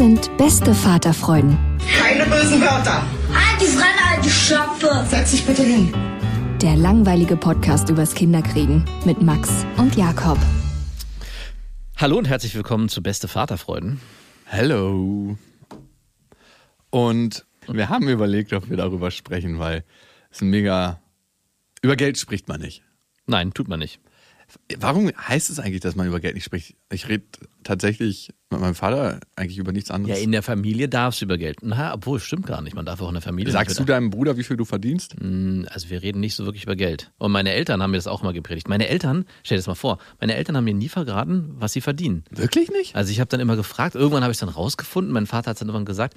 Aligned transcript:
Sind 0.00 0.34
beste 0.38 0.74
Vaterfreuden. 0.74 1.58
Keine 1.98 2.24
bösen 2.24 2.58
Wörter. 2.62 3.04
Die 3.60 3.66
Fremde, 3.66 4.02
alte 4.10 4.30
Schöpfe. 4.30 5.06
Setz 5.06 5.32
dich 5.32 5.44
bitte 5.44 5.62
hin. 5.62 5.92
Der 6.62 6.74
langweilige 6.74 7.36
Podcast 7.36 7.90
übers 7.90 8.14
Kinderkriegen 8.14 8.86
mit 9.04 9.20
Max 9.20 9.66
und 9.76 9.96
Jakob. 9.96 10.38
Hallo 11.98 12.16
und 12.16 12.26
herzlich 12.28 12.54
willkommen 12.54 12.88
zu 12.88 13.02
Beste 13.02 13.28
Vaterfreuden. 13.28 14.00
Hello. 14.46 15.36
Und 16.88 17.44
wir 17.68 17.90
haben 17.90 18.08
überlegt, 18.08 18.54
ob 18.54 18.70
wir 18.70 18.78
darüber 18.78 19.10
sprechen, 19.10 19.58
weil 19.58 19.84
es 20.30 20.40
ein 20.40 20.48
mega. 20.48 20.98
Über 21.82 21.96
Geld 21.96 22.16
spricht 22.16 22.48
man 22.48 22.62
nicht. 22.62 22.82
Nein, 23.26 23.52
tut 23.52 23.68
man 23.68 23.80
nicht. 23.80 24.00
Warum 24.78 25.10
heißt 25.16 25.50
es 25.50 25.58
eigentlich, 25.58 25.80
dass 25.80 25.96
man 25.96 26.06
über 26.06 26.20
Geld 26.20 26.34
nicht 26.34 26.44
spricht? 26.44 26.74
Ich 26.92 27.08
rede 27.08 27.24
tatsächlich 27.64 28.30
mit 28.50 28.60
meinem 28.60 28.74
Vater 28.74 29.20
eigentlich 29.36 29.58
über 29.58 29.72
nichts 29.72 29.90
Ja, 29.90 29.94
anderes. 29.94 30.18
in 30.20 30.32
der 30.32 30.42
Familie 30.42 30.88
darfst 30.88 31.20
du 31.20 31.24
über 31.26 31.38
Geld. 31.38 31.58
Na, 31.62 31.94
obwohl, 31.94 32.18
stimmt 32.20 32.46
gar 32.46 32.62
nicht. 32.62 32.74
Man 32.74 32.84
darf 32.86 33.00
auch 33.00 33.08
in 33.08 33.14
der 33.14 33.22
Familie 33.22 33.52
Sagst 33.52 33.78
du 33.78 33.84
deinem 33.84 34.10
Bruder, 34.10 34.36
wie 34.36 34.42
viel 34.44 34.56
du 34.56 34.64
verdienst? 34.64 35.14
über- 35.14 35.70
Also 35.72 35.90
wir 35.90 36.02
reden 36.02 36.20
nicht 36.20 36.34
so 36.34 36.44
wirklich 36.44 36.64
über 36.64 36.74
Geld. 36.76 37.12
Und 37.18 37.32
meine 37.32 37.52
Eltern 37.52 37.82
haben 37.82 37.90
mir 37.92 37.98
das 37.98 38.06
auch 38.06 38.22
mal 38.22 38.32
gepredigt. 38.32 38.68
Meine 38.68 38.88
Eltern, 38.88 39.24
stell 39.44 39.56
dir 39.56 39.60
das 39.60 39.66
mal 39.68 39.74
vor, 39.74 39.98
meine 40.20 40.34
Eltern 40.34 40.56
haben 40.56 40.64
mir 40.64 40.74
nie 40.74 40.88
verraten, 40.88 41.54
was 41.58 41.72
sie 41.72 41.80
verdienen. 41.80 42.24
Wirklich 42.30 42.70
nicht? 42.70 42.96
Also 42.96 43.12
ich 43.12 43.20
habe 43.20 43.28
dann 43.28 43.40
immer 43.40 43.56
gefragt, 43.56 43.94
irgendwann 43.94 44.22
habe 44.22 44.32
ich 44.32 44.36
es 44.36 44.40
dann 44.40 44.48
rausgefunden, 44.48 45.12
mein 45.12 45.26
Vater 45.26 45.50
hat 45.50 45.56
es 45.56 45.60
dann 45.60 45.68
irgendwann 45.68 45.84
gesagt 45.84 46.14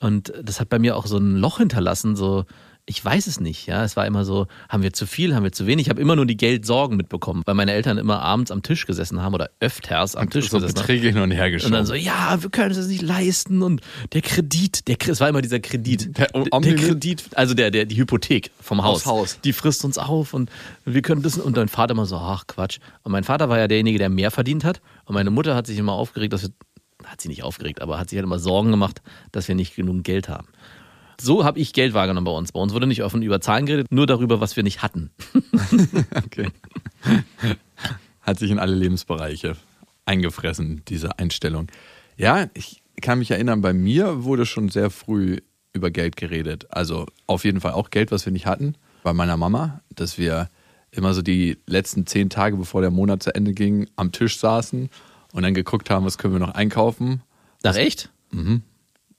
und 0.00 0.32
das 0.42 0.60
hat 0.60 0.68
bei 0.68 0.78
mir 0.78 0.96
auch 0.96 1.06
so 1.06 1.16
ein 1.18 1.36
Loch 1.36 1.58
hinterlassen, 1.58 2.16
so 2.16 2.44
ich 2.84 3.02
weiß 3.04 3.28
es 3.28 3.38
nicht, 3.38 3.66
ja, 3.68 3.84
es 3.84 3.96
war 3.96 4.06
immer 4.06 4.24
so, 4.24 4.48
haben 4.68 4.82
wir 4.82 4.92
zu 4.92 5.06
viel, 5.06 5.36
haben 5.36 5.44
wir 5.44 5.52
zu 5.52 5.66
wenig, 5.68 5.86
ich 5.86 5.90
habe 5.90 6.00
immer 6.00 6.16
nur 6.16 6.26
die 6.26 6.36
Geldsorgen 6.36 6.96
mitbekommen, 6.96 7.42
weil 7.46 7.54
meine 7.54 7.72
Eltern 7.72 7.96
immer 7.96 8.20
abends 8.22 8.50
am 8.50 8.62
Tisch 8.64 8.86
gesessen 8.86 9.22
haben 9.22 9.34
oder 9.34 9.50
öfters 9.60 10.16
am 10.16 10.28
Tisch 10.30 10.50
so 10.50 10.56
gesessen 10.58 10.76
haben. 10.78 10.82
Beträge 10.86 11.08
hin 11.10 11.18
und 11.18 11.30
her 11.30 11.44
Und 11.46 11.52
geschoben. 11.52 11.72
dann 11.74 11.86
so, 11.86 11.94
ja, 11.94 12.42
wir 12.42 12.50
können 12.50 12.72
es 12.72 12.78
uns 12.78 12.88
nicht 12.88 13.02
leisten 13.02 13.62
und 13.62 13.82
der 14.12 14.20
Kredit, 14.22 14.88
der, 14.88 14.96
es 15.06 15.20
war 15.20 15.28
immer 15.28 15.42
dieser 15.42 15.60
Kredit. 15.60 16.18
Der 16.18 16.26
Der, 16.26 16.34
Omni- 16.52 16.74
Kredit, 16.74 17.22
also 17.36 17.54
der, 17.54 17.70
der, 17.70 17.84
die 17.84 17.96
Hypothek 17.96 18.50
vom 18.60 18.82
Haus. 18.82 19.06
Haus. 19.06 19.38
Die 19.44 19.52
frisst 19.52 19.84
uns 19.84 19.96
auf 19.96 20.34
und 20.34 20.50
wir 20.84 21.02
können 21.02 21.22
das, 21.22 21.38
und 21.38 21.56
dein 21.56 21.68
Vater 21.68 21.92
immer 21.92 22.06
so, 22.06 22.16
ach 22.16 22.48
Quatsch. 22.48 22.78
Und 23.04 23.12
mein 23.12 23.22
Vater 23.22 23.48
war 23.48 23.58
ja 23.58 23.68
derjenige, 23.68 23.98
der 23.98 24.08
mehr 24.08 24.32
verdient 24.32 24.64
hat 24.64 24.80
und 25.04 25.14
meine 25.14 25.30
Mutter 25.30 25.54
hat 25.54 25.68
sich 25.68 25.78
immer 25.78 25.92
aufgeregt, 25.92 26.32
dass 26.32 26.42
wir, 26.42 26.50
hat 27.04 27.20
sie 27.20 27.28
nicht 27.28 27.44
aufgeregt, 27.44 27.80
aber 27.80 28.00
hat 28.00 28.10
sich 28.10 28.16
halt 28.16 28.24
immer 28.26 28.40
Sorgen 28.40 28.72
gemacht, 28.72 29.02
dass 29.30 29.46
wir 29.46 29.54
nicht 29.54 29.76
genug 29.76 30.02
Geld 30.02 30.28
haben. 30.28 30.48
So 31.22 31.44
habe 31.44 31.60
ich 31.60 31.72
Geld 31.72 31.94
wahrgenommen 31.94 32.24
bei 32.24 32.32
uns. 32.32 32.52
Bei 32.52 32.60
uns 32.60 32.72
wurde 32.72 32.86
nicht 32.86 33.02
offen 33.04 33.22
über 33.22 33.40
Zahlen 33.40 33.66
geredet, 33.66 33.86
nur 33.90 34.06
darüber, 34.06 34.40
was 34.40 34.56
wir 34.56 34.62
nicht 34.62 34.82
hatten. 34.82 35.10
Okay. 36.24 36.48
Hat 38.22 38.38
sich 38.38 38.50
in 38.50 38.58
alle 38.58 38.74
Lebensbereiche 38.74 39.56
eingefressen, 40.06 40.82
diese 40.88 41.18
Einstellung. 41.18 41.68
Ja, 42.16 42.48
ich 42.54 42.82
kann 43.00 43.18
mich 43.18 43.30
erinnern, 43.30 43.60
bei 43.60 43.72
mir 43.72 44.24
wurde 44.24 44.46
schon 44.46 44.68
sehr 44.68 44.90
früh 44.90 45.38
über 45.72 45.90
Geld 45.90 46.16
geredet. 46.16 46.66
Also 46.70 47.06
auf 47.26 47.44
jeden 47.44 47.60
Fall 47.60 47.72
auch 47.72 47.90
Geld, 47.90 48.10
was 48.12 48.24
wir 48.24 48.32
nicht 48.32 48.46
hatten. 48.46 48.76
Bei 49.02 49.12
meiner 49.12 49.36
Mama, 49.36 49.80
dass 49.94 50.18
wir 50.18 50.48
immer 50.90 51.14
so 51.14 51.22
die 51.22 51.58
letzten 51.66 52.06
zehn 52.06 52.30
Tage, 52.30 52.56
bevor 52.56 52.80
der 52.80 52.90
Monat 52.90 53.22
zu 53.22 53.34
Ende 53.34 53.52
ging, 53.52 53.88
am 53.96 54.12
Tisch 54.12 54.38
saßen 54.38 54.90
und 55.32 55.42
dann 55.42 55.54
geguckt 55.54 55.90
haben, 55.90 56.04
was 56.04 56.18
können 56.18 56.34
wir 56.34 56.40
noch 56.40 56.54
einkaufen. 56.54 57.22
Ach 57.62 57.76
echt? 57.76 58.10
Mhm. 58.30 58.62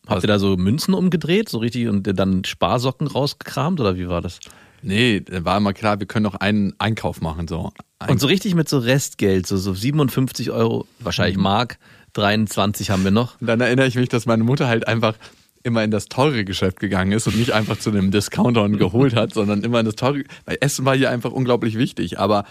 Habt 0.07 0.23
ihr 0.23 0.27
da 0.27 0.39
so 0.39 0.57
Münzen 0.57 0.93
umgedreht, 0.93 1.49
so 1.49 1.59
richtig, 1.59 1.87
und 1.87 2.03
dann 2.03 2.43
Sparsocken 2.43 3.07
rausgekramt 3.07 3.79
oder 3.79 3.95
wie 3.95 4.09
war 4.09 4.21
das? 4.21 4.39
Nee, 4.81 5.21
da 5.21 5.45
war 5.45 5.57
immer 5.57 5.73
klar, 5.73 5.99
wir 5.99 6.07
können 6.07 6.23
noch 6.23 6.35
einen 6.35 6.73
Einkauf 6.77 7.21
machen. 7.21 7.47
So. 7.47 7.71
Ein 7.99 8.11
Und 8.11 8.19
so 8.19 8.27
richtig 8.27 8.53
mit 8.53 8.67
so 8.67 8.79
Restgeld, 8.79 9.47
so, 9.47 9.55
so 9.55 9.73
57 9.73 10.51
Euro, 10.51 10.85
wahrscheinlich 10.99 11.37
Mark, 11.37 11.77
23 12.13 12.89
haben 12.89 13.05
wir 13.05 13.11
noch. 13.11 13.39
Und 13.39 13.47
dann 13.47 13.61
erinnere 13.61 13.87
ich 13.87 13.95
mich, 13.95 14.09
dass 14.09 14.25
meine 14.25 14.43
Mutter 14.43 14.67
halt 14.67 14.87
einfach 14.87 15.15
immer 15.63 15.83
in 15.83 15.91
das 15.91 16.05
teure 16.05 16.43
Geschäft 16.43 16.81
gegangen 16.81 17.13
ist 17.13 17.25
und 17.27 17.37
nicht 17.37 17.51
einfach 17.51 17.79
zu 17.79 17.89
einem 17.89 18.11
Discounter 18.11 18.63
und 18.63 18.77
geholt 18.77 19.15
hat, 19.15 19.33
sondern 19.33 19.63
immer 19.63 19.79
in 19.79 19.85
das 19.85 19.95
teure. 19.95 20.23
Weil 20.45 20.57
Essen 20.59 20.83
war 20.83 20.95
hier 20.95 21.09
einfach 21.09 21.31
unglaublich 21.31 21.77
wichtig. 21.77 22.19
Aber 22.19 22.45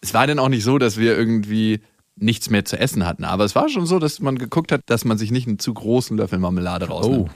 es 0.00 0.14
war 0.14 0.28
dann 0.28 0.38
auch 0.38 0.48
nicht 0.48 0.62
so, 0.62 0.78
dass 0.78 0.96
wir 0.96 1.18
irgendwie 1.18 1.80
nichts 2.20 2.50
mehr 2.50 2.64
zu 2.64 2.78
essen 2.78 3.06
hatten. 3.06 3.24
Aber 3.24 3.44
es 3.44 3.54
war 3.54 3.68
schon 3.68 3.86
so, 3.86 3.98
dass 3.98 4.20
man 4.20 4.38
geguckt 4.38 4.72
hat, 4.72 4.82
dass 4.86 5.04
man 5.04 5.18
sich 5.18 5.30
nicht 5.30 5.48
einen 5.48 5.58
zu 5.58 5.74
großen 5.74 6.16
Löffel 6.16 6.38
Marmelade 6.38 6.88
rausnimmt. 6.88 7.30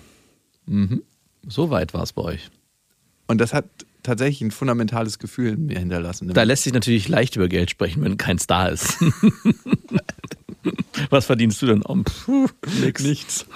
Oh. 0.69 0.97
So 1.49 1.71
weit 1.71 1.95
war 1.95 2.03
es 2.03 2.13
bei 2.13 2.23
euch. 2.23 2.51
Und 3.27 3.41
das 3.41 3.55
hat 3.55 3.67
tatsächlich 4.03 4.43
ein 4.43 4.51
fundamentales 4.51 5.19
Gefühl 5.19 5.55
in 5.55 5.67
mir 5.67 5.79
hinterlassen. 5.79 6.29
Da 6.29 6.43
lässt 6.43 6.65
sich 6.65 6.73
natürlich 6.73 7.09
leicht 7.09 7.37
über 7.37 7.49
Geld 7.49 7.71
sprechen, 7.71 8.05
wenn 8.05 8.19
kein 8.19 8.39
Star 8.39 8.71
ist. 8.71 8.99
Was 11.11 11.27
verdienst 11.27 11.61
du 11.61 11.67
denn? 11.67 11.83
Oh, 11.83 11.97
puh, 12.05 12.49
nix. 12.81 13.03
Nichts. 13.03 13.47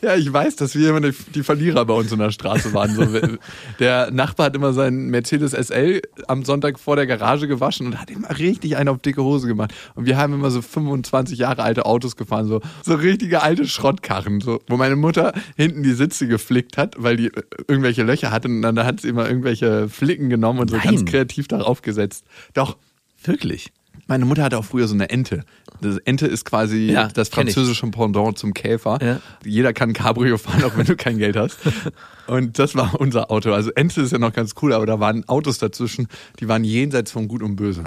Ja, 0.00 0.14
ich 0.16 0.32
weiß, 0.32 0.56
dass 0.56 0.74
wir 0.74 0.90
immer 0.90 1.00
die, 1.00 1.14
die 1.34 1.42
Verlierer 1.42 1.84
bei 1.84 1.94
uns 1.94 2.12
in 2.12 2.18
der 2.18 2.30
Straße 2.30 2.72
waren. 2.74 2.94
So, 2.94 3.06
der 3.78 4.10
Nachbar 4.10 4.46
hat 4.46 4.56
immer 4.56 4.72
seinen 4.72 5.08
Mercedes 5.08 5.52
SL 5.52 6.02
am 6.28 6.44
Sonntag 6.44 6.78
vor 6.78 6.96
der 6.96 7.06
Garage 7.06 7.48
gewaschen 7.48 7.86
und 7.86 8.00
hat 8.00 8.10
immer 8.10 8.38
richtig 8.38 8.76
einen 8.76 8.88
auf 8.88 8.98
dicke 8.98 9.22
Hose 9.22 9.46
gemacht. 9.46 9.72
Und 9.94 10.06
wir 10.06 10.16
haben 10.16 10.34
immer 10.34 10.50
so 10.50 10.62
25 10.62 11.38
Jahre 11.38 11.62
alte 11.62 11.86
Autos 11.86 12.16
gefahren, 12.16 12.46
so, 12.46 12.60
so 12.82 12.94
richtige 12.94 13.42
alte 13.42 13.66
Schrottkarren, 13.66 14.40
so, 14.40 14.60
wo 14.68 14.76
meine 14.76 14.96
Mutter 14.96 15.32
hinten 15.56 15.82
die 15.82 15.92
Sitze 15.92 16.26
geflickt 16.26 16.76
hat, 16.76 16.94
weil 16.98 17.16
die 17.16 17.26
äh, 17.26 17.42
irgendwelche 17.68 18.02
Löcher 18.02 18.30
hatte 18.30 18.48
und 18.48 18.62
dann 18.62 18.78
hat 18.78 19.00
sie 19.00 19.08
immer 19.08 19.28
irgendwelche 19.28 19.88
Flicken 19.88 20.28
genommen 20.30 20.60
und 20.60 20.70
so 20.70 20.76
Nein. 20.76 20.86
ganz 20.86 21.04
kreativ 21.04 21.48
darauf 21.48 21.82
gesetzt. 21.82 22.24
Doch, 22.54 22.76
Wirklich? 23.24 23.72
Meine 24.06 24.24
Mutter 24.24 24.42
hatte 24.42 24.58
auch 24.58 24.64
früher 24.64 24.88
so 24.88 24.94
eine 24.94 25.10
Ente. 25.10 25.44
Das 25.80 25.98
Ente 25.98 26.26
ist 26.26 26.44
quasi 26.44 26.90
Ja, 26.92 27.08
das 27.08 27.28
französische 27.28 27.86
Pendant 27.88 28.38
zum 28.38 28.52
Käfer. 28.54 28.98
Ja. 29.02 29.20
Jeder 29.44 29.72
kann 29.72 29.92
Cabrio 29.92 30.38
fahren, 30.38 30.64
auch 30.64 30.76
wenn 30.76 30.86
du 30.86 30.96
kein 30.96 31.18
Geld 31.18 31.36
hast. 31.36 31.58
Und 32.26 32.58
das 32.58 32.74
war 32.74 33.00
unser 33.00 33.30
Auto. 33.30 33.52
Also 33.52 33.70
Ente 33.70 34.02
ist 34.02 34.12
ja 34.12 34.18
noch 34.18 34.32
ganz 34.32 34.54
cool, 34.62 34.72
aber 34.72 34.86
da 34.86 35.00
waren 35.00 35.28
Autos 35.28 35.58
dazwischen, 35.58 36.08
die 36.40 36.48
waren 36.48 36.64
jenseits 36.64 37.12
von 37.12 37.28
Gut 37.28 37.42
und 37.42 37.56
Böse. 37.56 37.84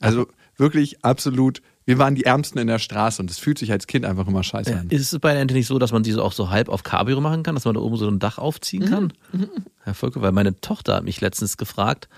Also 0.00 0.26
wirklich 0.56 1.04
absolut, 1.04 1.62
wir 1.84 1.98
waren 1.98 2.14
die 2.14 2.24
Ärmsten 2.24 2.58
in 2.58 2.66
der 2.66 2.78
Straße 2.78 3.20
und 3.20 3.30
es 3.30 3.38
fühlt 3.38 3.58
sich 3.58 3.72
als 3.72 3.86
Kind 3.86 4.04
einfach 4.04 4.26
immer 4.26 4.42
scheiße 4.42 4.76
an. 4.76 4.88
Ist 4.90 5.12
es 5.12 5.18
bei 5.18 5.32
der 5.32 5.42
Ente 5.42 5.54
nicht 5.54 5.66
so, 5.66 5.78
dass 5.78 5.92
man 5.92 6.02
die 6.02 6.12
so 6.12 6.22
auch 6.22 6.32
so 6.32 6.50
halb 6.50 6.68
auf 6.68 6.82
Cabrio 6.82 7.20
machen 7.20 7.42
kann, 7.42 7.54
dass 7.54 7.64
man 7.64 7.74
da 7.74 7.80
oben 7.80 7.96
so 7.96 8.08
ein 8.08 8.18
Dach 8.18 8.38
aufziehen 8.38 8.88
kann? 8.88 9.12
Herr 9.84 9.94
Volker, 9.94 10.22
weil 10.22 10.32
meine 10.32 10.60
Tochter 10.60 10.96
hat 10.96 11.04
mich 11.04 11.20
letztens 11.20 11.56
gefragt, 11.56 12.08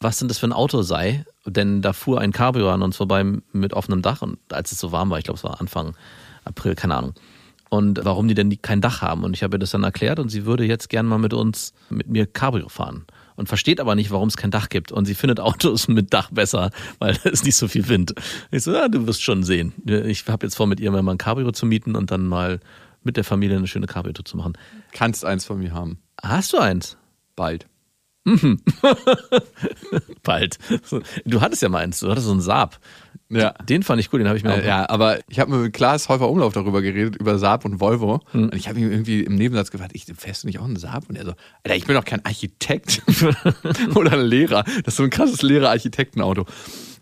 was 0.00 0.18
denn 0.18 0.28
das 0.28 0.38
für 0.38 0.46
ein 0.46 0.52
Auto 0.52 0.82
sei, 0.82 1.24
denn 1.44 1.82
da 1.82 1.92
fuhr 1.92 2.20
ein 2.20 2.32
Cabrio 2.32 2.70
an 2.70 2.82
uns 2.82 2.96
vorbei 2.96 3.24
mit 3.52 3.72
offenem 3.72 4.02
Dach 4.02 4.22
und 4.22 4.38
als 4.50 4.72
es 4.72 4.78
so 4.78 4.92
warm 4.92 5.10
war, 5.10 5.18
ich 5.18 5.24
glaube 5.24 5.38
es 5.38 5.44
war 5.44 5.60
Anfang 5.60 5.96
April, 6.44 6.74
keine 6.74 6.96
Ahnung. 6.96 7.14
Und 7.70 8.00
warum 8.02 8.28
die 8.28 8.34
denn 8.34 8.62
kein 8.62 8.80
Dach 8.80 9.02
haben. 9.02 9.24
Und 9.24 9.34
ich 9.34 9.42
habe 9.42 9.56
ihr 9.56 9.58
das 9.58 9.72
dann 9.72 9.84
erklärt 9.84 10.18
und 10.18 10.30
sie 10.30 10.46
würde 10.46 10.64
jetzt 10.64 10.88
gern 10.88 11.04
mal 11.04 11.18
mit 11.18 11.34
uns, 11.34 11.74
mit 11.90 12.08
mir 12.08 12.26
Cabrio 12.26 12.70
fahren. 12.70 13.04
Und 13.36 13.46
versteht 13.48 13.78
aber 13.78 13.94
nicht, 13.94 14.10
warum 14.10 14.28
es 14.28 14.38
kein 14.38 14.50
Dach 14.50 14.70
gibt. 14.70 14.90
Und 14.90 15.04
sie 15.04 15.14
findet 15.14 15.38
Autos 15.38 15.86
mit 15.86 16.14
Dach 16.14 16.30
besser, 16.30 16.70
weil 16.98 17.14
da 17.22 17.28
ist 17.28 17.44
nicht 17.44 17.56
so 17.56 17.68
viel 17.68 17.86
Wind. 17.88 18.14
Ich 18.50 18.62
so, 18.62 18.72
ja, 18.72 18.88
du 18.88 19.06
wirst 19.06 19.22
schon 19.22 19.42
sehen. 19.44 19.74
Ich 19.84 20.26
habe 20.28 20.46
jetzt 20.46 20.56
vor, 20.56 20.66
mit 20.66 20.80
ihr 20.80 20.90
mal 20.90 21.06
ein 21.06 21.18
Cabrio 21.18 21.52
zu 21.52 21.66
mieten 21.66 21.94
und 21.94 22.10
dann 22.10 22.26
mal 22.26 22.60
mit 23.02 23.18
der 23.18 23.24
Familie 23.24 23.58
eine 23.58 23.66
schöne 23.66 23.86
Cabrio-Tour 23.86 24.24
zu 24.24 24.38
machen. 24.38 24.54
Kannst 24.92 25.26
eins 25.26 25.44
von 25.44 25.58
mir 25.58 25.72
haben. 25.72 25.98
Hast 26.22 26.54
du 26.54 26.58
eins? 26.58 26.96
Bald. 27.36 27.66
Bald. 30.22 30.58
So, 30.84 31.00
Du 31.24 31.40
hattest 31.40 31.62
ja 31.62 31.68
mal 31.68 31.78
eins, 31.78 32.00
du 32.00 32.10
hattest 32.10 32.26
so 32.26 32.32
einen 32.32 32.40
Saab. 32.40 32.78
Ja. 33.30 33.50
Den 33.68 33.82
fand 33.82 34.00
ich 34.00 34.10
cool, 34.12 34.20
den 34.20 34.28
habe 34.28 34.38
ich 34.38 34.44
mir 34.44 34.54
auch. 34.54 34.58
Äh, 34.58 34.66
ja, 34.66 34.88
aber 34.88 35.18
ich 35.28 35.38
habe 35.38 35.54
mit 35.54 35.74
Klaas 35.74 36.08
Häufer 36.08 36.30
Umlauf 36.30 36.54
darüber 36.54 36.80
geredet, 36.80 37.16
über 37.16 37.38
Saab 37.38 37.66
und 37.66 37.78
Volvo. 37.78 38.22
Und 38.32 38.54
ich 38.54 38.68
habe 38.68 38.80
ihm 38.80 38.90
irgendwie 38.90 39.20
im 39.22 39.34
Nebensatz 39.34 39.70
gefragt, 39.70 39.90
ich, 39.94 40.06
fährst 40.16 40.42
du 40.42 40.46
nicht 40.46 40.58
auch 40.58 40.64
einen 40.64 40.76
Saab? 40.76 41.08
Und 41.10 41.16
er 41.16 41.26
so, 41.26 41.34
Alter, 41.62 41.76
ich 41.76 41.84
bin 41.84 41.94
doch 41.94 42.06
kein 42.06 42.24
Architekt 42.24 43.02
oder 43.94 44.12
ein 44.12 44.24
Lehrer. 44.24 44.64
Das 44.64 44.94
ist 44.94 44.96
so 44.96 45.02
ein 45.02 45.10
krasses 45.10 45.42
Lehrer-Architektenauto. 45.42 46.46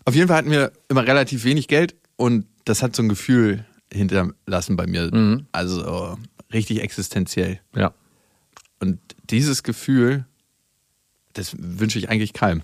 Auf 0.03 0.15
jeden 0.15 0.27
Fall 0.27 0.37
hatten 0.37 0.51
wir 0.51 0.73
immer 0.89 1.07
relativ 1.07 1.45
wenig 1.45 1.69
Geld 1.69 1.95
und 2.17 2.45
das 2.65 2.83
hat 2.83 2.93
so 2.95 3.03
ein 3.03 3.09
Gefühl 3.09 3.65
hinterlassen 3.93 4.75
bei 4.75 4.85
mir. 4.85 5.43
Also 5.53 6.17
richtig 6.51 6.81
existenziell. 6.81 7.59
ja. 7.75 7.93
Und 8.79 8.99
dieses 9.31 9.63
Gefühl, 9.63 10.25
das 11.37 11.55
wünsche 11.59 11.99
ich 11.99 12.09
eigentlich 12.09 12.33
keinem. 12.33 12.63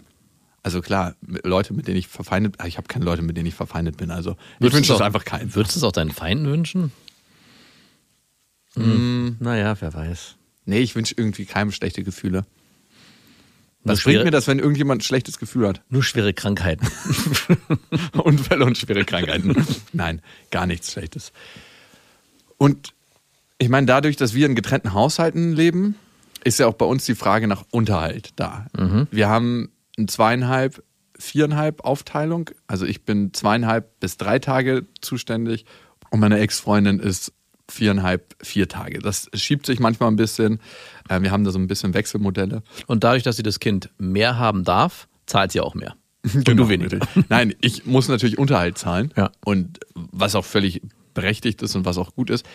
Also 0.61 0.81
klar, 0.81 1.15
mit- 1.21 1.45
Leute, 1.45 1.73
mit 1.73 1.87
denen 1.87 1.97
ich 1.97 2.07
verfeindet 2.07 2.57
bin, 2.57 2.67
ich 2.67 2.77
habe 2.77 2.87
keine 2.87 3.03
Leute, 3.05 3.21
mit 3.21 3.35
denen 3.35 3.47
ich 3.47 3.53
verfeindet 3.55 3.97
bin. 3.97 4.11
Also 4.11 4.31
ich 4.31 4.37
Würdest 4.61 4.75
wünsche 4.77 4.87
du's 4.89 4.95
es 4.97 5.01
auch- 5.01 5.05
einfach 5.05 5.25
keinem. 5.25 5.53
Würdest 5.55 5.75
du 5.75 5.79
es 5.79 5.83
auch 5.83 5.91
deinen 5.91 6.11
Feinden 6.11 6.45
wünschen? 6.47 6.91
Hm. 8.75 9.37
Naja, 9.39 9.75
wer 9.79 9.93
weiß. 9.93 10.35
Nee, 10.65 10.79
ich 10.79 10.95
wünsche 10.95 11.13
irgendwie 11.17 11.45
keinem 11.45 11.71
schlechte 11.71 12.03
Gefühle. 12.03 12.45
Nur 13.83 13.93
Was 13.95 14.01
bringt 14.03 14.15
schwere- 14.15 14.23
mir 14.25 14.31
das, 14.31 14.47
wenn 14.47 14.59
irgendjemand 14.59 15.01
ein 15.01 15.03
schlechtes 15.03 15.37
Gefühl 15.37 15.67
hat? 15.67 15.81
Nur 15.89 16.03
schwere 16.03 16.33
Krankheiten. 16.33 16.87
Unfälle 18.13 18.63
und 18.65 18.77
schwere 18.77 19.03
Krankheiten. 19.03 19.55
Nein, 19.91 20.21
gar 20.51 20.65
nichts 20.65 20.91
Schlechtes. 20.93 21.33
Und 22.57 22.93
ich 23.57 23.67
meine, 23.67 23.85
dadurch, 23.85 24.15
dass 24.15 24.33
wir 24.33 24.45
in 24.45 24.55
getrennten 24.55 24.93
Haushalten 24.93 25.51
leben, 25.51 25.95
ist 26.43 26.59
ja 26.59 26.67
auch 26.67 26.73
bei 26.73 26.85
uns 26.85 27.05
die 27.05 27.15
Frage 27.15 27.47
nach 27.47 27.63
Unterhalt 27.71 28.31
da. 28.35 28.67
Wir 29.11 29.29
haben 29.29 29.71
ein 29.97 30.07
zweieinhalb, 30.07 30.83
viereinhalb 31.17 31.81
Aufteilung. 31.85 32.49
Also 32.67 32.85
ich 32.85 33.05
bin 33.05 33.33
zweieinhalb 33.33 33.99
bis 33.99 34.17
drei 34.17 34.39
Tage 34.39 34.85
zuständig 35.01 35.65
und 36.09 36.19
meine 36.19 36.39
Ex-Freundin 36.39 36.99
ist 36.99 37.33
viereinhalb, 37.69 38.35
vier 38.43 38.67
Tage. 38.67 38.99
Das 38.99 39.29
schiebt 39.33 39.65
sich 39.65 39.79
manchmal 39.79 40.09
ein 40.11 40.15
bisschen. 40.15 40.59
Äh, 41.09 41.21
Wir 41.21 41.31
haben 41.31 41.43
da 41.43 41.51
so 41.51 41.59
ein 41.59 41.67
bisschen 41.67 41.93
Wechselmodelle. 41.93 42.61
Und 42.87 43.03
dadurch, 43.03 43.23
dass 43.23 43.37
sie 43.37 43.43
das 43.43 43.59
Kind 43.59 43.89
mehr 43.97 44.37
haben 44.37 44.63
darf, 44.63 45.07
zahlt 45.25 45.51
sie 45.53 45.61
auch 45.61 45.73
mehr. 45.75 45.95
Und 46.23 46.45
Genau, 46.45 46.63
du 46.63 46.69
weniger. 46.69 46.99
Nein, 47.29 47.55
ich 47.61 47.85
muss 47.85 48.09
natürlich 48.09 48.37
Unterhalt 48.37 48.77
zahlen. 48.77 49.13
Ja. 49.15 49.31
Und 49.45 49.79
was 49.95 50.35
auch 50.35 50.45
völlig 50.45 50.81
berechtigt 51.13 51.61
ist 51.61 51.75
und 51.75 51.85
was 51.85 51.97
auch 51.97 52.15
gut 52.15 52.29
ist. 52.29 52.45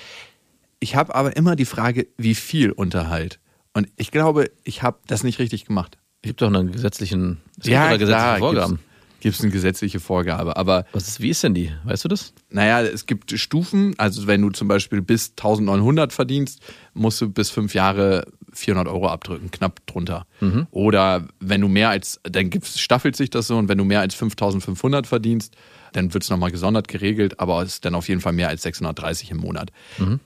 Ich 0.80 0.94
habe 0.96 1.14
aber 1.14 1.36
immer 1.36 1.56
die 1.56 1.64
Frage, 1.64 2.06
wie 2.16 2.34
viel 2.34 2.70
Unterhalt? 2.72 3.40
Und 3.72 3.88
ich 3.96 4.10
glaube, 4.10 4.50
ich 4.64 4.82
habe 4.82 4.98
das 5.06 5.22
nicht 5.24 5.38
richtig 5.38 5.64
gemacht. 5.64 5.98
Es 6.22 6.28
gibt 6.28 6.42
doch 6.42 6.48
einen 6.48 6.72
gesetzlichen, 6.72 7.38
es 7.58 7.64
gibt 7.64 7.76
doch 7.76 7.98
gesetzliche 7.98 8.38
Vorgaben. 8.38 8.78
Gibt 9.20 9.34
es 9.34 9.40
eine 9.42 9.50
gesetzliche 9.50 9.98
Vorgabe. 10.00 10.56
Aber 10.56 10.86
Was 10.92 11.08
ist, 11.08 11.20
wie 11.20 11.30
ist 11.30 11.42
denn 11.42 11.52
die? 11.54 11.72
Weißt 11.84 12.04
du 12.04 12.08
das? 12.08 12.32
naja, 12.50 12.82
es 12.82 13.06
gibt 13.06 13.32
Stufen. 13.38 13.94
Also 13.98 14.26
wenn 14.28 14.42
du 14.42 14.50
zum 14.50 14.68
Beispiel 14.68 15.02
bis 15.02 15.30
1900 15.30 16.12
verdienst, 16.12 16.60
musst 16.94 17.20
du 17.20 17.28
bis 17.28 17.50
fünf 17.50 17.74
Jahre 17.74 18.26
400 18.52 18.86
Euro 18.92 19.08
abdrücken, 19.08 19.50
knapp 19.50 19.84
drunter. 19.86 20.24
Oder 20.70 21.26
wenn 21.40 21.60
du 21.60 21.68
mehr 21.68 21.90
als, 21.90 22.20
dann 22.22 22.48
gibt's, 22.50 22.78
staffelt 22.80 23.16
sich 23.16 23.30
das 23.30 23.48
so 23.48 23.58
und 23.58 23.68
wenn 23.68 23.78
du 23.78 23.84
mehr 23.84 24.00
als 24.00 24.14
5500 24.14 25.06
verdienst, 25.06 25.56
dann 25.98 26.14
wird's 26.14 26.30
nochmal 26.30 26.50
gesondert 26.50 26.88
geregelt, 26.88 27.38
aber 27.40 27.62
es 27.62 27.74
ist 27.74 27.84
dann 27.84 27.94
auf 27.94 28.08
jeden 28.08 28.20
Fall 28.20 28.32
mehr 28.32 28.48
als 28.48 28.62
630 28.62 29.30
im 29.30 29.38
Monat. 29.38 29.70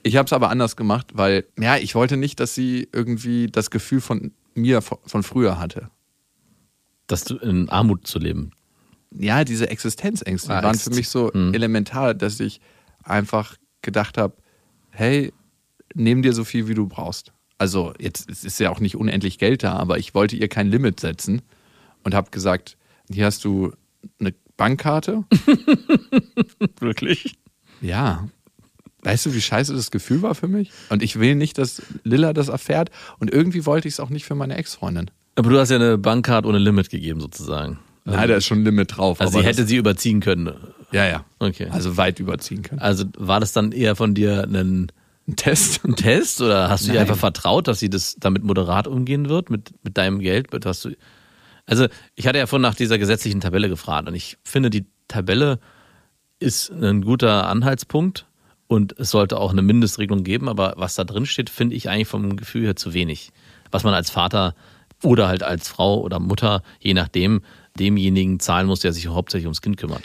Ich 0.03 0.15
habe 0.15 0.25
es 0.27 0.33
aber 0.33 0.49
anders 0.49 0.75
gemacht, 0.75 1.07
weil, 1.13 1.45
ja, 1.59 1.77
ich 1.77 1.95
wollte 1.95 2.15
nicht, 2.17 2.39
dass 2.39 2.55
sie 2.55 2.87
irgendwie 2.91 3.47
das 3.47 3.69
Gefühl 3.71 4.01
von 4.01 4.31
mir 4.55 4.81
von 4.81 5.23
früher 5.23 5.59
hatte. 5.59 5.89
Dass 7.07 7.25
du 7.25 7.35
in 7.37 7.69
Armut 7.69 8.07
zu 8.07 8.19
leben. 8.19 8.51
ja, 9.11 9.43
diese 9.43 9.69
Existenzängste 9.69 10.51
Ah, 10.53 10.63
waren 10.63 10.75
für 10.77 10.89
mich 10.91 11.09
so 11.09 11.31
Hm. 11.33 11.53
elementar, 11.53 12.13
dass 12.13 12.39
ich 12.39 12.61
einfach 13.03 13.57
gedacht 13.81 14.17
habe, 14.17 14.35
hey, 14.91 15.31
nimm 15.93 16.21
dir 16.23 16.33
so 16.33 16.43
viel, 16.43 16.67
wie 16.67 16.73
du 16.73 16.87
brauchst. 16.87 17.31
Also 17.59 17.93
jetzt 17.99 18.29
es 18.29 18.43
ist 18.43 18.59
ja 18.59 18.69
auch 18.71 18.79
nicht 18.79 18.95
unendlich 18.95 19.37
Geld 19.37 19.63
da, 19.63 19.73
aber 19.73 19.97
ich 19.99 20.15
wollte 20.15 20.35
ihr 20.35 20.47
kein 20.47 20.67
Limit 20.67 20.99
setzen 20.99 21.41
und 22.03 22.13
habe 22.15 22.31
gesagt, 22.31 22.77
hier 23.11 23.25
hast 23.25 23.43
du 23.45 23.73
eine 24.19 24.33
Bankkarte. 24.57 25.23
Wirklich? 26.79 27.35
Ja. 27.81 28.27
Weißt 29.03 29.25
du, 29.25 29.33
wie 29.33 29.41
scheiße 29.41 29.73
das 29.73 29.91
Gefühl 29.91 30.21
war 30.21 30.33
für 30.35 30.47
mich? 30.47 30.71
Und 30.89 31.03
ich 31.03 31.19
will 31.19 31.35
nicht, 31.35 31.57
dass 31.57 31.81
Lilla 32.03 32.31
das 32.33 32.47
erfährt. 32.47 32.89
Und 33.19 33.31
irgendwie 33.31 33.65
wollte 33.65 33.87
ich 33.87 33.95
es 33.95 33.99
auch 33.99 34.09
nicht 34.09 34.25
für 34.25 34.35
meine 34.35 34.55
Ex-Freundin. 34.55 35.11
Aber 35.35 35.49
du 35.49 35.59
hast 35.59 35.69
ja 35.71 35.75
eine 35.77 35.97
Bankkarte 35.97 36.47
ohne 36.47 36.59
Limit 36.59 36.89
gegeben, 36.89 37.19
sozusagen. 37.19 37.79
Nein, 38.05 38.29
da 38.29 38.35
ist 38.35 38.45
schon 38.45 38.59
ein 38.59 38.65
Limit 38.65 38.97
drauf. 38.97 39.19
Also 39.19 39.33
aber 39.33 39.41
sie 39.43 39.47
hätte 39.47 39.65
sie 39.65 39.77
überziehen 39.77 40.19
können. 40.19 40.53
ja, 40.91 41.05
ja. 41.05 41.25
Okay. 41.39 41.67
Also 41.69 41.97
weit 41.97 42.19
überziehen 42.19 42.61
können. 42.61 42.79
Also 42.81 43.05
war 43.17 43.39
das 43.39 43.51
dann 43.53 43.71
eher 43.71 43.95
von 43.95 44.13
dir 44.13 44.43
ein, 44.43 44.91
Ein 45.27 45.35
Test. 45.37 45.83
ein 45.85 45.95
Test 45.95 46.41
oder 46.41 46.69
hast 46.69 46.83
du 46.83 46.89
ihr 46.89 46.95
Nein. 46.95 47.01
einfach 47.03 47.17
vertraut, 47.17 47.67
dass 47.67 47.79
sie 47.79 47.89
das 47.89 48.15
damit 48.19 48.43
moderat 48.43 48.87
umgehen 48.87 49.27
wird 49.29 49.49
mit, 49.49 49.71
mit 49.83 49.97
deinem 49.97 50.19
Geld? 50.19 50.51
Mit 50.53 50.65
was 50.65 50.81
du, 50.81 50.91
also 51.65 51.87
ich 52.15 52.27
hatte 52.27 52.39
ja 52.39 52.47
vorhin 52.47 52.63
nach 52.63 52.75
dieser 52.75 52.97
gesetzlichen 52.97 53.41
Tabelle 53.41 53.69
gefragt 53.69 54.07
und 54.07 54.15
ich 54.15 54.37
finde, 54.43 54.69
die 54.69 54.85
Tabelle 55.07 55.59
ist 56.39 56.69
ein 56.71 57.01
guter 57.01 57.47
Anhaltspunkt 57.47 58.25
und 58.67 58.97
es 58.99 59.11
sollte 59.11 59.37
auch 59.37 59.51
eine 59.51 59.61
Mindestregelung 59.61 60.23
geben, 60.23 60.49
aber 60.49 60.73
was 60.77 60.95
da 60.95 61.03
drin 61.03 61.25
steht, 61.25 61.49
finde 61.49 61.75
ich 61.75 61.89
eigentlich 61.89 62.07
vom 62.07 62.35
Gefühl 62.35 62.65
her 62.65 62.75
zu 62.75 62.93
wenig. 62.93 63.31
Was 63.71 63.83
man 63.83 63.93
als 63.93 64.09
Vater 64.09 64.55
oder 65.03 65.27
halt 65.27 65.43
als 65.43 65.67
Frau 65.67 66.01
oder 66.01 66.19
Mutter, 66.19 66.63
je 66.79 66.93
nachdem, 66.93 67.41
demjenigen 67.77 68.39
zahlen 68.39 68.67
muss, 68.67 68.79
der 68.79 68.93
sich 68.93 69.07
hauptsächlich 69.07 69.47
ums 69.47 69.61
Kind 69.61 69.77
kümmert. 69.77 70.03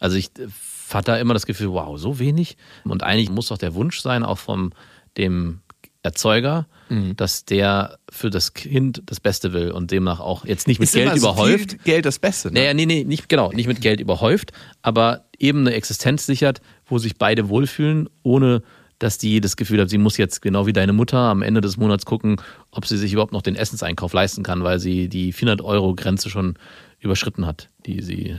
Also 0.00 0.16
ich 0.16 0.26
äh, 0.38 0.48
hatte 0.92 1.12
da 1.12 1.18
immer 1.18 1.34
das 1.34 1.46
Gefühl, 1.46 1.72
wow, 1.72 1.98
so 1.98 2.18
wenig. 2.18 2.56
Und 2.84 3.02
eigentlich 3.02 3.30
muss 3.30 3.48
doch 3.48 3.58
der 3.58 3.74
Wunsch 3.74 4.00
sein, 4.00 4.24
auch 4.24 4.38
vom 4.38 4.72
dem 5.16 5.60
Erzeuger, 6.06 6.66
Mhm. 6.88 7.16
dass 7.16 7.44
der 7.44 7.98
für 8.08 8.30
das 8.30 8.54
Kind 8.54 9.02
das 9.06 9.18
Beste 9.18 9.52
will 9.52 9.72
und 9.72 9.90
demnach 9.90 10.20
auch 10.20 10.44
jetzt 10.44 10.68
nicht 10.68 10.78
mit 10.78 10.86
Ist 10.88 10.94
Geld 10.94 11.10
so 11.10 11.16
überhäuft. 11.18 11.70
viel 11.72 11.80
Geld 11.84 12.06
das 12.06 12.20
Beste. 12.20 12.48
Ne? 12.52 12.60
Naja, 12.60 12.74
nee, 12.74 12.86
nee, 12.86 13.02
nicht, 13.02 13.28
genau, 13.28 13.50
nicht 13.50 13.66
mit 13.66 13.80
Geld 13.80 13.98
überhäuft, 14.00 14.52
aber 14.82 15.24
eben 15.36 15.60
eine 15.66 15.74
Existenz 15.74 16.26
sichert, 16.26 16.60
wo 16.86 16.98
sich 16.98 17.16
beide 17.18 17.48
wohlfühlen, 17.48 18.08
ohne 18.22 18.62
dass 19.00 19.18
die 19.18 19.40
das 19.40 19.56
Gefühl 19.56 19.80
hat, 19.80 19.90
sie 19.90 19.98
muss 19.98 20.16
jetzt 20.16 20.40
genau 20.42 20.66
wie 20.68 20.72
deine 20.72 20.92
Mutter 20.92 21.18
am 21.18 21.42
Ende 21.42 21.60
des 21.60 21.76
Monats 21.76 22.06
gucken, 22.06 22.36
ob 22.70 22.86
sie 22.86 22.96
sich 22.96 23.12
überhaupt 23.12 23.32
noch 23.32 23.42
den 23.42 23.56
Essenseinkauf 23.56 24.12
leisten 24.12 24.44
kann, 24.44 24.62
weil 24.62 24.78
sie 24.78 25.08
die 25.08 25.32
400 25.32 25.60
Euro 25.66 25.92
Grenze 25.96 26.30
schon 26.30 26.54
überschritten 27.00 27.46
hat, 27.46 27.68
die 27.84 28.00
sie 28.00 28.36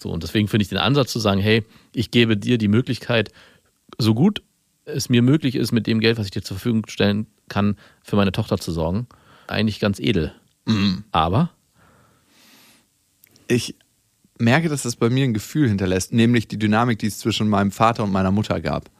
so 0.00 0.10
und 0.10 0.22
deswegen 0.22 0.46
finde 0.48 0.62
ich 0.62 0.68
den 0.68 0.78
Ansatz 0.78 1.12
zu 1.12 1.18
sagen, 1.18 1.40
hey, 1.40 1.64
ich 1.92 2.10
gebe 2.12 2.36
dir 2.36 2.58
die 2.58 2.68
Möglichkeit, 2.68 3.30
so 3.98 4.14
gut 4.14 4.42
es 4.88 5.08
mir 5.08 5.22
möglich 5.22 5.54
ist, 5.54 5.72
mit 5.72 5.86
dem 5.86 6.00
Geld, 6.00 6.18
was 6.18 6.26
ich 6.26 6.30
dir 6.30 6.42
zur 6.42 6.56
Verfügung 6.56 6.86
stellen 6.88 7.26
kann, 7.48 7.76
für 8.02 8.16
meine 8.16 8.32
Tochter 8.32 8.58
zu 8.58 8.72
sorgen, 8.72 9.06
eigentlich 9.46 9.80
ganz 9.80 10.00
edel. 10.00 10.32
Aber 11.12 11.50
ich 13.46 13.74
merke, 14.38 14.68
dass 14.68 14.82
das 14.82 14.96
bei 14.96 15.08
mir 15.10 15.24
ein 15.24 15.34
Gefühl 15.34 15.68
hinterlässt, 15.68 16.12
nämlich 16.12 16.48
die 16.48 16.58
Dynamik, 16.58 16.98
die 16.98 17.06
es 17.06 17.18
zwischen 17.18 17.48
meinem 17.48 17.70
Vater 17.70 18.04
und 18.04 18.12
meiner 18.12 18.30
Mutter 18.30 18.60
gab. 18.60 18.90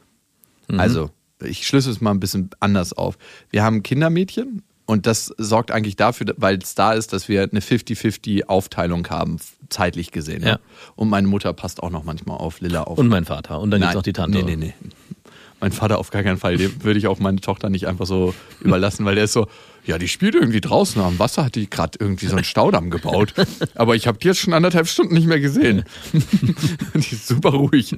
Also, 0.77 1.11
ich 1.43 1.65
schlüssel 1.65 1.91
es 1.91 2.01
mal 2.01 2.11
ein 2.11 2.19
bisschen 2.19 2.49
anders 2.59 2.93
auf. 2.93 3.17
Wir 3.49 3.63
haben 3.63 3.81
Kindermädchen 3.81 4.63
und 4.85 5.05
das 5.05 5.33
sorgt 5.37 5.71
eigentlich 5.71 5.95
dafür, 5.95 6.33
weil 6.37 6.57
es 6.57 6.75
da 6.75 6.93
ist, 6.93 7.13
dass 7.13 7.29
wir 7.29 7.43
eine 7.43 7.59
50-50 7.59 8.45
Aufteilung 8.45 9.07
haben, 9.09 9.37
zeitlich 9.69 10.11
gesehen. 10.11 10.43
Ja. 10.43 10.53
Ne? 10.53 10.59
Und 10.95 11.09
meine 11.09 11.27
Mutter 11.27 11.53
passt 11.53 11.81
auch 11.81 11.89
noch 11.89 12.03
manchmal 12.03 12.37
auf 12.37 12.59
Lilla 12.59 12.83
auf. 12.83 12.97
und 12.97 13.07
mein 13.07 13.25
Vater 13.25 13.59
und 13.59 13.71
dann 13.71 13.81
gibt's 13.81 13.93
Nein, 13.93 13.97
noch 13.97 14.03
die 14.03 14.13
Tante. 14.13 14.43
Nee, 14.43 14.55
nee, 14.55 14.55
nee. 14.55 14.73
Mein 15.61 15.71
Vater 15.71 15.97
auf 15.97 16.09
gar 16.09 16.23
keinen 16.23 16.37
Fall. 16.37 16.57
Dem 16.57 16.83
würde 16.83 16.99
ich 16.99 17.07
auch 17.07 17.19
meine 17.19 17.41
Tochter 17.41 17.69
nicht 17.69 17.87
einfach 17.87 18.05
so 18.05 18.33
überlassen, 18.61 19.05
weil 19.05 19.15
der 19.15 19.25
ist 19.25 19.33
so, 19.33 19.47
ja, 19.85 19.97
die 19.97 20.07
spielt 20.07 20.35
irgendwie 20.35 20.61
draußen 20.61 21.01
am 21.01 21.19
Wasser, 21.19 21.45
hat 21.45 21.55
die 21.55 21.69
gerade 21.69 21.97
irgendwie 21.99 22.27
so 22.27 22.35
einen 22.35 22.45
Staudamm 22.45 22.89
gebaut. 22.89 23.33
Aber 23.75 23.95
ich 23.95 24.07
habe 24.07 24.17
die 24.17 24.27
jetzt 24.27 24.39
schon 24.39 24.53
anderthalb 24.53 24.87
Stunden 24.87 25.13
nicht 25.13 25.27
mehr 25.27 25.39
gesehen. 25.39 25.83
die 26.13 26.97
ist 26.97 27.27
super 27.27 27.49
ruhig. 27.49 27.95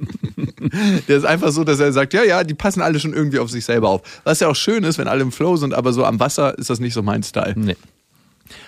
Der 1.08 1.16
ist 1.16 1.24
einfach 1.24 1.52
so, 1.52 1.64
dass 1.64 1.78
er 1.80 1.92
sagt, 1.92 2.14
ja, 2.14 2.24
ja, 2.24 2.44
die 2.44 2.54
passen 2.54 2.80
alle 2.80 2.98
schon 2.98 3.12
irgendwie 3.12 3.38
auf 3.38 3.50
sich 3.50 3.64
selber 3.64 3.90
auf. 3.90 4.20
Was 4.24 4.40
ja 4.40 4.48
auch 4.48 4.56
schön 4.56 4.84
ist, 4.84 4.98
wenn 4.98 5.08
alle 5.08 5.22
im 5.22 5.32
Flow 5.32 5.56
sind, 5.56 5.74
aber 5.74 5.92
so 5.92 6.04
am 6.04 6.18
Wasser 6.18 6.58
ist 6.58 6.70
das 6.70 6.80
nicht 6.80 6.94
so 6.94 7.02
mein 7.02 7.22
Style. 7.22 7.54
Nee. 7.56 7.76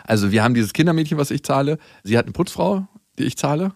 Also 0.05 0.31
wir 0.31 0.43
haben 0.45 0.55
dieses 0.55 0.73
Kindermädchen, 0.73 1.19
was 1.19 1.31
ich 1.31 1.43
zahle. 1.43 1.79
Sie 2.05 2.17
hat 2.17 2.27
eine 2.27 2.33
Putzfrau, 2.33 2.87
die 3.19 3.25
ich 3.25 3.37
zahle. 3.37 3.73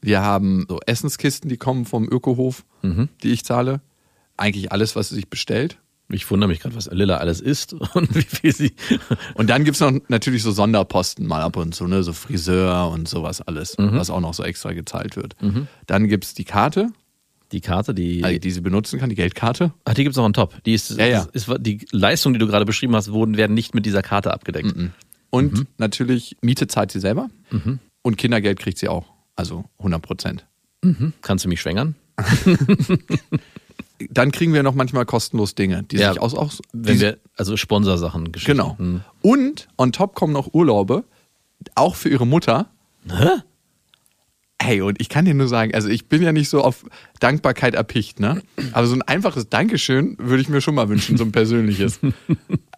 Wir 0.00 0.22
haben 0.22 0.64
so 0.68 0.78
Essenskisten, 0.86 1.48
die 1.48 1.56
kommen 1.56 1.84
vom 1.84 2.08
Ökohof, 2.08 2.64
die 3.22 3.30
ich 3.32 3.44
zahle. 3.44 3.80
Eigentlich 4.38 4.72
alles, 4.72 4.96
was 4.96 5.10
sie 5.10 5.16
sich 5.16 5.28
bestellt. 5.28 5.76
Ich 6.10 6.30
wundere 6.30 6.48
mich 6.48 6.60
gerade, 6.60 6.74
was 6.74 6.88
Lilla 6.90 7.18
alles 7.18 7.40
isst 7.42 7.74
und 7.94 8.14
wie 8.14 8.22
viel 8.22 8.54
sie. 8.54 8.72
Und 9.34 9.50
dann 9.50 9.64
gibt's 9.64 9.80
noch 9.80 9.92
natürlich 10.08 10.42
so 10.42 10.50
Sonderposten 10.52 11.26
mal 11.26 11.42
ab 11.42 11.56
und 11.56 11.74
zu, 11.74 11.86
ne? 11.86 12.02
so 12.02 12.14
Friseur 12.14 12.88
und 12.90 13.06
sowas 13.08 13.42
alles, 13.42 13.74
was 13.76 14.08
auch 14.08 14.20
noch 14.20 14.32
so 14.32 14.42
extra 14.42 14.72
gezahlt 14.72 15.16
wird. 15.16 15.36
Dann 15.86 16.08
gibt's 16.08 16.32
die 16.32 16.44
Karte, 16.44 16.88
Die 17.52 17.60
Karte, 17.60 17.92
die. 17.92 18.24
also 18.24 18.38
die 18.38 18.50
sie 18.50 18.60
benutzen 18.62 18.98
kann, 18.98 19.10
die 19.10 19.16
Geldkarte. 19.16 19.72
Ach, 19.84 19.92
die 19.92 20.02
gibt's 20.04 20.16
noch 20.16 20.24
on 20.24 20.32
top. 20.32 20.62
Die 20.64 20.72
ist, 20.72 20.90
Ja, 20.96 21.06
ja. 21.06 21.26
Ist, 21.34 21.50
die 21.60 21.86
Leistung, 21.92 22.32
die 22.32 22.38
du 22.38 22.46
gerade 22.46 22.64
beschrieben 22.64 22.94
hast, 22.96 23.12
wurden, 23.12 23.36
werden 23.36 23.52
nicht 23.52 23.74
mit 23.74 23.84
dieser 23.84 24.00
Karte 24.02 24.32
abgedeckt. 24.32 24.74
Und 25.30 25.66
natürlich 25.76 26.38
Miete 26.40 26.68
zahlt 26.68 26.90
sie 26.90 27.00
selber 27.00 27.28
und 28.00 28.16
Kindergeld 28.16 28.58
kriegt 28.58 28.78
sie 28.78 28.88
auch. 28.88 29.12
Also 29.36 29.64
100 29.78 30.00
Prozent. 30.00 30.46
Kannst 31.20 31.44
du 31.44 31.48
mich 31.50 31.60
schwängern? 31.60 31.96
Dann 34.10 34.30
kriegen 34.30 34.52
wir 34.54 34.62
noch 34.62 34.74
manchmal 34.74 35.04
kostenlos 35.06 35.54
Dinge, 35.54 35.82
die 35.82 35.96
Ja, 35.96 36.12
sich 36.12 36.22
aus, 36.22 36.34
aus 36.34 36.62
Wenn 36.72 37.00
wir, 37.00 37.18
also 37.36 37.56
Sponsorsachen 37.56 38.32
Geschichten. 38.32 38.52
Genau. 38.52 38.78
Hm. 38.78 39.00
Und 39.22 39.68
on 39.76 39.92
top 39.92 40.14
kommen 40.14 40.32
noch 40.32 40.54
Urlaube, 40.54 41.04
auch 41.74 41.96
für 41.96 42.08
ihre 42.08 42.26
Mutter. 42.26 42.68
Hä? 43.08 43.42
Hey, 44.60 44.82
und 44.82 45.00
ich 45.00 45.08
kann 45.08 45.24
dir 45.24 45.34
nur 45.34 45.48
sagen, 45.48 45.72
also 45.74 45.88
ich 45.88 46.06
bin 46.06 46.22
ja 46.22 46.32
nicht 46.32 46.48
so 46.48 46.62
auf 46.62 46.84
Dankbarkeit 47.20 47.74
erpicht, 47.74 48.18
ne? 48.18 48.42
Aber 48.72 48.86
so 48.86 48.94
ein 48.94 49.02
einfaches 49.02 49.48
Dankeschön 49.48 50.16
würde 50.18 50.42
ich 50.42 50.48
mir 50.48 50.60
schon 50.60 50.74
mal 50.74 50.88
wünschen, 50.88 51.16
so 51.16 51.24
ein 51.24 51.32
persönliches. 51.32 52.00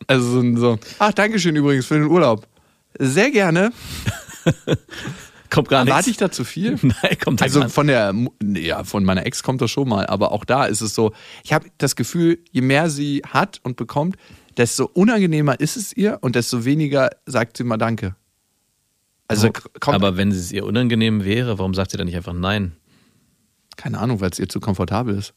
Also 0.06 0.28
so 0.28 0.40
ein 0.40 0.56
so, 0.56 0.76
ach, 0.98 1.12
Dankeschön 1.12 1.54
übrigens 1.54 1.86
für 1.86 1.94
den 1.94 2.08
Urlaub. 2.08 2.48
Sehr 2.98 3.30
gerne. 3.30 3.70
Kommt 5.50 5.68
gar 5.68 5.84
nichts. 5.84 5.90
Erwarte 5.90 6.10
ich 6.10 6.16
da 6.16 6.30
zu 6.30 6.44
viel? 6.44 6.78
Nein, 6.82 7.18
kommt 7.22 7.42
Also 7.42 7.60
also 7.60 7.72
von 7.72 7.86
der, 7.86 8.14
ja, 8.54 8.84
von 8.84 9.04
meiner 9.04 9.26
Ex 9.26 9.42
kommt 9.42 9.60
das 9.60 9.70
schon 9.70 9.88
mal, 9.88 10.06
aber 10.06 10.32
auch 10.32 10.44
da 10.44 10.64
ist 10.64 10.80
es 10.80 10.94
so, 10.94 11.12
ich 11.44 11.52
habe 11.52 11.68
das 11.78 11.96
Gefühl, 11.96 12.38
je 12.50 12.60
mehr 12.60 12.88
sie 12.88 13.22
hat 13.26 13.60
und 13.62 13.76
bekommt, 13.76 14.16
desto 14.56 14.86
unangenehmer 14.86 15.58
ist 15.58 15.76
es 15.76 15.92
ihr 15.96 16.18
und 16.20 16.36
desto 16.36 16.64
weniger 16.64 17.10
sagt 17.26 17.56
sie 17.56 17.64
mal 17.64 17.76
Danke. 17.76 18.14
Also 19.28 19.50
kommt, 19.78 19.94
Aber 19.94 20.16
wenn 20.16 20.30
es 20.30 20.50
ihr 20.50 20.64
unangenehm 20.64 21.24
wäre, 21.24 21.58
warum 21.58 21.74
sagt 21.74 21.92
sie 21.92 21.96
dann 21.96 22.06
nicht 22.06 22.16
einfach 22.16 22.32
nein? 22.32 22.72
keine 23.80 23.98
Ahnung, 23.98 24.20
weil 24.20 24.30
es 24.30 24.38
ihr 24.38 24.48
zu 24.48 24.60
komfortabel 24.60 25.16
ist. 25.16 25.32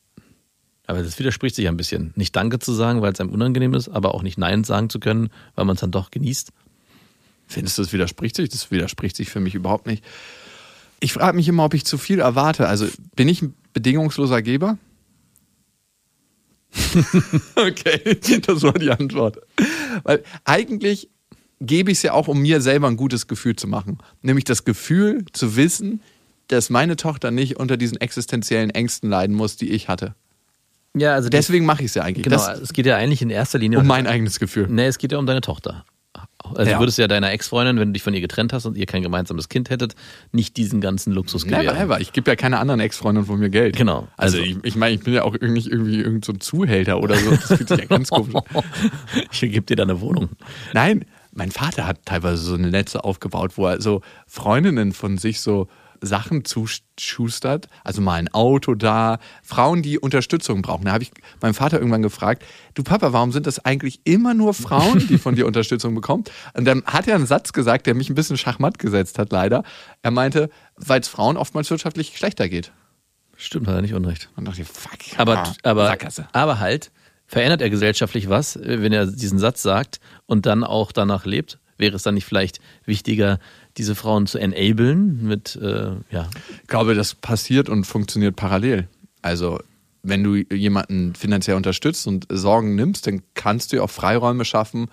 Aber 0.86 1.02
das 1.02 1.18
widerspricht 1.18 1.56
sich 1.56 1.70
ein 1.70 1.78
bisschen. 1.78 2.12
Nicht 2.18 2.36
Danke 2.36 2.60
zu 2.60 2.74
sagen, 2.74 3.02
weil 3.02 3.14
es 3.14 3.22
einem 3.22 3.30
unangenehm 3.30 3.74
ist, 3.74 3.88
aber 3.88 4.14
auch 4.14 4.22
nicht 4.22 4.38
Nein 4.38 4.66
sagen 4.66 4.90
zu 4.90 5.00
können, 5.00 5.30
weil 5.56 5.64
man 5.64 5.76
es 5.76 5.80
dann 5.80 5.92
doch 5.92 6.12
genießt. 6.12 6.52
Findest 7.48 7.78
du, 7.78 7.84
das 7.84 7.94
widerspricht 7.94 8.36
sich? 8.36 8.50
Das 8.50 8.72
widerspricht 8.72 9.16
sich 9.16 9.30
für 9.30 9.40
mich 9.40 9.56
überhaupt 9.56 9.88
nicht. 9.88 10.04
Ich 11.00 11.14
frage 11.14 11.36
mich 11.36 11.48
immer, 11.48 11.66
ob 11.66 11.74
ich 11.74 11.86
zu 11.86 11.98
viel 11.98 12.20
erwarte. 12.20 12.68
Also 12.68 12.88
bin 13.16 13.28
ich 13.28 13.42
ein 13.42 13.54
bedingungsloser 13.74 14.42
Geber? 14.42 14.78
okay, 17.56 18.20
das 18.42 18.64
war 18.64 18.74
die 18.74 18.90
Antwort. 18.90 19.40
Weil 20.04 20.24
eigentlich 20.44 21.10
gebe 21.60 21.92
ich 21.92 21.98
es 21.98 22.04
ja 22.04 22.14
auch, 22.14 22.28
um 22.28 22.42
mir 22.42 22.62
selber 22.62 22.88
ein 22.88 22.98
gutes 22.98 23.28
Gefühl 23.28 23.56
zu 23.56 23.68
machen. 23.68 24.00
Nämlich 24.22 24.46
das 24.46 24.66
Gefühl 24.66 25.26
zu 25.34 25.56
wissen, 25.56 26.02
dass 26.48 26.70
meine 26.70 26.96
Tochter 26.96 27.32
nicht 27.32 27.58
unter 27.58 27.78
diesen 27.78 28.00
existenziellen 28.00 28.70
Ängsten 28.70 29.10
leiden 29.10 29.36
muss, 29.36 29.56
die 29.56 29.70
ich 29.70 29.88
hatte. 29.88 30.16
Ja, 30.96 31.14
also 31.14 31.30
Deswegen 31.30 31.66
mache 31.66 31.82
ich 31.82 31.88
es 31.88 31.96
ja 31.96 32.04
eigentlich. 32.04 32.24
genau, 32.24 32.38
Das, 32.38 32.60
es 32.60 32.74
geht 32.74 32.86
ja 32.86 32.98
eigentlich 32.98 33.22
in 33.22 33.30
erster 33.30 33.58
Linie 33.58 33.80
um 33.80 33.88
mein 33.88 34.06
eigenes 34.06 34.40
Gefühl. 34.40 34.68
Nee, 34.70 34.88
es 34.88 34.98
geht 34.98 35.12
ja 35.12 35.18
um 35.18 35.26
deine 35.26 35.42
Tochter. 35.42 35.86
Also 36.56 36.70
Ja. 36.70 36.78
du 36.78 36.84
würdest 36.84 36.98
ja 36.98 37.08
deiner 37.08 37.32
Ex-Freundin, 37.32 37.78
wenn 37.80 37.90
du 37.90 37.94
dich 37.94 38.04
von 38.04 38.14
ihr 38.14 38.22
getrennt 38.22 38.54
hast 38.54 38.66
und 38.66 38.78
ihr 38.78 38.86
kein 38.86 39.02
gemeinsames 39.02 39.50
Kind 39.50 39.70
hättet, 39.70 39.96
nicht 40.32 40.58
diesen 40.58 40.82
ganzen 40.82 41.14
Luxus 41.14 41.46
Never 41.46 41.60
gewähren. 41.62 41.78
ever. 41.78 42.02
Ich 42.02 42.12
gebe 42.14 42.30
ja 42.30 42.36
keiner 42.36 42.60
anderen 42.60 42.80
Ex-Freundin 42.82 43.26
von 43.26 43.40
mir 43.40 43.50
Geld. 43.50 43.76
Genau. 43.76 44.08
Also, 44.18 44.38
Also- 44.38 44.50
ich, 44.50 44.58
ich 44.64 44.76
meine, 44.76 44.96
ich 44.96 45.02
bin 45.02 45.14
ja 45.14 45.24
auch 45.24 45.34
nicht 45.40 45.68
irgendwie 45.68 46.00
irgend 46.02 46.26
so 46.26 46.34
ein 46.34 46.40
Zuhälter 46.42 47.00
oder 47.02 47.16
so. 47.16 47.32
Das 47.32 47.46
fühlt 47.48 47.68
sich 47.70 47.80
ja 47.80 47.86
ganz 47.86 48.10
komisch 48.10 48.36
an. 48.36 48.44
Ich 49.32 49.40
gebe 49.40 49.62
dir 49.62 49.76
deine 49.76 50.02
Wohnung. 50.02 50.30
Nein, 50.74 51.06
mein 51.34 51.52
Vater 51.52 51.88
hat 51.88 52.06
teilweise 52.06 52.38
so 52.44 52.54
eine 52.56 52.70
Netze 52.70 53.04
aufgebaut, 53.04 53.54
wo 53.56 53.66
er 53.68 53.82
so 53.82 54.02
Freundinnen 54.28 54.92
von 54.94 55.18
sich 55.18 55.42
so 55.42 55.68
Sachen 56.06 56.46
zuschustert. 56.46 57.68
Also 57.84 58.02
mal 58.02 58.16
ein 58.16 58.34
Auto 58.34 58.76
da. 58.76 59.20
Frauen, 59.42 59.82
die 59.82 59.98
Unterstützung 59.98 60.62
brauchen. 60.62 60.86
Da 60.86 60.92
habe 60.92 61.04
ich 61.04 61.12
meinen 61.42 61.54
Vater 61.54 61.78
irgendwann 61.78 62.02
gefragt, 62.02 62.44
du 62.74 62.84
Papa, 62.84 63.14
warum 63.14 63.32
sind 63.32 63.48
das 63.48 63.64
eigentlich 63.64 64.02
immer 64.04 64.34
nur 64.34 64.54
Frauen, 64.54 65.08
die 65.08 65.18
von 65.18 65.36
dir 65.36 65.48
Unterstützung 65.48 65.96
bekommen? 65.96 66.24
Und 66.54 66.66
dann 66.66 66.84
hat 66.86 67.08
er 67.08 67.16
einen 67.16 67.26
Satz 67.26 67.54
gesagt, 67.54 67.88
der 67.88 67.96
mich 67.96 68.10
ein 68.10 68.16
bisschen 68.16 68.38
schachmatt 68.38 68.80
gesetzt 68.80 69.18
hat, 69.20 69.32
leider. 69.32 69.64
Er 70.02 70.12
meinte, 70.12 70.50
weil 70.76 71.02
es 71.02 71.08
Frauen 71.08 71.38
oftmals 71.38 71.70
wirtschaftlich 71.70 72.18
schlechter 72.18 72.50
geht. 72.50 72.72
Stimmt, 73.36 73.68
hat 73.68 73.76
er 73.76 73.82
nicht 73.82 73.94
unrecht. 73.94 74.30
Und 74.36 74.48
dachte 74.48 74.62
ich, 74.62 74.68
fuck. 74.68 75.00
Aber, 75.18 75.44
aber, 75.64 75.88
Sackgasse. 75.88 76.28
aber 76.32 76.60
halt, 76.60 76.92
verändert 77.26 77.62
er 77.62 77.70
gesellschaftlich 77.70 78.30
was, 78.30 78.56
äh, 78.56 78.82
wenn 78.82 78.94
er 78.94 79.08
diesen 79.08 79.40
Satz 79.40 79.62
sagt 79.62 80.00
und 80.26 80.46
dann 80.46 80.64
auch 80.64 80.92
danach 80.92 81.26
lebt? 81.26 81.60
Wäre 81.78 81.96
es 81.96 82.04
dann 82.04 82.14
nicht 82.14 82.26
vielleicht 82.26 82.60
wichtiger, 82.86 83.40
diese 83.78 83.96
Frauen 83.96 84.28
zu 84.28 84.38
enablen 84.38 85.24
mit, 85.26 85.56
äh, 85.56 85.92
ja, 86.12 86.30
Ich 86.62 86.68
glaube, 86.68 86.94
das 86.96 87.16
passiert 87.16 87.70
und 87.70 87.86
funktioniert 87.86 88.36
parallel. 88.36 88.88
Also, 89.22 89.60
wenn 90.04 90.24
du 90.24 90.36
jemanden 90.36 91.16
finanziell 91.16 91.56
unterstützt 91.56 92.08
und 92.08 92.28
Sorgen 92.30 92.76
nimmst, 92.76 93.08
dann 93.08 93.22
kannst 93.34 93.72
du 93.72 93.78
ja 93.78 93.84
auch 93.84 93.90
Freiräume 93.90 94.46
schaffen, 94.46 94.88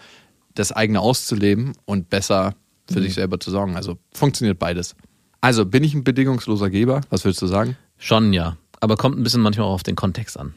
das 0.55 0.73
eigene 0.73 1.01
auszuleben 1.01 1.73
und 1.85 2.11
besser 2.11 2.55
für 2.91 3.01
sich 3.01 3.15
selber 3.15 3.39
zu 3.39 3.51
sorgen. 3.51 3.77
Also 3.77 3.99
funktioniert 4.13 4.59
beides. 4.59 4.97
Also, 5.41 5.65
bin 5.65 5.85
ich 5.85 5.95
ein 5.95 6.05
bedingungsloser 6.05 6.71
Geber? 6.71 7.01
Was 7.11 7.25
würdest 7.25 7.43
du 7.43 7.47
sagen? 7.47 7.77
schon 8.01 8.33
ja. 8.33 8.57
Aber 8.81 8.97
kommt 8.97 9.19
ein 9.19 9.23
bisschen 9.23 9.43
manchmal 9.43 9.67
auch 9.67 9.75
auf 9.75 9.83
den 9.83 9.95
Kontext 9.95 10.39
an. 10.39 10.55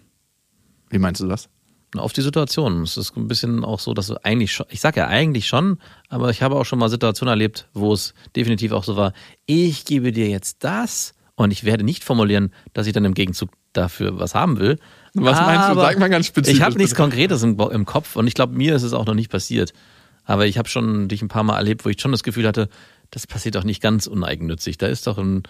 Wie 0.90 0.98
meinst 0.98 1.22
du 1.22 1.28
das? 1.28 1.50
Auf 1.96 2.14
die 2.14 2.22
Situation. 2.22 2.82
Es 2.84 2.98
ist 2.98 3.16
ein 3.16 3.28
bisschen 3.28 3.64
auch 3.64 3.80
so, 3.80 3.94
dass 3.94 4.08
du 4.08 4.16
eigentlich 4.24 4.52
schon, 4.54 4.66
ich 4.70 4.82
sag 4.82 4.98
ja 4.98 5.08
eigentlich 5.08 5.48
schon, 5.48 5.78
aber 6.10 6.30
ich 6.30 6.42
habe 6.42 6.56
auch 6.56 6.66
schon 6.66 6.80
mal 6.80 6.90
Situationen 6.90 7.32
erlebt, 7.32 7.68
wo 7.74 7.94
es 7.94 8.14
definitiv 8.36 8.72
auch 8.72 8.84
so 8.84 8.96
war, 8.96 9.14
ich 9.46 9.86
gebe 9.86 10.12
dir 10.12 10.28
jetzt 10.28 10.64
das 10.64 11.14
und 11.36 11.52
ich 11.52 11.64
werde 11.64 11.84
nicht 11.84 12.04
formulieren, 12.04 12.52
dass 12.74 12.88
ich 12.88 12.94
dann 12.94 13.06
im 13.06 13.14
Gegenzug 13.14 13.50
dafür 13.74 14.20
was 14.20 14.36
haben 14.36 14.60
will. 14.60 14.80
Was 15.14 15.40
meinst 15.40 15.68
du? 15.68 15.72
Aber 15.72 15.82
Sag 15.82 16.00
mal 16.00 16.10
ganz 16.10 16.28
spezifisch, 16.28 16.58
Ich 16.58 16.64
habe 16.64 16.78
nichts. 16.78 16.96
Konkretes 16.96 17.44
im, 17.44 17.60
im 17.60 17.86
Kopf 17.86 18.16
und 18.16 18.28
ich 18.28 18.34
glaube, 18.34 18.56
mir 18.56 18.76
ist 18.76 18.84
es 18.84 18.94
auch 18.94 19.06
noch 19.06 19.16
nicht 19.16 19.32
passiert. 19.32 19.74
Aber 20.26 20.46
ich 20.46 20.58
habe 20.58 20.70
schon 20.70 21.08
dich 21.10 21.22
ein 21.22 21.28
paar 21.28 21.44
Mal 21.44 21.58
erlebt, 21.58 21.86
wo 21.86 21.90
ich 21.90 22.00
schon 22.00 22.12
das 22.12 22.24
Gefühl 22.24 22.48
hatte, 22.48 22.70
das 23.12 23.28
passiert 23.28 23.56
doch 23.56 23.64
nicht 23.64 23.82
ganz 23.82 24.08
uneigennützig. 24.08 24.78
Da 24.78 24.88
ist 24.88 25.06
doch 25.06 25.18
ein, 25.18 25.44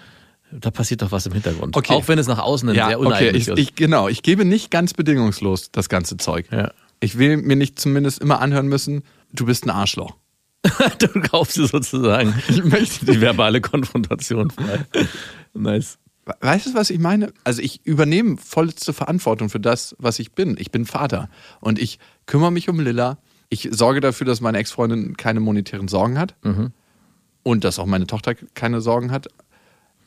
da 0.52 0.72
passiert 0.72 1.02
doch 1.02 1.12
was 1.12 1.26
im 1.26 1.34
Hintergrund. 1.34 1.76
Okay. 1.76 1.94
Auch 1.94 2.08
wenn 2.08 2.20
es 2.20 2.28
nach 2.28 2.40
außen 2.40 2.70
ein 2.70 2.76
Ja, 2.76 2.88
sehr 2.88 3.00
okay. 3.00 3.08
uneigennützig 3.08 3.54
Ich, 3.54 3.60
ich, 3.70 3.76
genau. 3.76 4.08
Ich 4.08 4.22
gebe 4.24 4.46
nicht 4.46 4.72
ganz 4.72 4.94
bedingungslos 4.94 5.72
das 5.72 5.90
ganze 5.90 6.18
Zeug. 6.18 6.48
Ja. 6.52 6.72
Ich 7.00 7.18
will 7.18 7.38
mir 7.38 7.56
nicht 7.56 7.80
zumindest 7.80 8.20
immer 8.20 8.40
anhören 8.40 8.68
müssen, 8.68 9.04
du 9.34 9.46
bist 9.46 9.66
ein 9.66 9.70
Arschloch. 9.70 10.16
du 11.00 11.08
kaufst 11.22 11.58
dir 11.58 11.68
sozusagen 11.68 12.34
Ich 12.48 12.64
möchte 12.64 13.06
die 13.06 13.20
verbale 13.20 13.62
Konfrontation 13.62 14.50
frei. 14.52 14.86
Nice. 15.54 15.98
Weißt 16.40 16.68
du, 16.68 16.74
was 16.74 16.90
ich 16.90 17.00
meine? 17.00 17.34
Also 17.44 17.62
ich 17.62 17.86
übernehme 17.86 18.38
vollste 18.38 18.94
Verantwortung 18.94 19.50
für 19.50 19.60
das, 19.60 19.96
was 20.00 20.20
ich 20.20 20.32
bin. 20.32 20.56
Ich 20.58 20.72
bin 20.72 20.86
Vater 20.86 21.30
und 21.60 21.80
ich 21.80 22.00
kümmere 22.26 22.52
mich 22.52 22.70
um 22.70 22.80
Lilla. 22.80 23.18
Ich 23.50 23.68
sorge 23.72 24.00
dafür, 24.00 24.26
dass 24.26 24.40
meine 24.40 24.58
Ex-Freundin 24.58 25.18
keine 25.18 25.42
monetären 25.42 25.90
Sorgen 25.90 26.18
hat 26.18 26.34
und 27.44 27.64
dass 27.66 27.78
auch 27.78 27.86
meine 27.86 28.08
Tochter 28.08 28.34
keine 28.56 28.80
Sorgen 28.82 29.12
hat. 29.12 29.28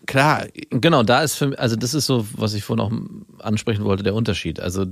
Klar, 0.06 0.46
Genau, 0.70 1.02
da 1.02 1.22
ist 1.22 1.34
für 1.36 1.58
also 1.58 1.76
das 1.76 1.94
ist 1.94 2.06
so, 2.06 2.26
was 2.32 2.54
ich 2.54 2.64
vorhin 2.64 2.84
auch 2.84 3.44
ansprechen 3.44 3.84
wollte, 3.84 4.02
der 4.02 4.14
Unterschied. 4.14 4.60
Also 4.60 4.86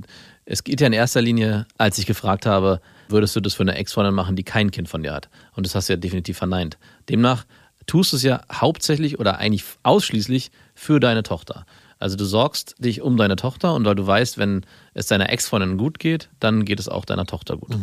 es 0.45 0.63
geht 0.63 0.81
ja 0.81 0.87
in 0.87 0.93
erster 0.93 1.21
Linie, 1.21 1.67
als 1.77 1.97
ich 1.97 2.05
gefragt 2.05 2.45
habe, 2.45 2.81
würdest 3.07 3.35
du 3.35 3.39
das 3.39 3.53
für 3.53 3.63
eine 3.63 3.75
Ex-Freundin 3.75 4.13
machen, 4.13 4.35
die 4.35 4.43
kein 4.43 4.71
Kind 4.71 4.89
von 4.89 5.03
dir 5.03 5.13
hat? 5.13 5.29
Und 5.55 5.65
das 5.65 5.75
hast 5.75 5.89
du 5.89 5.93
ja 5.93 5.97
definitiv 5.97 6.37
verneint. 6.37 6.77
Demnach 7.09 7.45
tust 7.85 8.11
du 8.13 8.17
es 8.17 8.23
ja 8.23 8.41
hauptsächlich 8.51 9.19
oder 9.19 9.37
eigentlich 9.37 9.63
ausschließlich 9.83 10.51
für 10.73 10.99
deine 10.99 11.23
Tochter. 11.23 11.65
Also 11.99 12.17
du 12.17 12.25
sorgst 12.25 12.75
dich 12.79 13.01
um 13.01 13.15
deine 13.15 13.35
Tochter 13.35 13.73
und 13.73 13.85
weil 13.85 13.95
du 13.95 14.05
weißt, 14.05 14.37
wenn 14.37 14.65
es 14.93 15.07
deiner 15.07 15.29
Ex-Freundin 15.29 15.77
gut 15.77 15.99
geht, 15.99 16.29
dann 16.39 16.65
geht 16.65 16.79
es 16.79 16.89
auch 16.89 17.05
deiner 17.05 17.25
Tochter 17.25 17.57
gut. 17.57 17.73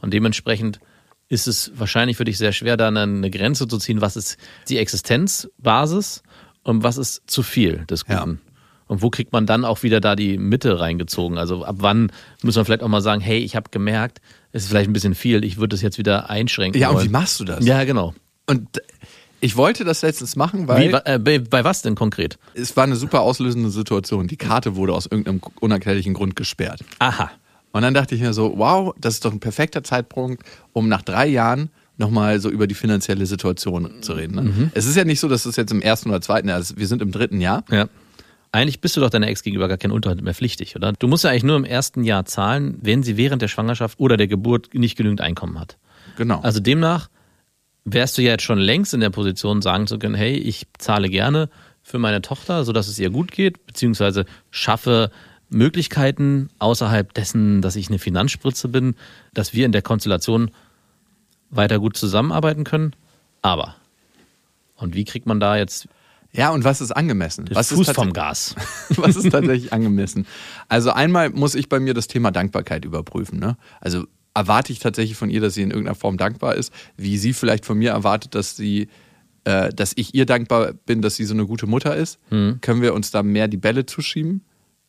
Und 0.00 0.14
dementsprechend 0.14 0.80
ist 1.28 1.48
es 1.48 1.72
wahrscheinlich 1.74 2.16
für 2.16 2.24
dich 2.24 2.38
sehr 2.38 2.52
schwer, 2.52 2.76
da 2.76 2.88
eine 2.88 3.30
Grenze 3.30 3.66
zu 3.68 3.78
ziehen, 3.78 4.00
was 4.00 4.16
ist 4.16 4.38
die 4.68 4.78
Existenzbasis 4.78 6.22
und 6.68 6.82
was 6.82 6.98
ist 6.98 7.22
zu 7.26 7.42
viel 7.42 7.84
des 7.86 8.04
Ja. 8.06 8.20
Guten. 8.20 8.40
Und 8.88 9.02
wo 9.02 9.10
kriegt 9.10 9.32
man 9.32 9.46
dann 9.46 9.64
auch 9.64 9.82
wieder 9.82 10.00
da 10.00 10.16
die 10.16 10.38
Mitte 10.38 10.80
reingezogen? 10.80 11.36
Also 11.38 11.64
ab 11.64 11.76
wann 11.78 12.10
muss 12.42 12.56
man 12.56 12.64
vielleicht 12.64 12.82
auch 12.82 12.88
mal 12.88 13.00
sagen, 13.02 13.20
hey, 13.20 13.38
ich 13.38 13.56
habe 13.56 13.70
gemerkt, 13.70 14.20
es 14.52 14.62
ist 14.64 14.68
vielleicht 14.68 14.88
ein 14.88 14.92
bisschen 14.92 15.14
viel, 15.14 15.44
ich 15.44 15.58
würde 15.58 15.76
es 15.76 15.82
jetzt 15.82 15.98
wieder 15.98 16.30
einschränken. 16.30 16.80
ja, 16.80 16.88
und 16.88 16.96
wollen. 16.96 17.06
wie 17.06 17.12
machst 17.12 17.40
du 17.40 17.44
das? 17.44 17.64
Ja, 17.64 17.84
genau. 17.84 18.14
Und 18.46 18.82
ich 19.40 19.56
wollte 19.56 19.84
das 19.84 20.02
letztens 20.02 20.36
machen, 20.36 20.68
weil 20.68 20.92
Wie, 20.92 20.96
äh, 21.04 21.18
bei, 21.18 21.38
bei 21.38 21.64
was 21.64 21.82
denn 21.82 21.94
konkret? 21.94 22.38
es 22.54 22.76
war 22.76 22.84
eine 22.84 22.96
super 22.96 23.20
auslösende 23.20 23.70
Situation. 23.70 24.26
Die 24.26 24.36
Karte 24.36 24.74
wurde 24.76 24.94
aus 24.94 25.06
irgendeinem 25.06 25.40
unerklärlichen 25.60 26.14
Grund 26.14 26.34
gesperrt. 26.34 26.80
Aha. 26.98 27.30
Und 27.72 27.82
dann 27.82 27.94
dachte 27.94 28.14
ich 28.14 28.20
mir 28.20 28.32
so, 28.32 28.54
wow, 28.56 28.94
das 28.98 29.14
ist 29.14 29.24
doch 29.24 29.32
ein 29.32 29.40
perfekter 29.40 29.84
Zeitpunkt, 29.84 30.42
um 30.72 30.88
nach 30.88 31.02
drei 31.02 31.26
Jahren 31.26 31.70
nochmal 31.98 32.40
so 32.40 32.48
über 32.48 32.66
die 32.66 32.74
finanzielle 32.74 33.26
Situation 33.26 34.02
zu 34.02 34.12
reden. 34.12 34.34
Ne? 34.36 34.70
Es 34.74 34.86
ist 34.86 34.96
ja 34.96 35.04
nicht 35.04 35.20
so, 35.20 35.28
dass 35.28 35.44
es 35.44 35.56
jetzt 35.56 35.72
im 35.72 35.82
ersten 35.82 36.08
oder 36.08 36.20
zweiten 36.20 36.48
Jahr 36.48 36.58
ist. 36.58 36.78
Wir 36.78 36.86
sind 36.86 37.02
im 37.02 37.10
dritten 37.12 37.40
Jahr. 37.40 37.64
Ja. 37.70 37.88
Eigentlich 38.50 38.80
bist 38.80 38.96
du 38.96 39.00
doch 39.00 39.10
deiner 39.10 39.28
Ex 39.28 39.42
gegenüber 39.42 39.68
gar 39.68 39.76
kein 39.76 39.90
Unterhalt 39.90 40.22
mehr 40.22 40.34
pflichtig, 40.34 40.74
oder? 40.74 40.92
Du 40.92 41.06
musst 41.06 41.24
ja 41.24 41.30
eigentlich 41.30 41.44
nur 41.44 41.56
im 41.56 41.64
ersten 41.64 42.02
Jahr 42.02 42.24
zahlen, 42.24 42.78
wenn 42.80 43.02
sie 43.02 43.16
während 43.16 43.42
der 43.42 43.48
Schwangerschaft 43.48 44.00
oder 44.00 44.16
der 44.16 44.26
Geburt 44.26 44.72
nicht 44.72 44.96
genügend 44.96 45.20
Einkommen 45.20 45.58
hat. 45.58 45.76
Genau. 46.16 46.40
Also 46.40 46.60
demnach 46.60 47.10
wärst 47.84 48.16
du 48.16 48.22
ja 48.22 48.32
jetzt 48.32 48.44
schon 48.44 48.58
längst 48.58 48.94
in 48.94 49.00
der 49.00 49.10
Position, 49.10 49.60
sagen 49.60 49.86
zu 49.86 49.98
können, 49.98 50.14
hey, 50.14 50.34
ich 50.34 50.66
zahle 50.78 51.08
gerne 51.08 51.50
für 51.82 51.98
meine 51.98 52.22
Tochter, 52.22 52.64
sodass 52.64 52.88
es 52.88 52.98
ihr 52.98 53.10
gut 53.10 53.32
geht, 53.32 53.66
beziehungsweise 53.66 54.24
schaffe 54.50 55.10
Möglichkeiten 55.50 56.50
außerhalb 56.58 57.12
dessen, 57.14 57.62
dass 57.62 57.76
ich 57.76 57.88
eine 57.88 57.98
Finanzspritze 57.98 58.68
bin, 58.68 58.94
dass 59.32 59.54
wir 59.54 59.64
in 59.66 59.72
der 59.72 59.82
Konstellation 59.82 60.50
weiter 61.50 61.78
gut 61.78 61.96
zusammenarbeiten 61.96 62.64
können. 62.64 62.94
Aber. 63.42 63.76
Und 64.76 64.94
wie 64.94 65.04
kriegt 65.04 65.26
man 65.26 65.40
da 65.40 65.56
jetzt 65.56 65.88
Ja, 66.32 66.50
und 66.50 66.64
was 66.64 66.80
ist 66.80 66.92
angemessen? 66.92 67.46
den 67.46 67.54
was 67.54 67.68
Fuß 67.70 67.88
ist 67.88 67.94
vom 67.94 68.12
Gas? 68.12 68.54
was 68.90 69.16
ist 69.16 69.30
tatsächlich 69.30 69.72
angemessen? 69.72 70.26
Also 70.68 70.90
einmal 70.92 71.30
muss 71.30 71.54
ich 71.54 71.68
bei 71.68 71.80
mir 71.80 71.94
das 71.94 72.06
Thema 72.06 72.30
Dankbarkeit 72.30 72.84
überprüfen. 72.84 73.38
Ne? 73.38 73.56
Also 73.80 74.04
erwarte 74.34 74.72
ich 74.72 74.78
tatsächlich 74.78 75.16
von 75.16 75.30
ihr, 75.30 75.40
dass 75.40 75.54
sie 75.54 75.62
in 75.62 75.70
irgendeiner 75.70 75.96
Form 75.96 76.16
dankbar 76.16 76.54
ist, 76.54 76.72
wie 76.96 77.18
sie 77.18 77.32
vielleicht 77.32 77.64
von 77.64 77.78
mir 77.78 77.90
erwartet, 77.90 78.34
dass 78.34 78.56
sie, 78.56 78.88
äh, 79.44 79.70
dass 79.70 79.92
ich 79.96 80.14
ihr 80.14 80.26
dankbar 80.26 80.74
bin, 80.86 81.02
dass 81.02 81.16
sie 81.16 81.24
so 81.24 81.34
eine 81.34 81.46
gute 81.46 81.66
Mutter 81.66 81.96
ist. 81.96 82.18
Können 82.30 82.82
wir 82.82 82.94
uns 82.94 83.10
da 83.10 83.22
mehr 83.22 83.48
die 83.48 83.56
Bälle 83.56 83.84
zuschieben? 83.86 84.42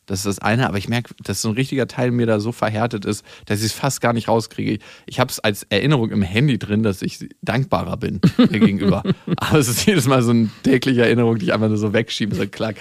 Das 0.10 0.20
ist 0.20 0.26
das 0.26 0.40
eine, 0.40 0.68
aber 0.68 0.80
ich 0.80 0.90
merke, 0.90 1.14
dass 1.24 1.44
so 1.44 1.50
ein 1.50 1.54
richtiger 1.54 1.88
Teil 1.88 2.10
mir 2.10 2.26
da 2.26 2.40
so 2.40 2.52
verhärtet 2.52 3.06
ist, 3.06 3.24
dass 3.46 3.60
ich 3.60 3.68
es 3.68 3.74
fast 3.74 4.02
gar 4.02 4.12
nicht 4.12 4.28
rauskriege. 4.28 4.80
Ich 5.06 5.20
habe 5.20 5.30
es 5.30 5.40
als 5.40 5.64
Erinnerung 5.70 6.10
im 6.10 6.24
Handy 6.24 6.58
drin, 6.58 6.82
dass 6.82 7.04
ich 7.04 7.30
dankbarer 7.44 7.96
bin 7.98 8.20
ihr 8.40 8.60
gegenüber. 8.60 9.04
Aber 9.38 9.60
es 9.60 9.68
ist 9.68 9.86
jedes 9.86 10.08
Mal 10.08 10.24
so 10.24 10.32
eine 10.32 10.50
tägliche 10.64 11.04
Erinnerung, 11.04 11.38
die 11.38 11.46
ich 11.46 11.54
einfach 11.54 11.68
nur 11.68 11.78
so 11.78 11.94
wegschiebe, 11.94 12.36
so 12.36 12.48
klack. 12.48 12.78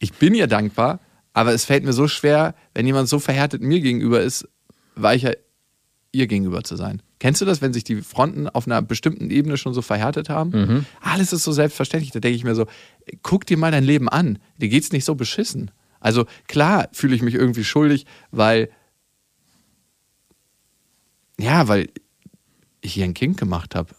Ich 0.00 0.14
bin 0.14 0.34
ihr 0.34 0.48
dankbar, 0.48 0.98
aber 1.32 1.52
es 1.52 1.64
fällt 1.64 1.84
mir 1.84 1.92
so 1.92 2.08
schwer, 2.08 2.54
wenn 2.74 2.86
jemand 2.86 3.08
so 3.08 3.20
verhärtet 3.20 3.62
mir 3.62 3.80
gegenüber 3.80 4.20
ist, 4.20 4.48
weicher 4.96 5.34
ihr 6.10 6.26
gegenüber 6.26 6.64
zu 6.64 6.74
sein. 6.74 7.02
Kennst 7.20 7.40
du 7.40 7.44
das, 7.44 7.62
wenn 7.62 7.72
sich 7.72 7.84
die 7.84 8.02
Fronten 8.02 8.48
auf 8.48 8.66
einer 8.66 8.82
bestimmten 8.82 9.30
Ebene 9.30 9.56
schon 9.56 9.74
so 9.74 9.82
verhärtet 9.82 10.28
haben? 10.28 10.52
Alles 11.00 11.32
ist 11.32 11.44
so 11.44 11.52
selbstverständlich. 11.52 12.12
Da 12.12 12.20
denke 12.20 12.36
ich 12.36 12.44
mir 12.44 12.54
so, 12.54 12.66
guck 13.22 13.46
dir 13.46 13.58
mal 13.58 13.70
dein 13.70 13.84
Leben 13.84 14.08
an. 14.08 14.38
Dir 14.56 14.68
geht's 14.68 14.92
nicht 14.92 15.04
so 15.04 15.14
beschissen. 15.14 15.70
Also 16.00 16.26
klar 16.46 16.88
fühle 16.92 17.14
ich 17.16 17.22
mich 17.22 17.34
irgendwie 17.34 17.64
schuldig, 17.64 18.06
weil 18.30 18.70
ja, 21.38 21.68
weil 21.68 21.88
ich 22.80 22.94
hier 22.94 23.04
ein 23.04 23.14
Kind 23.14 23.36
gemacht 23.38 23.74
habe. 23.74 23.94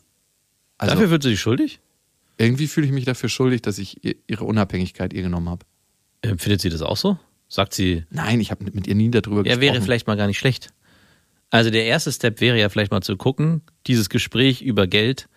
Also 0.77 0.96
Dafür 0.96 1.10
wird 1.10 1.24
sie 1.24 1.29
dich 1.29 1.39
schuldig? 1.39 1.79
irgendwie 2.38 2.68
fühle 2.68 2.88
ich 2.88 2.94
mich 2.94 3.03
dafür 3.03 3.27
schuldig, 3.27 3.62
dass 3.63 3.77
ich 3.79 4.01
ihr- 4.06 4.15
ihre 4.27 4.46
Unabhängigkeit 4.46 5.12
ihr 5.12 5.24
genommen 5.24 5.50
habe. 5.50 5.65
Empfindet 6.22 6.62
sie 6.62 6.70
das 6.70 6.82
auch 6.82 6.96
so? 6.96 7.18
Sagt 7.50 7.74
sie, 7.74 8.06
Nein, 8.12 8.39
ich 8.39 8.50
habe 8.51 8.63
mit 8.63 8.88
ihr 8.88 8.96
nie 8.96 9.12
darüber 9.12 9.38
ja, 9.39 9.44
gesprochen. 9.44 9.62
wäre 9.62 9.82
vielleicht 9.82 10.08
mal 10.08 10.15
gar 10.15 10.27
nicht 10.27 10.38
schlecht. 10.39 10.72
Also 11.50 11.70
der 11.70 11.84
erste 11.86 12.13
Step 12.13 12.39
wäre 12.39 12.58
ja 12.58 12.70
vielleicht 12.70 12.91
mal 12.91 13.01
zu 13.01 13.18
gucken, 13.18 13.62
dieses 13.88 14.08
Gespräch 14.10 14.62
über 14.62 14.88
Geld, 14.88 15.27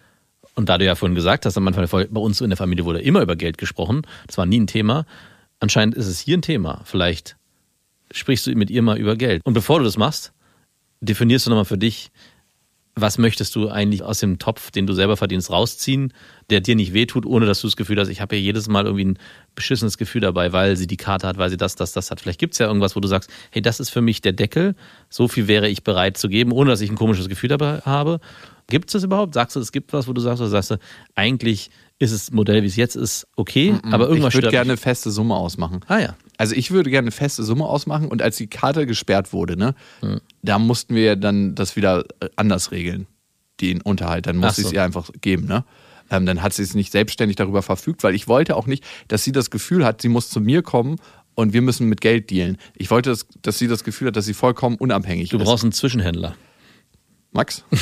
und 0.54 0.69
da 0.69 0.78
du 0.78 0.85
ja 0.85 0.95
vorhin 0.95 1.16
gesagt 1.16 1.45
hast, 1.45 1.57
am 1.57 1.66
Anfang 1.66 1.88
bei 1.88 2.21
uns 2.21 2.40
in 2.40 2.50
der 2.50 2.57
Familie 2.57 2.85
wurde 2.85 3.00
immer 3.00 3.21
über 3.23 3.35
Geld 3.35 3.59
gesprochen, 3.59 4.02
das 4.28 4.38
war 4.38 4.47
nie 4.47 4.61
ein 4.61 4.66
Thema. 4.69 5.04
Anscheinend 5.62 5.95
ist 5.95 6.09
es 6.09 6.19
hier 6.19 6.37
ein 6.37 6.42
Thema. 6.42 6.81
Vielleicht 6.85 7.37
sprichst 8.11 8.49
du 8.49 8.54
mit 8.57 8.69
ihr 8.69 8.83
mal 8.83 8.99
über 8.99 9.14
Geld. 9.14 9.42
Und 9.45 9.54
bevor 9.54 9.78
du 9.78 9.85
das 9.85 9.97
machst, 9.97 10.33
definierst 11.00 11.47
du 11.47 11.50
nochmal 11.50 11.66
für 11.66 11.78
dich, 11.78 12.11
was 12.97 13.16
möchtest 13.16 13.54
du 13.54 13.69
eigentlich 13.69 14.02
aus 14.02 14.19
dem 14.19 14.40
Topf, 14.40 14.73
den 14.73 14.88
du 14.88 14.92
selber 14.92 15.16
verdienst, 15.16 15.52
rausziehen, 15.52 16.12
der 16.50 16.62
dir 16.62 16.75
nicht 16.75 16.95
wehtut, 16.95 17.25
ohne 17.26 17.47
dass 17.47 17.61
du 17.61 17.69
das 17.69 17.76
Gefühl 17.76 18.00
hast, 18.00 18.09
ich 18.09 18.21
habe 18.21 18.35
ja 18.35 18.42
jedes 18.42 18.66
Mal 18.66 18.87
irgendwie 18.87 19.04
ein 19.04 19.19
beschissenes 19.54 19.99
Gefühl 19.99 20.21
dabei, 20.21 20.52
weil 20.52 20.76
sie 20.76 20.88
die 20.88 20.97
Karte 20.97 21.28
hat, 21.28 21.38
weil 21.38 21.49
sie 21.49 21.57
das, 21.57 21.76
das, 21.76 21.92
das 21.92 22.11
hat. 22.11 22.21
Vielleicht 22.21 22.40
gibt 22.40 22.54
es 22.54 22.59
ja 22.59 22.66
irgendwas, 22.66 22.97
wo 22.97 23.00
du 23.00 23.07
sagst, 23.07 23.31
hey, 23.52 23.62
das 23.62 23.78
ist 23.78 23.90
für 23.90 24.00
mich 24.00 24.21
der 24.21 24.33
Deckel, 24.33 24.75
so 25.11 25.28
viel 25.28 25.47
wäre 25.47 25.69
ich 25.69 25.85
bereit 25.85 26.16
zu 26.16 26.28
geben, 26.28 26.50
ohne 26.50 26.71
dass 26.71 26.81
ich 26.81 26.90
ein 26.90 26.97
komisches 26.97 27.28
Gefühl 27.28 27.50
dabei 27.50 27.78
habe. 27.83 28.19
Gibt 28.66 28.88
es 28.88 28.95
das 28.95 29.04
überhaupt? 29.04 29.35
Sagst 29.35 29.54
du, 29.54 29.61
es 29.61 29.71
gibt 29.71 29.92
was, 29.92 30.09
wo 30.09 30.12
du 30.12 30.21
sagst, 30.21 30.40
oder 30.40 30.50
sagst 30.50 30.73
du, 30.73 30.78
eigentlich 31.14 31.71
ist 32.02 32.12
das 32.12 32.32
Modell, 32.32 32.62
wie 32.62 32.66
es 32.66 32.76
jetzt 32.76 32.97
ist, 32.97 33.26
okay, 33.37 33.75
aber 33.90 34.09
irgendwas 34.09 34.30
ich 34.30 34.35
würde 34.37 34.50
gerne 34.50 34.73
eine 34.73 34.76
feste 34.76 35.11
Summe 35.11 35.35
ausmachen. 35.37 35.80
Ah 35.87 35.99
ja. 35.99 36.16
Also 36.37 36.54
ich 36.54 36.71
würde 36.71 36.90
gerne 36.90 37.04
eine 37.06 37.11
feste 37.12 37.44
Summe 37.44 37.64
ausmachen 37.66 38.09
und 38.09 38.21
als 38.23 38.37
die 38.37 38.49
Karte 38.49 38.87
gesperrt 38.87 39.32
wurde, 39.32 39.56
ne, 39.56 39.75
Hm. 40.00 40.21
da 40.42 40.59
mussten 40.59 40.94
wir 40.94 41.16
dann 41.16 41.54
das 41.54 41.76
wieder 41.76 42.04
äh, 42.21 42.28
anders 42.37 42.73
regeln, 42.73 43.06
den 43.61 43.80
Unterhalt. 43.80 44.26
Dann 44.26 44.37
musste 44.37 44.62
ich 44.62 44.66
so. 44.66 44.68
es 44.71 44.75
ihr 44.75 44.82
einfach 44.82 45.11
geben, 45.21 45.47
ne? 45.47 45.64
Ähm, 46.11 46.26
dann 46.26 46.42
hat 46.42 46.52
sie 46.52 46.62
es 46.62 46.75
nicht 46.75 46.92
selbstständig 46.92 47.37
darüber 47.37 47.62
verfügt, 47.62 48.02
weil 48.02 48.15
ich 48.15 48.28
wollte 48.28 48.56
auch 48.56 48.67
nicht, 48.67 48.84
dass 49.08 49.25
sie 49.25 49.32
das 49.32 49.50
Gefühl 49.50 49.84
hat, 49.84 50.02
sie 50.02 50.08
muss 50.08 50.28
zu 50.28 50.41
mir 50.41 50.62
kommen 50.62 50.97
und 51.34 51.52
wir 51.54 51.62
müssen 51.62 51.88
mit 51.88 52.00
Geld 52.02 52.30
dealen. 52.30 52.58
Ich 52.76 52.91
wollte, 52.91 53.10
dass, 53.10 53.26
dass 53.41 53.58
sie 53.58 53.69
das 53.69 53.84
Gefühl 53.84 54.08
hat, 54.08 54.17
dass 54.17 54.26
sie 54.26 54.34
vollkommen 54.34 54.76
unabhängig 54.76 55.30
Du 55.30 55.38
ist. 55.38 55.45
brauchst 55.45 55.65
einen 55.65 55.73
Zwischenhändler. 55.73 56.34
Max? 57.32 57.64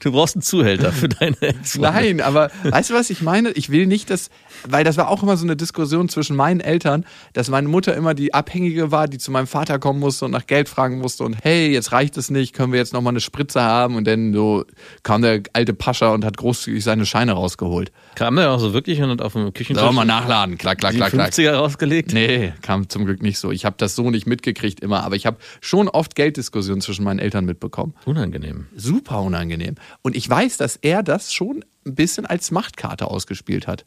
Du 0.00 0.12
brauchst 0.12 0.36
einen 0.36 0.42
Zuhälter 0.42 0.92
für 0.92 1.08
deine 1.08 1.40
ex 1.40 1.78
Nein, 1.78 2.20
aber 2.20 2.50
weißt 2.64 2.90
du, 2.90 2.94
was 2.94 3.10
ich 3.10 3.22
meine? 3.22 3.50
Ich 3.52 3.70
will 3.70 3.86
nicht, 3.86 4.10
dass, 4.10 4.30
weil 4.66 4.84
das 4.84 4.96
war 4.96 5.08
auch 5.08 5.22
immer 5.22 5.36
so 5.36 5.44
eine 5.44 5.56
Diskussion 5.56 6.08
zwischen 6.08 6.36
meinen 6.36 6.60
Eltern, 6.60 7.04
dass 7.32 7.48
meine 7.48 7.68
Mutter 7.68 7.94
immer 7.94 8.14
die 8.14 8.34
Abhängige 8.34 8.90
war, 8.90 9.08
die 9.08 9.18
zu 9.18 9.30
meinem 9.30 9.46
Vater 9.46 9.78
kommen 9.78 10.00
musste 10.00 10.26
und 10.26 10.32
nach 10.32 10.46
Geld 10.46 10.68
fragen 10.68 10.98
musste 10.98 11.24
und 11.24 11.36
hey, 11.42 11.72
jetzt 11.72 11.92
reicht 11.92 12.16
es 12.16 12.30
nicht, 12.30 12.52
können 12.52 12.72
wir 12.72 12.78
jetzt 12.78 12.92
nochmal 12.92 13.12
eine 13.12 13.20
Spritze 13.20 13.62
haben 13.62 13.96
und 13.96 14.06
dann 14.06 14.34
so 14.34 14.64
kam 15.02 15.22
der 15.22 15.42
alte 15.52 15.72
Pascha 15.72 16.12
und 16.12 16.24
hat 16.24 16.36
großzügig 16.36 16.84
seine 16.84 17.06
Scheine 17.06 17.32
rausgeholt. 17.32 17.90
Kam 18.14 18.36
der 18.36 18.50
auch 18.50 18.58
so 18.58 18.72
wirklich 18.72 19.00
und 19.02 19.10
hat 19.10 19.22
auf 19.22 19.32
dem 19.32 19.52
Küchentisch 19.52 19.82
Sollen 19.82 19.94
mal 19.94 20.04
nachladen, 20.04 20.58
klack, 20.58 20.78
klack, 20.78 20.94
klack, 20.94 21.10
klack. 21.12 21.32
50er 21.32 21.52
rausgelegt? 21.52 22.12
Nee, 22.12 22.52
kam 22.62 22.88
zum 22.88 23.04
Glück 23.04 23.22
nicht 23.22 23.38
so. 23.38 23.50
Ich 23.50 23.64
habe 23.64 23.76
das 23.78 23.94
so 23.94 24.10
nicht 24.10 24.26
mitgekriegt 24.26 24.80
immer, 24.80 25.02
aber 25.04 25.16
ich 25.16 25.26
habe 25.26 25.38
schon 25.60 25.88
oft 25.88 26.14
Gelddiskussionen 26.14 26.80
zwischen 26.80 27.04
meinen 27.04 27.18
Eltern 27.18 27.44
mitbekommen. 27.44 27.94
Unangenehm. 28.04 28.66
super 28.76 29.22
unangenehm. 29.22 29.74
Und 30.02 30.16
ich 30.16 30.28
weiß, 30.28 30.56
dass 30.56 30.76
er 30.76 31.02
das 31.02 31.32
schon 31.32 31.64
ein 31.86 31.94
bisschen 31.94 32.26
als 32.26 32.50
Machtkarte 32.50 33.08
ausgespielt 33.08 33.66
hat. 33.66 33.84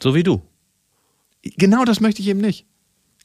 So 0.00 0.14
wie 0.14 0.22
du. 0.22 0.42
Genau 1.42 1.84
das 1.84 2.00
möchte 2.00 2.22
ich 2.22 2.28
eben 2.28 2.40
nicht. 2.40 2.66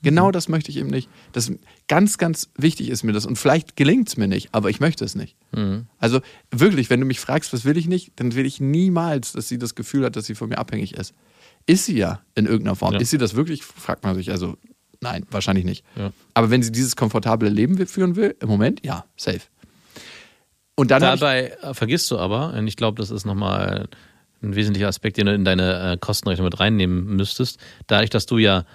Genau 0.03 0.31
das 0.31 0.49
möchte 0.49 0.71
ich 0.71 0.77
eben 0.77 0.89
nicht. 0.89 1.09
Das 1.31 1.51
ganz, 1.87 2.17
ganz 2.17 2.49
wichtig 2.57 2.89
ist 2.89 3.03
mir 3.03 3.13
das. 3.13 3.25
Und 3.25 3.37
vielleicht 3.37 3.75
gelingt 3.75 4.07
es 4.07 4.17
mir 4.17 4.27
nicht, 4.27 4.49
aber 4.51 4.69
ich 4.69 4.79
möchte 4.79 5.05
es 5.05 5.15
nicht. 5.15 5.35
Also 5.99 6.21
wirklich, 6.49 6.89
wenn 6.89 6.99
du 6.99 7.05
mich 7.05 7.19
fragst, 7.19 7.53
was 7.53 7.65
will 7.65 7.77
ich 7.77 7.87
nicht, 7.87 8.13
dann 8.15 8.35
will 8.35 8.45
ich 8.45 8.59
niemals, 8.59 9.33
dass 9.33 9.47
sie 9.47 9.57
das 9.57 9.75
Gefühl 9.75 10.05
hat, 10.05 10.15
dass 10.15 10.25
sie 10.25 10.35
von 10.35 10.49
mir 10.49 10.57
abhängig 10.57 10.95
ist. 10.95 11.13
Ist 11.67 11.85
sie 11.85 11.97
ja 11.97 12.21
in 12.35 12.45
irgendeiner 12.45 12.75
Form. 12.75 12.93
Ja. 12.93 12.99
Ist 12.99 13.11
sie 13.11 13.17
das 13.17 13.35
wirklich, 13.35 13.63
fragt 13.63 14.03
man 14.03 14.15
sich. 14.15 14.31
Also 14.31 14.57
nein, 15.01 15.25
wahrscheinlich 15.29 15.65
nicht. 15.65 15.83
Ja. 15.95 16.11
Aber 16.33 16.49
wenn 16.49 16.63
sie 16.63 16.71
dieses 16.71 16.95
komfortable 16.95 17.49
Leben 17.49 17.85
führen 17.85 18.15
will, 18.15 18.35
im 18.39 18.47
Moment, 18.47 18.83
ja, 18.85 19.05
safe. 19.17 19.41
Und 20.75 20.89
dann 20.89 21.03
ich, 21.03 21.09
Dabei 21.09 21.57
äh, 21.61 21.73
vergisst 21.73 22.09
du 22.09 22.17
aber, 22.17 22.53
und 22.53 22.67
ich 22.67 22.77
glaube, 22.77 22.99
das 22.99 23.11
ist 23.11 23.25
nochmal 23.25 23.87
ein 24.41 24.55
wesentlicher 24.55 24.87
Aspekt, 24.87 25.17
den 25.17 25.27
du 25.27 25.33
in 25.33 25.45
deine 25.45 25.91
äh, 25.91 25.97
Kostenrechnung 25.97 26.45
mit 26.45 26.59
reinnehmen 26.59 27.15
müsstest, 27.15 27.59
dadurch, 27.87 28.09
dass 28.09 28.25
du 28.25 28.37
ja 28.37 28.65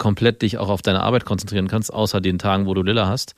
komplett 0.00 0.42
dich 0.42 0.58
auch 0.58 0.68
auf 0.68 0.82
deine 0.82 1.02
Arbeit 1.02 1.24
konzentrieren 1.24 1.68
kannst, 1.68 1.92
außer 1.92 2.20
den 2.20 2.40
Tagen, 2.40 2.66
wo 2.66 2.74
du 2.74 2.82
Lilla 2.82 3.06
hast, 3.06 3.36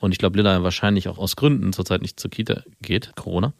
und 0.00 0.12
ich 0.12 0.18
glaube, 0.18 0.38
Lilla 0.38 0.62
wahrscheinlich 0.62 1.08
auch 1.08 1.18
aus 1.18 1.36
Gründen 1.36 1.72
zurzeit 1.72 2.02
nicht 2.02 2.18
zur 2.18 2.30
Kita 2.30 2.62
geht, 2.82 3.12
Corona, 3.16 3.52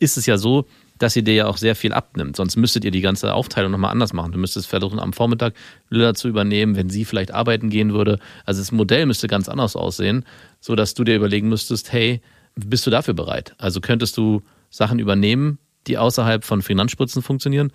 ist 0.00 0.16
es 0.16 0.26
ja 0.26 0.38
so, 0.38 0.66
dass 0.98 1.12
sie 1.12 1.22
dir 1.22 1.34
ja 1.34 1.46
auch 1.46 1.56
sehr 1.56 1.76
viel 1.76 1.92
abnimmt. 1.92 2.36
Sonst 2.36 2.56
müsstet 2.56 2.84
ihr 2.84 2.90
die 2.90 3.00
ganze 3.00 3.34
Aufteilung 3.34 3.70
nochmal 3.70 3.90
anders 3.90 4.12
machen. 4.12 4.32
Du 4.32 4.38
müsstest 4.38 4.66
versuchen, 4.66 4.98
am 4.98 5.12
Vormittag 5.12 5.54
Lilla 5.90 6.14
zu 6.14 6.28
übernehmen, 6.28 6.76
wenn 6.76 6.88
sie 6.88 7.04
vielleicht 7.04 7.32
arbeiten 7.32 7.68
gehen 7.68 7.92
würde. 7.92 8.18
Also 8.44 8.60
das 8.60 8.72
Modell 8.72 9.06
müsste 9.06 9.28
ganz 9.28 9.48
anders 9.48 9.76
aussehen, 9.76 10.24
so 10.60 10.74
dass 10.74 10.94
du 10.94 11.04
dir 11.04 11.16
überlegen 11.16 11.48
müsstest, 11.48 11.92
hey, 11.92 12.20
bist 12.54 12.86
du 12.86 12.90
dafür 12.90 13.14
bereit? 13.14 13.54
Also 13.58 13.80
könntest 13.80 14.16
du 14.16 14.42
Sachen 14.70 14.98
übernehmen, 14.98 15.58
die 15.86 15.98
außerhalb 15.98 16.44
von 16.44 16.62
Finanzspritzen 16.62 17.22
funktionieren, 17.22 17.72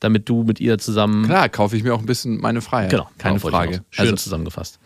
damit 0.00 0.28
du 0.28 0.44
mit 0.44 0.60
ihr 0.60 0.78
zusammen 0.78 1.24
klar, 1.26 1.48
kaufe 1.48 1.76
ich 1.76 1.82
mir 1.82 1.94
auch 1.94 2.00
ein 2.00 2.06
bisschen 2.06 2.38
meine 2.40 2.60
Freiheit. 2.60 2.90
Genau, 2.90 3.08
keine 3.18 3.40
Frage. 3.40 3.82
Schön 3.90 4.04
Also 4.04 4.16
zusammengefasst. 4.16 4.78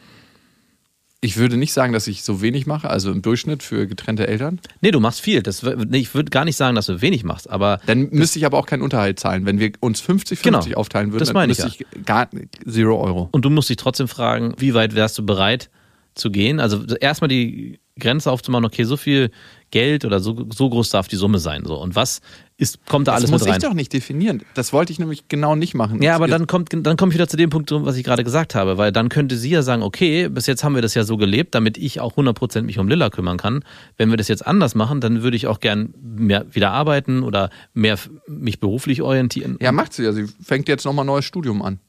ich 1.20 1.37
würde 1.37 1.57
nicht 1.57 1.72
sagen, 1.72 1.92
dass 1.92 2.07
ich 2.09 2.25
so 2.25 2.42
wenig 2.42 2.66
mache, 2.66 2.90
also 2.90 3.12
im 3.12 3.22
Durchschnitt 3.22 3.62
für 3.62 3.87
getrennte 3.87 4.27
Eltern. 4.27 4.59
Nee, 4.81 4.90
du 4.90 4.98
machst 4.98 5.20
viel. 5.20 5.42
Das, 5.42 5.62
nee, 5.62 5.98
ich 5.98 6.14
würde 6.14 6.31
gar 6.31 6.44
nicht 6.44 6.57
sagen, 6.57 6.75
dass 6.75 6.87
du 6.87 7.01
wenig 7.01 7.22
machst, 7.25 7.48
aber 7.48 7.81
Dann 7.87 8.09
müsste 8.11 8.38
ich 8.38 8.46
aber 8.46 8.59
auch 8.59 8.66
keinen 8.66 8.83
Unterhalt 8.83 9.20
zahlen. 9.20 9.46
Wenn 9.46 9.61
wir 9.61 9.72
uns 9.81 10.03
50-50 10.03 10.42
Genau, 10.42 10.59
aufteilen 10.75 11.12
würden, 11.12 11.20
das 11.20 11.29
dann 11.29 11.35
meine 11.35 11.53
ich 11.53 11.59
müsste 11.62 11.85
ich 11.90 12.05
gar 12.05 12.29
zero 12.68 13.01
Euro. 13.01 13.29
Und 13.33 13.44
du 13.44 13.51
musst 13.51 13.68
dich 13.68 13.77
trotzdem 13.77 14.09
fragen, 14.09 14.55
wie 14.59 14.75
weit 14.75 14.94
wärst 14.94 15.16
du 15.18 15.25
bereit 15.25 15.70
zu 16.14 16.31
gehen? 16.31 16.59
Also 16.59 16.85
erstmal 16.96 17.29
die 17.29 17.79
Grenze 17.98 18.31
aufzumachen, 18.31 18.64
okay, 18.64 18.85
so 18.85 18.96
viel 18.96 19.31
Geld 19.72 20.04
oder 20.04 20.20
so, 20.20 20.46
so 20.54 20.70
groß 20.70 20.90
darf 20.90 21.08
die 21.08 21.16
Summe 21.16 21.40
sein. 21.40 21.64
So. 21.64 21.74
Und 21.80 21.96
was 21.96 22.20
ist, 22.56 22.87
kommt 22.87 23.08
da 23.08 23.12
Das 23.12 23.22
alles 23.22 23.30
muss 23.32 23.40
mit 23.40 23.50
rein? 23.50 23.58
ich 23.58 23.64
doch 23.64 23.74
nicht 23.74 23.92
definieren. 23.92 24.42
Das 24.54 24.72
wollte 24.72 24.92
ich 24.92 25.00
nämlich 25.00 25.26
genau 25.26 25.56
nicht 25.56 25.74
machen. 25.74 26.00
Ja, 26.00 26.14
aber 26.14 26.28
dann 26.28 26.46
kommt, 26.46 26.68
dann 26.72 26.96
komme 26.96 27.11
ich 27.11 27.14
wieder 27.14 27.26
zu 27.26 27.37
dem 27.37 27.50
Punkt, 27.50 27.72
was 27.72 27.96
ich 27.96 28.04
gerade 28.04 28.22
gesagt 28.22 28.54
habe, 28.54 28.78
weil 28.78 28.92
dann 28.92 29.08
könnte 29.08 29.37
sie 29.37 29.50
ja 29.50 29.62
sagen, 29.62 29.82
okay, 29.82 30.28
bis 30.28 30.46
jetzt 30.46 30.62
haben 30.62 30.76
wir 30.76 30.82
das 30.82 30.94
ja 30.94 31.02
so 31.02 31.16
gelebt, 31.16 31.54
damit 31.56 31.76
ich 31.76 32.00
auch 32.00 32.16
100% 32.16 32.62
mich 32.62 32.78
um 32.78 32.87
Lilla 32.87 33.11
kümmern 33.11 33.38
kann. 33.38 33.64
Wenn 33.96 34.11
wir 34.11 34.16
das 34.16 34.28
jetzt 34.28 34.46
anders 34.46 34.74
machen, 34.76 35.00
dann 35.00 35.22
würde 35.22 35.37
ich 35.37 35.48
auch 35.48 35.58
gern 35.58 35.94
mehr 36.00 36.46
wieder 36.52 36.70
arbeiten 36.70 37.22
oder 37.24 37.50
mehr 37.74 37.98
mich 38.28 38.61
beruflich 38.61 39.02
orientieren. 39.02 39.56
Ja, 39.61 39.72
macht 39.72 39.92
sie 39.94 40.04
ja. 40.04 40.12
Sie 40.12 40.26
fängt 40.42 40.68
jetzt 40.68 40.85
nochmal 40.85 41.04
ein 41.04 41.08
neues 41.08 41.24
Studium 41.24 41.62
an. 41.62 41.80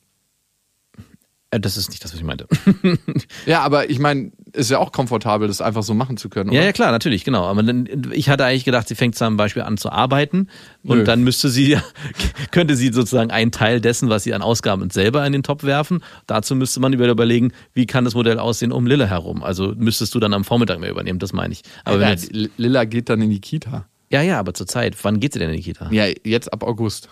Äh, 1.53 1.59
Das 1.59 1.77
ist 1.77 1.89
nicht 1.89 2.03
das, 2.03 2.11
was 2.13 2.19
ich 2.19 2.25
meinte. 2.25 2.47
Ja, 3.45 3.61
aber 3.61 3.89
ich 3.89 3.99
meine, 3.99 4.31
ist 4.53 4.69
ja 4.71 4.79
auch 4.79 4.91
komfortabel, 4.91 5.47
das 5.47 5.61
einfach 5.61 5.83
so 5.83 5.93
machen 5.93 6.17
zu 6.17 6.29
können. 6.29 6.49
Oder? 6.49 6.59
Ja, 6.59 6.65
ja, 6.65 6.71
klar, 6.71 6.91
natürlich, 6.91 7.23
genau. 7.23 7.43
Aber 7.45 7.61
dann, 7.63 7.87
ich 8.11 8.29
hatte 8.29 8.45
eigentlich 8.45 8.65
gedacht, 8.65 8.87
sie 8.87 8.95
fängt 8.95 9.15
zum 9.15 9.37
Beispiel 9.37 9.61
an 9.63 9.77
zu 9.77 9.91
arbeiten 9.91 10.47
und 10.83 10.99
Nö. 10.99 11.03
dann 11.03 11.23
müsste 11.23 11.49
sie 11.49 11.69
ja, 11.69 11.83
könnte 12.51 12.75
sie 12.75 12.91
sozusagen 12.91 13.31
einen 13.31 13.51
Teil 13.51 13.81
dessen, 13.81 14.09
was 14.09 14.23
sie 14.23 14.33
an 14.33 14.41
Ausgaben 14.41 14.89
selber 14.89 15.25
in 15.25 15.33
den 15.33 15.43
Topf 15.43 15.63
werfen. 15.63 16.03
Dazu 16.27 16.55
müsste 16.55 16.79
man 16.79 16.93
über 16.93 17.07
überlegen, 17.07 17.51
wie 17.73 17.85
kann 17.85 18.05
das 18.05 18.15
Modell 18.15 18.39
aussehen 18.39 18.71
um 18.71 18.87
Lille 18.87 19.07
herum. 19.07 19.43
Also 19.43 19.73
müsstest 19.75 20.15
du 20.15 20.19
dann 20.19 20.33
am 20.33 20.43
Vormittag 20.43 20.79
mehr 20.79 20.89
übernehmen, 20.89 21.19
das 21.19 21.33
meine 21.33 21.53
ich. 21.53 21.63
Aber 21.83 21.99
wenn 21.99 22.17
ja, 22.17 22.47
Lilla 22.57 22.85
geht 22.85 23.09
dann 23.09 23.21
in 23.21 23.29
die 23.29 23.41
Kita. 23.41 23.85
Ja, 24.09 24.21
ja, 24.21 24.39
aber 24.39 24.53
zur 24.53 24.67
Zeit, 24.67 24.95
wann 25.03 25.19
geht 25.19 25.33
sie 25.33 25.39
denn 25.39 25.49
in 25.49 25.57
die 25.57 25.63
Kita? 25.63 25.89
Ja, 25.91 26.05
jetzt 26.23 26.51
ab 26.53 26.63
August. 26.63 27.09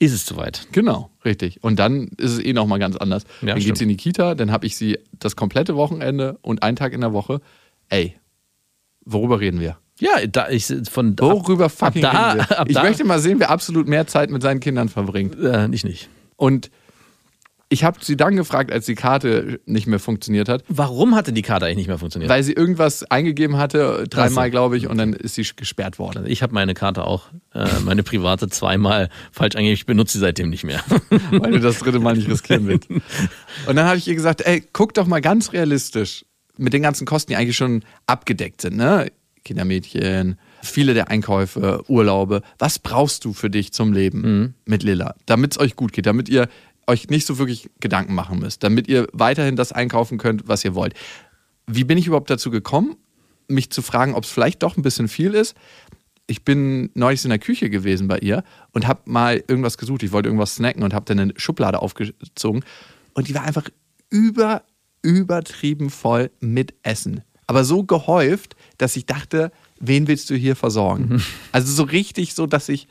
Ist 0.00 0.14
es 0.14 0.24
soweit? 0.24 0.66
Genau, 0.72 1.10
richtig. 1.26 1.62
Und 1.62 1.78
dann 1.78 2.08
ist 2.16 2.32
es 2.32 2.38
eh 2.38 2.54
nochmal 2.54 2.78
ganz 2.78 2.96
anders. 2.96 3.24
Ja, 3.42 3.48
dann 3.48 3.58
geht 3.60 3.76
sie 3.76 3.84
in 3.84 3.90
die 3.90 3.98
Kita, 3.98 4.34
dann 4.34 4.50
habe 4.50 4.66
ich 4.66 4.74
sie 4.74 4.98
das 5.18 5.36
komplette 5.36 5.76
Wochenende 5.76 6.38
und 6.40 6.62
einen 6.62 6.74
Tag 6.74 6.94
in 6.94 7.02
der 7.02 7.12
Woche. 7.12 7.42
Ey, 7.90 8.16
worüber 9.04 9.40
reden 9.40 9.60
wir? 9.60 9.76
Ja, 10.00 10.26
da 10.26 10.48
ich 10.48 10.72
von 10.90 11.16
da, 11.16 11.26
Worüber 11.26 11.68
fucking 11.68 12.02
ab 12.06 12.12
da, 12.12 12.32
reden 12.32 12.48
wir? 12.48 12.64
Ich 12.68 12.74
da, 12.74 12.82
möchte 12.82 13.04
mal 13.04 13.20
sehen, 13.20 13.40
wer 13.40 13.50
absolut 13.50 13.88
mehr 13.88 14.06
Zeit 14.06 14.30
mit 14.30 14.40
seinen 14.40 14.60
Kindern 14.60 14.88
verbringt. 14.88 15.38
äh, 15.38 15.68
nicht 15.68 15.84
nicht. 15.84 16.08
Und 16.36 16.70
ich 17.72 17.84
habe 17.84 17.98
sie 18.02 18.16
dann 18.16 18.34
gefragt, 18.34 18.72
als 18.72 18.84
die 18.86 18.96
Karte 18.96 19.60
nicht 19.64 19.86
mehr 19.86 20.00
funktioniert 20.00 20.48
hat, 20.48 20.64
Warum 20.68 21.14
hatte 21.14 21.32
die 21.32 21.42
Karte 21.42 21.66
eigentlich 21.66 21.78
nicht 21.78 21.86
mehr 21.88 21.98
funktioniert? 21.98 22.28
weil 22.28 22.42
sie 22.42 22.52
irgendwas 22.52 23.04
eingegeben 23.04 23.56
hatte, 23.58 24.04
dreimal, 24.10 24.50
glaube 24.50 24.76
ich, 24.76 24.88
und 24.88 24.98
dann 24.98 25.12
ist 25.12 25.36
sie 25.36 25.46
gesperrt 25.54 25.98
worden. 26.00 26.24
ich 26.26 26.42
habe 26.42 26.52
meine 26.52 26.74
Karte 26.74 27.04
auch, 27.06 27.28
äh, 27.54 27.66
meine 27.84 28.02
private 28.02 28.48
zweimal 28.48 29.08
falsch 29.30 29.54
eingegeben. 29.54 29.74
Ich 29.74 29.86
benutze 29.86 30.14
sie 30.14 30.18
seitdem 30.18 30.50
nicht 30.50 30.64
mehr. 30.64 30.82
weil 31.30 31.52
du 31.52 31.60
das 31.60 31.78
dritte 31.78 32.00
Mal 32.00 32.16
nicht 32.16 32.28
riskieren 32.28 32.66
willst. 32.66 32.90
Und 33.66 33.76
dann 33.76 33.86
habe 33.86 33.96
ich 33.98 34.08
ihr 34.08 34.16
gesagt, 34.16 34.42
ey, 34.42 34.64
guck 34.72 34.94
doch 34.94 35.06
mal 35.06 35.20
ganz 35.20 35.52
realistisch 35.52 36.24
mit 36.56 36.72
den 36.72 36.82
ganzen 36.82 37.06
Kosten, 37.06 37.30
die 37.30 37.36
eigentlich 37.36 37.56
schon 37.56 37.84
abgedeckt 38.06 38.62
sind, 38.62 38.76
ne? 38.76 39.10
Kindermädchen, 39.44 40.38
viele 40.62 40.92
der 40.92 41.08
Einkäufe, 41.08 41.82
Urlaube. 41.88 42.42
Was 42.58 42.78
brauchst 42.78 43.24
du 43.24 43.32
für 43.32 43.48
dich 43.48 43.72
zum 43.72 43.92
Leben 43.92 44.54
mit 44.66 44.82
Lilla, 44.82 45.14
damit 45.24 45.52
es 45.52 45.58
euch 45.58 45.76
gut 45.76 45.92
geht, 45.92 46.04
damit 46.06 46.28
ihr 46.28 46.48
euch 46.90 47.08
nicht 47.08 47.26
so 47.26 47.38
wirklich 47.38 47.70
Gedanken 47.80 48.14
machen 48.14 48.38
müsst, 48.38 48.62
damit 48.62 48.88
ihr 48.88 49.08
weiterhin 49.12 49.56
das 49.56 49.72
einkaufen 49.72 50.18
könnt, 50.18 50.48
was 50.48 50.64
ihr 50.64 50.74
wollt. 50.74 50.94
Wie 51.66 51.84
bin 51.84 51.98
ich 51.98 52.06
überhaupt 52.06 52.30
dazu 52.30 52.50
gekommen, 52.50 52.96
mich 53.48 53.70
zu 53.70 53.82
fragen, 53.82 54.14
ob 54.14 54.24
es 54.24 54.30
vielleicht 54.30 54.62
doch 54.62 54.76
ein 54.76 54.82
bisschen 54.82 55.08
viel 55.08 55.34
ist? 55.34 55.54
ich 56.30 56.44
bin 56.44 56.90
neulich 56.94 57.24
in 57.24 57.30
der 57.30 57.40
Küche 57.40 57.70
gewesen 57.70 58.06
bei 58.06 58.18
ihr 58.18 58.44
und 58.70 58.86
habe 58.86 59.00
mal 59.06 59.42
irgendwas 59.48 59.78
gesucht. 59.78 60.04
Ich 60.04 60.12
wollte 60.12 60.28
irgendwas 60.28 60.54
snacken 60.54 60.84
und 60.84 60.94
habe 60.94 61.04
dann 61.04 61.18
eine 61.18 61.32
Schublade 61.36 61.82
aufgezogen 61.82 62.64
und 63.14 63.28
die 63.28 63.34
war 63.34 63.42
einfach 63.42 63.68
über, 64.10 64.62
übertrieben 65.02 65.90
voll 65.90 66.30
mit 66.38 66.74
Essen. 66.84 67.22
Aber 67.48 67.64
so 67.64 67.82
gehäuft, 67.82 68.54
dass 68.78 68.94
ich 68.94 69.06
dachte, 69.06 69.50
wen 69.80 70.06
willst 70.06 70.30
du 70.30 70.36
hier 70.36 70.54
versorgen? 70.54 71.20
Also 71.50 71.72
so 71.72 71.82
richtig 71.82 72.34
so, 72.34 72.46
dass 72.46 72.68
ich 72.68 72.86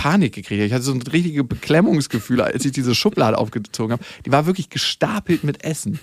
Panik 0.00 0.32
gekriegt. 0.34 0.62
Ich 0.62 0.72
hatte 0.72 0.82
so 0.82 0.92
ein 0.92 1.02
richtiges 1.02 1.46
Beklemmungsgefühl, 1.46 2.40
als 2.40 2.64
ich 2.64 2.72
diese 2.72 2.94
Schublade 2.94 3.36
aufgezogen 3.36 3.92
habe. 3.92 4.02
Die 4.24 4.32
war 4.32 4.46
wirklich 4.46 4.70
gestapelt 4.70 5.44
mit 5.44 5.62
Essen. 5.62 6.00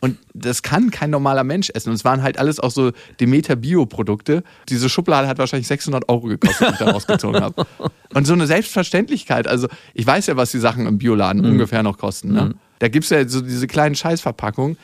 Und 0.00 0.16
das 0.32 0.62
kann 0.62 0.90
kein 0.90 1.10
normaler 1.10 1.44
Mensch 1.44 1.70
essen. 1.74 1.90
Und 1.90 1.96
es 1.96 2.06
waren 2.06 2.22
halt 2.22 2.38
alles 2.38 2.58
auch 2.58 2.70
so 2.70 2.92
Demeter 3.20 3.54
Bio-Produkte. 3.54 4.44
Diese 4.70 4.88
Schublade 4.88 5.28
hat 5.28 5.36
wahrscheinlich 5.36 5.66
600 5.66 6.08
Euro 6.08 6.28
gekostet, 6.28 6.68
die 6.68 6.72
ich 6.72 6.78
da 6.78 6.90
rausgezogen 6.90 7.42
habe. 7.42 7.66
Und 8.14 8.26
so 8.26 8.32
eine 8.32 8.46
Selbstverständlichkeit. 8.46 9.46
Also, 9.46 9.68
ich 9.92 10.06
weiß 10.06 10.26
ja, 10.28 10.38
was 10.38 10.50
die 10.50 10.58
Sachen 10.58 10.86
im 10.86 10.96
Bioladen 10.96 11.44
ungefähr 11.44 11.82
noch 11.82 11.98
kosten. 11.98 12.32
Ne? 12.32 12.54
Da 12.78 12.88
gibt 12.88 13.04
es 13.04 13.10
ja 13.10 13.28
so 13.28 13.42
diese 13.42 13.66
kleinen 13.66 13.94
Scheißverpackungen. 13.94 14.78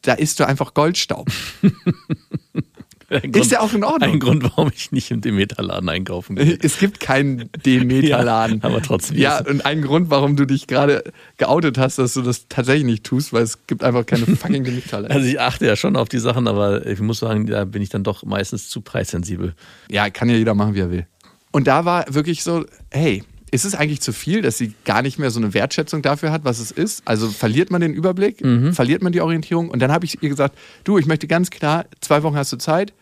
Da 0.00 0.14
isst 0.14 0.40
du 0.40 0.46
einfach 0.46 0.72
Goldstaub. 0.72 1.30
Ein 3.10 3.32
Ist 3.32 3.50
ja 3.50 3.60
auch 3.60 3.72
in 3.72 3.82
Ordnung. 3.82 4.12
Ein 4.12 4.20
Grund, 4.20 4.44
warum 4.44 4.70
ich 4.72 4.92
nicht 4.92 5.10
im 5.10 5.20
Demeterladen 5.20 5.88
einkaufen 5.88 6.36
gehe. 6.36 6.56
Es 6.62 6.78
gibt 6.78 7.00
keinen 7.00 7.50
Demeterladen. 7.66 8.60
Ja, 8.62 8.68
aber 8.68 8.82
trotzdem. 8.82 9.18
Ja, 9.18 9.44
und 9.44 9.64
ein 9.64 9.82
Grund, 9.82 10.10
warum 10.10 10.36
du 10.36 10.44
dich 10.44 10.66
gerade 10.66 11.02
geoutet 11.36 11.78
hast, 11.78 11.98
dass 11.98 12.14
du 12.14 12.22
das 12.22 12.46
tatsächlich 12.48 12.84
nicht 12.84 13.04
tust, 13.04 13.32
weil 13.32 13.42
es 13.42 13.66
gibt 13.66 13.82
einfach 13.82 14.06
keine 14.06 14.26
fucking 14.36 14.64
Demeterläden. 14.64 15.14
Also 15.14 15.26
ich 15.26 15.40
achte 15.40 15.66
ja 15.66 15.76
schon 15.76 15.96
auf 15.96 16.08
die 16.08 16.18
Sachen, 16.18 16.46
aber 16.46 16.86
ich 16.86 17.00
muss 17.00 17.18
sagen, 17.18 17.46
da 17.46 17.64
bin 17.64 17.82
ich 17.82 17.88
dann 17.88 18.04
doch 18.04 18.22
meistens 18.24 18.68
zu 18.68 18.80
preissensibel. 18.80 19.54
Ja, 19.90 20.08
kann 20.10 20.28
ja 20.28 20.36
jeder 20.36 20.54
machen, 20.54 20.74
wie 20.74 20.80
er 20.80 20.90
will. 20.90 21.06
Und 21.50 21.66
da 21.66 21.84
war 21.84 22.04
wirklich 22.08 22.44
so, 22.44 22.64
hey, 22.90 23.24
ist 23.50 23.64
es 23.64 23.74
eigentlich 23.74 24.00
zu 24.00 24.12
viel, 24.12 24.42
dass 24.42 24.58
sie 24.58 24.74
gar 24.84 25.02
nicht 25.02 25.18
mehr 25.18 25.30
so 25.30 25.40
eine 25.40 25.52
Wertschätzung 25.54 26.02
dafür 26.02 26.30
hat, 26.30 26.44
was 26.44 26.60
es 26.60 26.70
ist? 26.70 27.02
Also 27.04 27.28
verliert 27.28 27.70
man 27.70 27.80
den 27.80 27.92
Überblick, 27.92 28.38
verliert 28.72 29.02
man 29.02 29.12
die 29.12 29.20
Orientierung? 29.20 29.70
Und 29.70 29.80
dann 29.80 29.90
habe 29.90 30.04
ich 30.04 30.22
ihr 30.22 30.28
gesagt, 30.28 30.56
du, 30.84 30.98
ich 30.98 31.06
möchte 31.06 31.26
ganz 31.26 31.50
klar, 31.50 31.86
zwei 32.00 32.22
Wochen 32.22 32.36
hast 32.36 32.52
du 32.52 32.56
Zeit, 32.58 32.92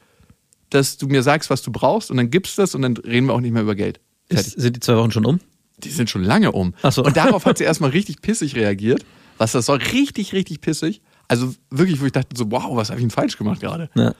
dass 0.70 0.96
du 0.96 1.06
mir 1.06 1.22
sagst, 1.22 1.50
was 1.50 1.62
du 1.62 1.72
brauchst 1.72 2.10
und 2.10 2.16
dann 2.16 2.30
gibst 2.30 2.58
du 2.58 2.62
das 2.62 2.74
und 2.74 2.82
dann 2.82 2.96
reden 2.96 3.26
wir 3.26 3.34
auch 3.34 3.40
nicht 3.40 3.52
mehr 3.52 3.62
über 3.62 3.74
Geld. 3.74 4.00
Ist, 4.28 4.60
sind 4.60 4.76
die 4.76 4.80
zwei 4.80 4.96
Wochen 4.96 5.10
schon 5.10 5.24
um? 5.24 5.40
Die 5.78 5.90
sind 5.90 6.10
schon 6.10 6.22
lange 6.22 6.52
um. 6.52 6.74
Ach 6.82 6.92
so. 6.92 7.04
Und 7.04 7.16
darauf 7.16 7.46
hat 7.46 7.58
sie 7.58 7.64
erstmal 7.64 7.90
richtig 7.90 8.20
pissig 8.20 8.56
reagiert. 8.56 9.04
Was 9.38 9.52
das 9.52 9.66
soll, 9.66 9.78
richtig, 9.78 10.32
richtig 10.32 10.60
pissig. 10.60 11.00
Also 11.28 11.54
wirklich, 11.70 12.00
wo 12.00 12.06
ich 12.06 12.12
dachte 12.12 12.36
so, 12.36 12.50
wow, 12.50 12.76
was 12.76 12.90
habe 12.90 13.00
ich 13.00 13.04
denn 13.04 13.10
falsch 13.10 13.36
gemacht 13.36 13.60
gerade? 13.60 13.88
Ja. 13.94 14.14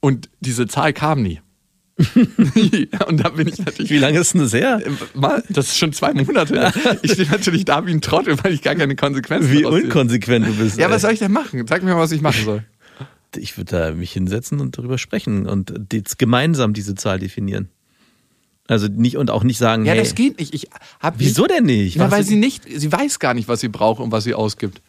Und 0.00 0.30
diese 0.40 0.66
Zahl 0.66 0.92
kam 0.92 1.22
nie. 1.22 1.40
und 3.06 3.22
da 3.22 3.28
bin 3.28 3.48
ich 3.48 3.58
natürlich 3.58 3.90
Wie 3.90 3.98
lange 3.98 4.20
ist 4.20 4.32
denn 4.32 4.40
das 4.40 4.54
her? 4.54 4.80
Mal, 5.12 5.42
das 5.50 5.66
ist 5.66 5.78
schon 5.78 5.92
zwei 5.92 6.14
Monate. 6.14 6.72
Ich 7.02 7.12
stehe 7.12 7.28
natürlich 7.28 7.66
da 7.66 7.84
wie 7.86 7.92
ein 7.92 8.00
Trottel, 8.00 8.42
weil 8.42 8.54
ich 8.54 8.62
gar 8.62 8.74
keine 8.74 8.96
Konsequenzen 8.96 9.50
Wie 9.52 9.62
daraus 9.62 9.74
sehe. 9.74 9.84
unkonsequent 9.84 10.46
du 10.46 10.54
bist. 10.54 10.78
Ja, 10.78 10.86
ey. 10.86 10.92
was 10.92 11.02
soll 11.02 11.12
ich 11.12 11.18
denn 11.18 11.32
machen? 11.32 11.66
Sag 11.66 11.82
mir 11.82 11.94
mal, 11.94 12.00
was 12.00 12.12
ich 12.12 12.22
machen 12.22 12.42
soll. 12.44 12.64
Ich 13.36 13.56
würde 13.56 13.76
da 13.76 13.92
mich 13.92 14.12
hinsetzen 14.12 14.60
und 14.60 14.76
darüber 14.78 14.98
sprechen 14.98 15.46
und 15.46 15.72
jetzt 15.92 16.18
gemeinsam 16.18 16.72
diese 16.72 16.94
Zahl 16.94 17.18
definieren. 17.18 17.68
Also 18.68 18.86
nicht 18.86 19.16
und 19.16 19.30
auch 19.30 19.42
nicht 19.42 19.58
sagen, 19.58 19.84
Ja, 19.84 19.92
hey, 19.92 20.00
das 20.00 20.14
geht 20.14 20.38
nicht. 20.38 20.54
Ich 20.54 20.68
hab 21.00 21.14
wieso 21.18 21.46
denn 21.46 21.64
nicht? 21.64 21.98
Was- 21.98 22.10
weil 22.12 22.24
sie 22.24 22.36
nicht, 22.36 22.62
sie 22.72 22.90
weiß 22.92 23.18
gar 23.18 23.34
nicht, 23.34 23.48
was 23.48 23.60
sie 23.60 23.68
braucht 23.68 24.00
und 24.00 24.12
was 24.12 24.24
sie 24.24 24.34
ausgibt. 24.34 24.80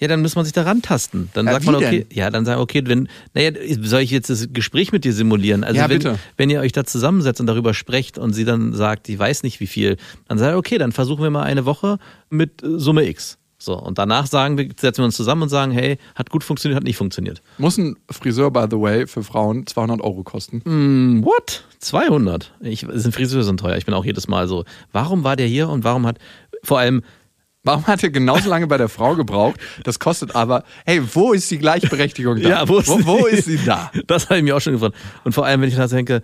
Ja, 0.00 0.06
dann 0.06 0.22
muss 0.22 0.36
man 0.36 0.44
sich 0.44 0.52
da 0.54 0.62
rantasten. 0.62 1.28
Dann 1.34 1.46
Ja, 1.46 1.52
sagt 1.54 1.66
man, 1.66 1.74
okay, 1.76 2.04
denn? 2.08 2.16
ja, 2.16 2.30
dann 2.30 2.44
sagen, 2.44 2.60
okay, 2.60 2.82
wenn, 2.86 3.08
naja, 3.34 3.50
soll 3.82 4.00
ich 4.02 4.12
jetzt 4.12 4.30
das 4.30 4.48
Gespräch 4.52 4.92
mit 4.92 5.04
dir 5.04 5.12
simulieren? 5.12 5.64
Also 5.64 5.76
Ja, 5.80 5.88
wenn, 5.88 5.98
bitte. 5.98 6.18
wenn 6.36 6.50
ihr 6.50 6.60
euch 6.60 6.70
da 6.70 6.84
zusammensetzt 6.84 7.40
und 7.40 7.48
darüber 7.48 7.74
sprecht 7.74 8.16
und 8.16 8.32
sie 8.32 8.44
dann 8.44 8.74
sagt, 8.74 9.08
ich 9.08 9.18
weiß 9.18 9.42
nicht 9.42 9.58
wie 9.58 9.66
viel, 9.66 9.96
dann 10.28 10.38
sagt, 10.38 10.56
okay, 10.56 10.78
dann 10.78 10.92
versuchen 10.92 11.22
wir 11.24 11.30
mal 11.30 11.42
eine 11.42 11.64
Woche 11.64 11.98
mit 12.30 12.60
Summe 12.62 13.08
X. 13.08 13.37
So, 13.60 13.76
und 13.76 13.98
danach 13.98 14.26
sagen 14.26 14.56
wir, 14.56 14.68
setzen 14.78 14.98
wir 14.98 15.06
uns 15.06 15.16
zusammen 15.16 15.42
und 15.42 15.48
sagen, 15.48 15.72
hey, 15.72 15.98
hat 16.14 16.30
gut 16.30 16.44
funktioniert, 16.44 16.76
hat 16.76 16.84
nicht 16.84 16.96
funktioniert. 16.96 17.42
Muss 17.58 17.76
ein 17.76 17.96
Friseur, 18.08 18.52
by 18.52 18.66
the 18.70 18.78
way, 18.78 19.06
für 19.08 19.24
Frauen 19.24 19.66
200 19.66 20.00
Euro 20.00 20.22
kosten. 20.22 20.62
Hm, 20.64 21.24
what? 21.24 21.64
200? 21.80 22.54
Ich, 22.60 22.86
sind 22.88 23.14
Friseure 23.14 23.42
sind 23.42 23.58
teuer. 23.58 23.76
Ich 23.76 23.84
bin 23.84 23.94
auch 23.94 24.04
jedes 24.04 24.28
Mal 24.28 24.46
so, 24.46 24.64
warum 24.92 25.24
war 25.24 25.34
der 25.34 25.48
hier 25.48 25.68
und 25.68 25.82
warum 25.82 26.06
hat, 26.06 26.18
vor 26.62 26.78
allem, 26.78 27.02
Warum 27.64 27.86
hat 27.86 28.02
er 28.02 28.10
genauso 28.10 28.48
lange 28.48 28.66
bei 28.66 28.78
der 28.78 28.88
Frau 28.88 29.14
gebraucht? 29.14 29.60
Das 29.82 29.98
kostet 29.98 30.34
aber, 30.34 30.62
hey, 30.86 31.02
wo 31.12 31.32
ist 31.32 31.50
die 31.50 31.58
Gleichberechtigung 31.58 32.40
da? 32.40 32.48
Ja, 32.48 32.68
wo 32.68 32.78
ist 32.78 32.88
wo, 32.88 32.96
sie? 32.96 33.06
wo 33.06 33.26
ist 33.26 33.44
sie 33.44 33.58
da? 33.62 33.90
Das 34.06 34.26
habe 34.30 34.38
ich 34.38 34.44
mir 34.44 34.56
auch 34.56 34.60
schon 34.60 34.74
gefragt. 34.74 34.94
Und 35.24 35.34
vor 35.34 35.44
allem, 35.44 35.60
wenn 35.60 35.68
ich 35.68 35.74
da 35.74 35.86
denke, 35.86 36.22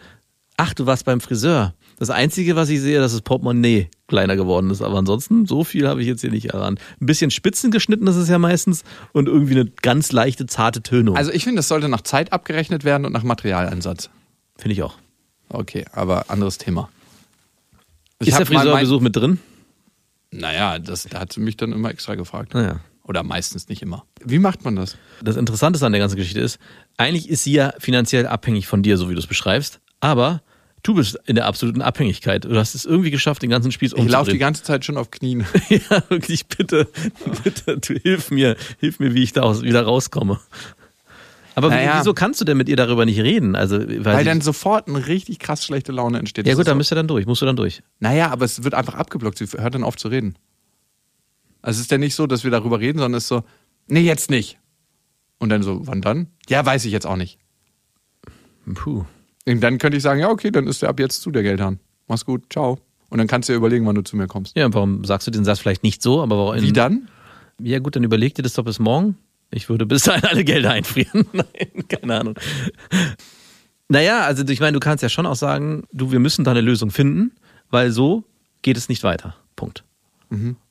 ach, 0.56 0.74
du 0.74 0.86
warst 0.86 1.04
beim 1.04 1.20
Friseur. 1.20 1.74
Das 1.98 2.10
Einzige, 2.10 2.56
was 2.56 2.68
ich 2.70 2.80
sehe, 2.80 2.98
dass 3.00 3.12
das 3.12 3.22
Portemonnaie 3.22 3.88
kleiner 4.08 4.34
geworden 4.36 4.70
ist. 4.70 4.82
Aber 4.82 4.98
ansonsten, 4.98 5.46
so 5.46 5.62
viel 5.62 5.86
habe 5.86 6.00
ich 6.02 6.08
jetzt 6.08 6.22
hier 6.22 6.30
nicht 6.30 6.46
erahnt. 6.46 6.80
Ein 7.00 7.06
bisschen 7.06 7.30
spitzen 7.30 7.70
geschnitten 7.70 8.06
ist 8.08 8.16
es 8.16 8.28
ja 8.28 8.38
meistens 8.38 8.82
und 9.12 9.28
irgendwie 9.28 9.52
eine 9.54 9.66
ganz 9.66 10.10
leichte, 10.10 10.46
zarte 10.46 10.82
Tönung. 10.82 11.16
Also 11.16 11.30
ich 11.30 11.44
finde, 11.44 11.58
das 11.60 11.68
sollte 11.68 11.88
nach 11.88 12.00
Zeit 12.00 12.32
abgerechnet 12.32 12.82
werden 12.84 13.04
und 13.06 13.12
nach 13.12 13.22
Materialeinsatz. 13.22 14.10
Finde 14.56 14.72
ich 14.74 14.82
auch. 14.82 14.94
Okay, 15.48 15.84
aber 15.92 16.30
anderes 16.30 16.58
Thema. 16.58 16.88
Ich 18.20 18.28
ist 18.28 18.38
der 18.38 18.46
mal 18.46 18.54
mein- 18.54 18.62
Friseurbesuch 18.62 19.00
mit 19.00 19.14
drin? 19.16 19.38
Naja, 20.30 20.78
das 20.80 21.04
da 21.04 21.20
hat 21.20 21.32
sie 21.32 21.40
mich 21.40 21.56
dann 21.56 21.72
immer 21.72 21.90
extra 21.90 22.16
gefragt. 22.16 22.54
Naja. 22.54 22.80
Oder 23.04 23.22
meistens 23.22 23.68
nicht 23.68 23.82
immer. 23.82 24.04
Wie 24.24 24.38
macht 24.38 24.64
man 24.64 24.76
das? 24.76 24.96
Das 25.22 25.36
Interessante 25.36 25.84
an 25.84 25.92
der 25.92 26.00
ganzen 26.00 26.16
Geschichte 26.16 26.40
ist, 26.40 26.58
eigentlich 26.96 27.28
ist 27.28 27.44
sie 27.44 27.52
ja 27.52 27.72
finanziell 27.78 28.26
abhängig 28.26 28.66
von 28.66 28.82
dir, 28.82 28.96
so 28.96 29.08
wie 29.10 29.14
du 29.14 29.20
es 29.20 29.26
beschreibst. 29.26 29.80
Aber 30.00 30.42
du 30.82 30.94
bist 30.94 31.18
in 31.26 31.34
der 31.36 31.46
absoluten 31.46 31.80
Abhängigkeit. 31.82 32.44
Du 32.44 32.56
hast 32.56 32.74
es 32.74 32.84
irgendwie 32.84 33.10
geschafft, 33.10 33.42
den 33.42 33.50
ganzen 33.50 33.72
Spieß 33.72 33.92
Ich 33.92 33.98
laufe 33.98 34.06
die 34.06 34.14
umzudrehen. 34.16 34.38
ganze 34.40 34.62
Zeit 34.64 34.84
schon 34.84 34.96
auf 34.96 35.10
Knien. 35.10 35.46
Ja, 35.70 36.02
wirklich, 36.08 36.46
bitte, 36.46 36.88
bitte, 37.42 37.78
du 37.78 37.94
hilf 37.94 38.30
mir, 38.30 38.56
hilf 38.80 38.98
mir, 39.00 39.14
wie 39.14 39.22
ich 39.22 39.32
da 39.32 39.42
aus, 39.42 39.62
wieder 39.62 39.82
rauskomme. 39.82 40.38
Aber 41.56 41.68
Naja. 41.70 41.98
wieso 42.00 42.14
kannst 42.14 42.40
du 42.40 42.44
denn 42.44 42.56
mit 42.56 42.68
ihr 42.68 42.74
darüber 42.76 43.06
nicht 43.06 43.20
reden? 43.20 43.54
Also, 43.54 43.78
weil, 43.78 44.04
Weil 44.04 44.24
dann 44.24 44.40
sofort 44.40 44.88
eine 44.88 45.06
richtig 45.06 45.38
krass 45.38 45.64
schlechte 45.64 45.92
Laune 45.92 46.18
entsteht. 46.18 46.46
ja 46.48 46.54
gut, 46.54 46.66
dann 46.66 46.72
so- 46.74 46.78
müsst 46.78 46.92
ihr 46.92 46.96
dann 46.96 47.06
durch, 47.08 47.26
musst 47.26 47.42
du 47.42 47.46
dann 47.46 47.54
durch. 47.56 47.80
Naja, 48.00 48.30
aber 48.30 48.44
es 48.44 48.64
wird 48.64 48.74
einfach 48.74 48.94
abgeblockt. 48.94 49.38
Sie 49.38 49.46
hört 49.46 49.74
dann 49.74 49.84
auf 49.84 49.96
zu 49.96 50.08
reden. 50.08 50.36
Also 51.62 51.78
es 51.78 51.82
ist 51.86 51.90
ja 51.92 51.98
nicht 51.98 52.14
so, 52.16 52.26
dass 52.26 52.42
wir 52.44 52.50
darüber 52.50 52.80
reden, 52.80 52.98
sondern 52.98 53.16
es 53.18 53.24
ist 53.24 53.28
so, 53.28 53.44
nee, 53.86 54.00
jetzt 54.00 54.30
nicht. 54.30 54.58
Und 55.38 55.48
dann 55.50 55.62
so, 55.62 55.86
wann 55.86 56.02
dann? 56.02 56.26
Ja, 56.48 56.66
weiß 56.66 56.84
ich 56.86 56.92
jetzt 56.92 57.06
auch 57.06 57.16
nicht. 57.16 57.38
Puh. 58.74 59.04
Und 59.46 59.60
dann 59.60 59.78
könnte 59.78 59.96
ich 59.96 60.02
sagen, 60.02 60.20
ja, 60.20 60.30
okay, 60.30 60.50
dann 60.50 60.66
ist 60.66 60.82
der 60.82 60.88
ab 60.88 60.98
jetzt 60.98 61.22
zu 61.22 61.30
der 61.30 61.42
Geldhahn. 61.42 61.78
Mach's 62.08 62.24
gut, 62.24 62.44
ciao. 62.50 62.78
Und 63.10 63.18
dann 63.18 63.26
kannst 63.26 63.48
du 63.48 63.52
dir 63.52 63.58
überlegen, 63.58 63.86
wann 63.86 63.94
du 63.94 64.02
zu 64.02 64.16
mir 64.16 64.26
kommst. 64.26 64.56
Ja, 64.56 64.66
und 64.66 64.74
warum 64.74 65.04
sagst 65.04 65.26
du 65.26 65.30
den 65.30 65.44
Satz 65.44 65.60
vielleicht 65.60 65.82
nicht 65.82 66.02
so, 66.02 66.22
aber 66.22 66.36
warum? 66.36 66.60
Wie 66.60 66.72
dann? 66.72 67.08
Ja 67.60 67.78
gut, 67.78 67.94
dann 67.96 68.04
überleg 68.04 68.34
dir 68.34 68.42
das 68.42 68.54
doch 68.54 68.64
bis 68.64 68.78
morgen. 68.78 69.16
Ich 69.50 69.68
würde 69.68 69.86
bis 69.86 70.02
dahin 70.02 70.24
alle 70.24 70.44
Gelder 70.44 70.72
einfrieren. 70.72 71.26
Nein, 71.32 71.88
keine 71.88 72.18
Ahnung. 72.18 72.34
Naja, 73.88 74.22
also 74.24 74.44
ich 74.46 74.60
meine, 74.60 74.72
du 74.72 74.80
kannst 74.80 75.02
ja 75.02 75.08
schon 75.08 75.26
auch 75.26 75.36
sagen, 75.36 75.84
du, 75.92 76.10
wir 76.10 76.18
müssen 76.18 76.44
da 76.44 76.50
eine 76.50 76.60
Lösung 76.62 76.90
finden, 76.90 77.32
weil 77.70 77.92
so 77.92 78.24
geht 78.62 78.76
es 78.76 78.88
nicht 78.88 79.04
weiter. 79.04 79.36
Punkt. 79.54 79.84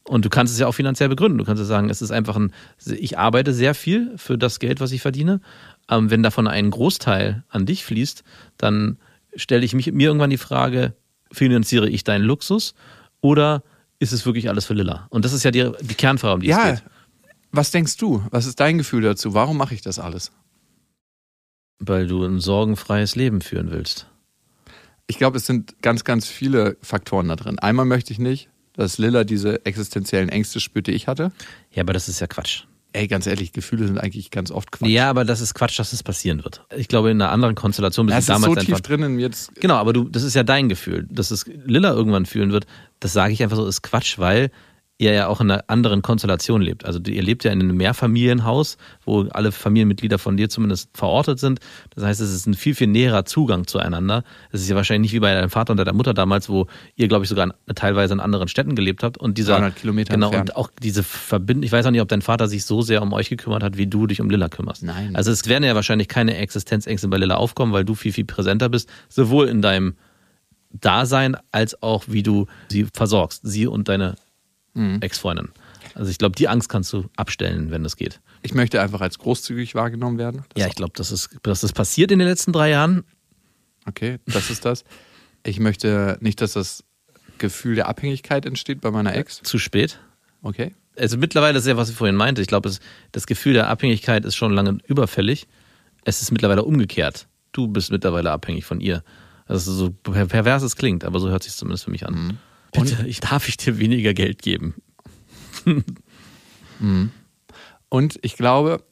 Und 0.06 0.26
du 0.26 0.30
kannst 0.30 0.54
es 0.54 0.60
ja 0.60 0.68
auch 0.68 0.74
finanziell 0.74 1.08
begründen. 1.08 1.38
Du 1.38 1.46
kannst 1.46 1.62
ja 1.62 1.66
sagen, 1.66 1.90
es 1.90 2.02
ist 2.02 2.12
einfach 2.12 2.36
ein, 2.36 2.52
ich 2.86 3.18
arbeite 3.18 3.54
sehr 3.54 3.74
viel 3.74 4.12
für 4.18 4.38
das 4.38 4.60
Geld, 4.60 4.82
was 4.82 4.92
ich 4.92 5.02
verdiene. 5.02 5.40
Ähm, 5.90 6.10
wenn 6.10 6.24
davon 6.24 6.48
ein 6.48 6.70
Großteil 6.72 7.44
an 7.50 7.66
dich 7.66 7.84
fließt, 7.86 8.24
dann 8.58 8.98
stelle 9.36 9.66
ich 9.66 9.74
mich, 9.74 9.92
mir 9.92 10.08
irgendwann 10.08 10.30
die 10.30 10.38
Frage, 10.38 10.94
finanziere 11.32 11.90
ich 11.90 12.04
deinen 12.04 12.24
Luxus 12.24 12.74
oder 13.22 13.64
ist 14.00 14.14
es 14.14 14.26
wirklich 14.26 14.50
alles 14.50 14.66
für 14.66 14.74
Lilla? 14.74 15.08
Und 15.10 15.26
das 15.26 15.34
ist 15.34 15.44
ja 15.44 15.52
die, 15.52 15.72
die 15.82 15.96
Kernfrage, 15.96 16.36
um 16.36 16.42
die 16.42 16.48
Ja, 16.48 16.70
es 16.70 16.82
geht. 16.82 16.90
was 17.52 17.72
denkst 17.72 17.98
du? 17.98 18.24
Was 18.32 18.46
ist 18.46 18.60
dein 18.60 18.78
Gefühl 18.78 19.02
dazu? 19.02 19.34
Warum 19.34 19.58
mache 19.58 19.74
ich 19.74 19.82
das 19.82 20.00
alles? 20.00 20.32
Weil 21.80 22.08
du 22.08 22.24
ein 22.24 22.40
sorgenfreies 22.40 23.16
Leben 23.16 23.42
führen 23.42 23.72
willst. 23.72 24.08
Ich 25.08 25.18
glaube, 25.18 25.38
es 25.38 25.46
sind 25.46 25.82
ganz, 25.82 26.04
ganz 26.04 26.28
viele 26.28 26.78
Faktoren 26.82 27.28
da 27.28 27.36
drin. 27.36 27.60
Einmal 27.60 27.86
möchte 27.86 28.14
ich 28.14 28.20
nicht, 28.20 28.50
dass 28.74 28.98
Lilla 28.98 29.24
diese 29.24 29.66
existenziellen 29.66 30.30
Ängste 30.30 30.60
spürt, 30.60 30.88
die 30.88 30.92
ich 30.92 31.08
hatte. 31.08 31.32
Ja, 31.72 31.84
aber 31.84 31.94
das 31.94 32.08
ist 32.08 32.20
ja 32.22 32.28
Quatsch. 32.28 32.64
Ey, 32.96 33.08
ganz 33.08 33.26
ehrlich, 33.26 33.54
Gefühle 33.54 33.88
sind 33.88 33.98
eigentlich 33.98 34.30
ganz 34.30 34.52
oft 34.52 34.72
Quatsch. 34.72 34.88
Ja, 34.88 35.10
aber 35.10 35.26
das 35.26 35.42
ist 35.42 35.56
Quatsch, 35.56 35.80
dass 35.80 35.94
es 35.94 36.04
passieren 36.04 36.44
wird. 36.44 36.64
Ich 36.76 36.88
glaube, 36.88 37.10
in 37.10 37.20
einer 37.20 37.32
anderen 37.32 37.56
Konstellation 37.56 38.06
bist 38.06 38.16
das 38.16 38.26
du 38.28 38.34
ist 38.34 38.42
damals 38.44 38.60
so 38.60 38.66
tief 38.66 38.76
einfach. 38.76 38.82
drin 38.82 39.04
in 39.04 39.16
mir 39.16 39.24
jetzt. 39.24 39.56
Genau, 39.56 39.76
aber 39.76 39.94
du, 39.94 40.04
das 40.04 40.22
ist 40.22 40.36
ja 40.36 40.44
dein 40.44 40.70
Gefühl. 40.70 41.08
Dass 41.10 41.32
es 41.32 41.46
Lilla 41.66 41.92
irgendwann 41.92 42.28
fühlen 42.28 42.52
wird, 42.52 42.68
das 43.00 43.14
sage 43.14 43.34
ich 43.34 43.42
einfach 43.42 43.58
so, 43.58 43.66
ist 43.66 43.82
Quatsch, 43.82 44.20
weil 44.20 44.52
ihr 45.04 45.14
ja 45.14 45.28
auch 45.28 45.42
in 45.42 45.52
einer 45.52 45.64
anderen 45.68 46.02
Konstellation 46.02 46.62
lebt. 46.62 46.86
Also 46.86 47.00
ihr 47.08 47.22
lebt 47.22 47.44
ja 47.44 47.52
in 47.52 47.60
einem 47.62 47.78
Mehrfamilienhaus, 47.78 48.78
wo 49.06 49.24
alle 49.30 49.52
Familienmitglieder 49.52 50.18
von 50.18 50.38
dir 50.38 50.50
zumindest 50.50 50.90
verortet 50.96 51.40
sind. 51.40 51.60
Das 51.94 52.04
heißt, 52.04 52.22
es 52.22 52.34
ist 52.34 52.48
ein 52.48 52.54
viel, 52.54 52.74
viel 52.76 52.88
näherer 52.88 53.26
Zugang 53.26 53.68
zueinander. 53.68 54.24
Es 54.52 54.62
ist 54.62 54.70
ja 54.70 54.76
wahrscheinlich 54.76 55.12
nicht 55.12 55.14
wie 55.16 55.20
bei 55.20 55.34
deinem 55.34 55.50
Vater 55.50 55.72
und 55.72 55.78
deiner 55.78 55.94
Mutter 55.94 56.14
damals, 56.14 56.50
wo 56.50 56.68
ihr, 56.96 57.08
glaube 57.08 57.26
ich, 57.26 57.30
sogar 57.30 57.54
teilweise 57.76 58.14
in 58.14 58.20
anderen 58.20 58.48
Städten 58.48 58.76
gelebt 58.76 59.04
habt. 59.04 59.18
Und 59.18 59.38
dieser, 59.38 59.54
300 59.58 59.76
Kilometer 59.76 60.14
Genau, 60.14 60.28
entfernt. 60.28 60.50
und 60.52 60.56
auch 60.56 60.70
diese 60.82 61.04
Verbindung. 61.04 61.64
Ich 61.64 61.72
weiß 61.72 61.86
auch 61.86 61.92
nicht, 61.92 62.02
ob 62.02 62.08
dein 62.08 62.22
Vater 62.22 62.48
sich 62.48 62.66
so 62.66 62.82
sehr 62.82 63.02
um 63.02 63.14
euch 63.14 63.30
gekümmert 63.30 63.64
hat, 63.64 63.78
wie 63.78 63.88
du 63.88 64.08
dich 64.08 64.22
um 64.22 64.30
Lilla 64.30 64.48
kümmerst. 64.50 64.84
Nein. 64.84 65.16
Also 65.16 65.32
es 65.32 65.48
werden 65.48 65.64
ja 65.64 65.76
wahrscheinlich 65.76 66.08
keine 66.08 66.38
Existenzängste 66.38 67.08
bei 67.10 67.18
Lilla 67.18 67.36
aufkommen, 67.36 67.74
weil 67.74 67.86
du 67.86 67.96
viel, 67.96 68.14
viel 68.14 68.26
präsenter 68.26 68.70
bist, 68.70 68.90
sowohl 69.10 69.48
in 69.48 69.62
deinem 69.62 69.96
Dasein 70.72 71.38
als 71.52 71.82
auch 71.84 72.06
wie 72.08 72.24
du 72.24 72.48
sie 72.70 72.88
versorgst, 72.94 73.42
sie 73.44 73.68
und 73.68 73.90
deine 73.90 74.16
Mhm. 74.74 75.00
Ex-Freundin. 75.02 75.50
Also 75.96 76.10
ich 76.10 76.18
glaube, 76.18 76.36
die 76.36 76.48
Angst 76.48 76.70
kannst 76.70 76.92
du 76.94 77.06
abstellen, 77.16 77.70
wenn 77.70 77.84
das 77.84 77.96
geht. 77.98 78.20
Ich 78.42 78.54
möchte 78.54 78.82
einfach 78.82 79.02
als 79.02 79.20
großzügig 79.20 79.76
wahrgenommen 79.76 80.18
werden. 80.18 80.44
Das 80.54 80.62
ja, 80.62 80.68
ich 80.68 80.76
glaube, 80.76 80.94
das 80.96 81.12
ist, 81.12 81.30
das 81.44 81.64
ist 81.64 81.74
passiert 81.74 82.12
in 82.12 82.20
den 82.20 82.28
letzten 82.28 82.52
drei 82.52 82.70
Jahren. 82.72 83.04
Okay, 83.86 84.18
das 84.26 84.50
ist 84.50 84.66
das. 84.66 84.84
Ich 85.46 85.60
möchte 85.60 86.18
nicht, 86.22 86.42
dass 86.42 86.54
das 86.54 86.84
Gefühl 87.38 87.76
der 87.76 87.88
Abhängigkeit 87.90 88.46
entsteht 88.46 88.82
bei 88.82 88.90
meiner 88.92 89.16
Ex. 89.16 89.42
Zu 89.44 89.60
spät. 89.60 90.00
Okay. 90.42 90.74
Also 90.98 91.18
mittlerweile 91.18 91.58
ist 91.60 91.68
ja, 91.68 91.78
was 91.78 91.90
ich 91.90 91.96
vorhin 91.96 92.16
meinte. 92.16 92.42
Ich 92.42 92.48
glaube, 92.48 92.72
das 93.12 93.28
Gefühl 93.28 93.54
der 93.54 93.68
Abhängigkeit 93.70 94.26
ist 94.26 94.36
schon 94.36 94.54
lange 94.54 94.78
überfällig. 94.88 95.48
Es 96.06 96.22
ist 96.22 96.32
mittlerweile 96.32 96.64
umgekehrt. 96.64 97.28
Du 97.52 97.68
bist 97.68 97.92
mittlerweile 97.92 98.32
abhängig 98.32 98.66
von 98.66 98.80
ihr. 98.80 99.04
Also 99.46 99.72
so 99.74 99.90
per- 99.92 100.26
pervers 100.28 100.64
es 100.64 100.76
klingt, 100.76 101.04
aber 101.04 101.20
so 101.20 101.30
hört 101.30 101.44
sich 101.44 101.54
zumindest 101.54 101.84
für 101.84 101.92
mich 101.92 102.06
an. 102.08 102.40
Bitte, 102.74 103.08
ich 103.08 103.20
darf 103.20 103.48
ich 103.48 103.58
dir 103.58 103.80
weniger 103.80 104.14
Geld 104.14 104.42
geben. 104.42 104.76
Und 107.90 108.20
ich 108.22 108.36
glaube, 108.36 108.84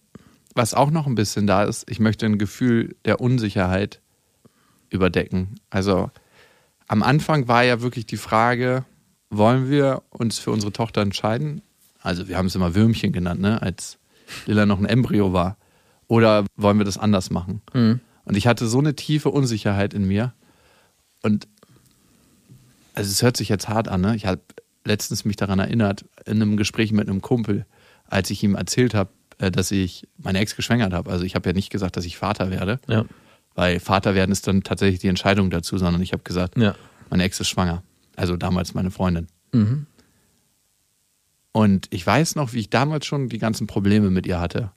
was 0.53 0.73
auch 0.73 0.91
noch 0.91 1.07
ein 1.07 1.15
bisschen 1.15 1.47
da 1.47 1.63
ist, 1.63 1.89
ich 1.89 1.99
möchte 1.99 2.25
ein 2.25 2.37
Gefühl 2.37 2.95
der 3.05 3.21
Unsicherheit 3.21 4.01
überdecken. 4.89 5.55
Also 5.69 6.11
am 6.87 7.03
Anfang 7.03 7.47
war 7.47 7.63
ja 7.63 7.81
wirklich 7.81 8.05
die 8.05 8.17
Frage, 8.17 8.85
wollen 9.29 9.69
wir 9.69 10.03
uns 10.09 10.39
für 10.39 10.51
unsere 10.51 10.73
Tochter 10.73 11.01
entscheiden? 11.01 11.61
Also 12.01 12.27
wir 12.27 12.37
haben 12.37 12.47
es 12.47 12.55
immer 12.55 12.75
Würmchen 12.75 13.13
genannt, 13.13 13.41
ne? 13.41 13.61
als 13.61 13.97
Lilla 14.45 14.65
noch 14.65 14.79
ein 14.79 14.85
Embryo 14.85 15.33
war. 15.33 15.57
Oder 16.07 16.45
wollen 16.57 16.77
wir 16.77 16.85
das 16.85 16.97
anders 16.97 17.29
machen? 17.29 17.61
Und 18.25 18.35
ich 18.35 18.45
hatte 18.45 18.67
so 18.67 18.79
eine 18.79 18.95
tiefe 18.95 19.29
Unsicherheit 19.29 19.93
in 19.93 20.05
mir. 20.05 20.33
Und 21.23 21.47
also 22.93 23.09
es 23.09 23.21
hört 23.21 23.37
sich 23.37 23.49
jetzt 23.49 23.67
hart 23.69 23.87
an, 23.87 24.01
ne? 24.01 24.15
Ich 24.15 24.25
habe 24.25 24.41
letztens 24.85 25.25
mich 25.25 25.35
daran 25.35 25.59
erinnert, 25.59 26.05
in 26.25 26.41
einem 26.41 26.57
Gespräch 26.57 26.91
mit 26.91 27.07
einem 27.09 27.21
Kumpel, 27.21 27.65
als 28.07 28.29
ich 28.29 28.43
ihm 28.43 28.55
erzählt 28.55 28.93
habe, 28.93 29.11
äh, 29.37 29.51
dass 29.51 29.71
ich 29.71 30.07
meine 30.17 30.39
Ex 30.39 30.55
geschwängert 30.55 30.93
habe. 30.93 31.09
Also 31.11 31.23
ich 31.25 31.35
habe 31.35 31.49
ja 31.49 31.53
nicht 31.53 31.69
gesagt, 31.69 31.97
dass 31.97 32.05
ich 32.05 32.17
Vater 32.17 32.49
werde, 32.49 32.79
Ja. 32.87 33.05
weil 33.55 33.79
Vater 33.79 34.15
werden 34.15 34.31
ist 34.31 34.47
dann 34.47 34.63
tatsächlich 34.63 34.99
die 34.99 35.07
Entscheidung 35.07 35.49
dazu, 35.49 35.77
sondern 35.77 36.01
ich 36.01 36.13
habe 36.13 36.23
gesagt, 36.23 36.57
Ja. 36.57 36.75
meine 37.09 37.23
Ex 37.23 37.39
ist 37.39 37.49
schwanger. 37.49 37.83
Also 38.15 38.35
damals 38.37 38.73
meine 38.73 38.91
Freundin. 38.91 39.27
Mhm. 39.53 39.85
Und 41.51 41.87
ich 41.91 42.05
weiß 42.05 42.35
noch, 42.35 42.53
wie 42.53 42.59
ich 42.59 42.69
damals 42.69 43.05
schon 43.05 43.29
die 43.29 43.37
ganzen 43.37 43.67
Probleme 43.67 44.09
mit 44.09 44.25
ihr 44.25 44.39
hatte. 44.39 44.71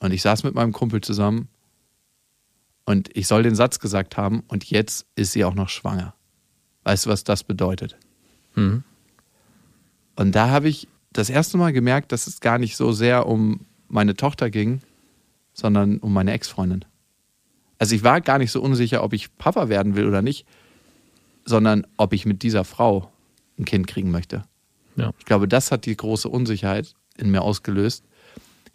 Und 0.00 0.12
ich 0.12 0.22
saß 0.22 0.42
mit 0.42 0.54
meinem 0.54 0.72
Kumpel 0.72 1.00
zusammen 1.00 1.48
und 2.84 3.10
ich 3.16 3.26
soll 3.26 3.42
den 3.42 3.54
Satz 3.54 3.78
gesagt 3.78 4.16
haben 4.16 4.42
und 4.48 4.64
jetzt 4.70 5.06
ist 5.16 5.32
sie 5.32 5.44
auch 5.44 5.54
noch 5.54 5.68
schwanger. 5.68 6.14
Weißt 6.84 7.06
du, 7.06 7.10
was 7.10 7.24
das 7.24 7.44
bedeutet? 7.44 7.96
Mhm. 8.54 8.84
Und 10.16 10.34
da 10.34 10.50
habe 10.50 10.68
ich 10.68 10.88
das 11.12 11.30
erste 11.30 11.56
Mal 11.56 11.72
gemerkt, 11.72 12.12
dass 12.12 12.26
es 12.26 12.40
gar 12.40 12.58
nicht 12.58 12.76
so 12.76 12.92
sehr 12.92 13.26
um 13.26 13.66
meine 13.88 14.14
Tochter 14.14 14.50
ging, 14.50 14.80
sondern 15.52 15.98
um 15.98 16.12
meine 16.12 16.32
Ex-Freundin. 16.32 16.84
Also 17.78 17.94
ich 17.94 18.04
war 18.04 18.20
gar 18.20 18.38
nicht 18.38 18.52
so 18.52 18.60
unsicher, 18.60 19.02
ob 19.02 19.12
ich 19.12 19.36
Papa 19.36 19.68
werden 19.68 19.96
will 19.96 20.06
oder 20.06 20.22
nicht, 20.22 20.46
sondern 21.44 21.86
ob 21.96 22.12
ich 22.12 22.26
mit 22.26 22.42
dieser 22.42 22.64
Frau 22.64 23.12
ein 23.58 23.64
Kind 23.64 23.86
kriegen 23.86 24.10
möchte. 24.10 24.42
Ja. 24.96 25.12
Ich 25.18 25.24
glaube, 25.24 25.48
das 25.48 25.70
hat 25.70 25.86
die 25.86 25.96
große 25.96 26.28
Unsicherheit 26.28 26.94
in 27.16 27.30
mir 27.30 27.42
ausgelöst. 27.42 28.04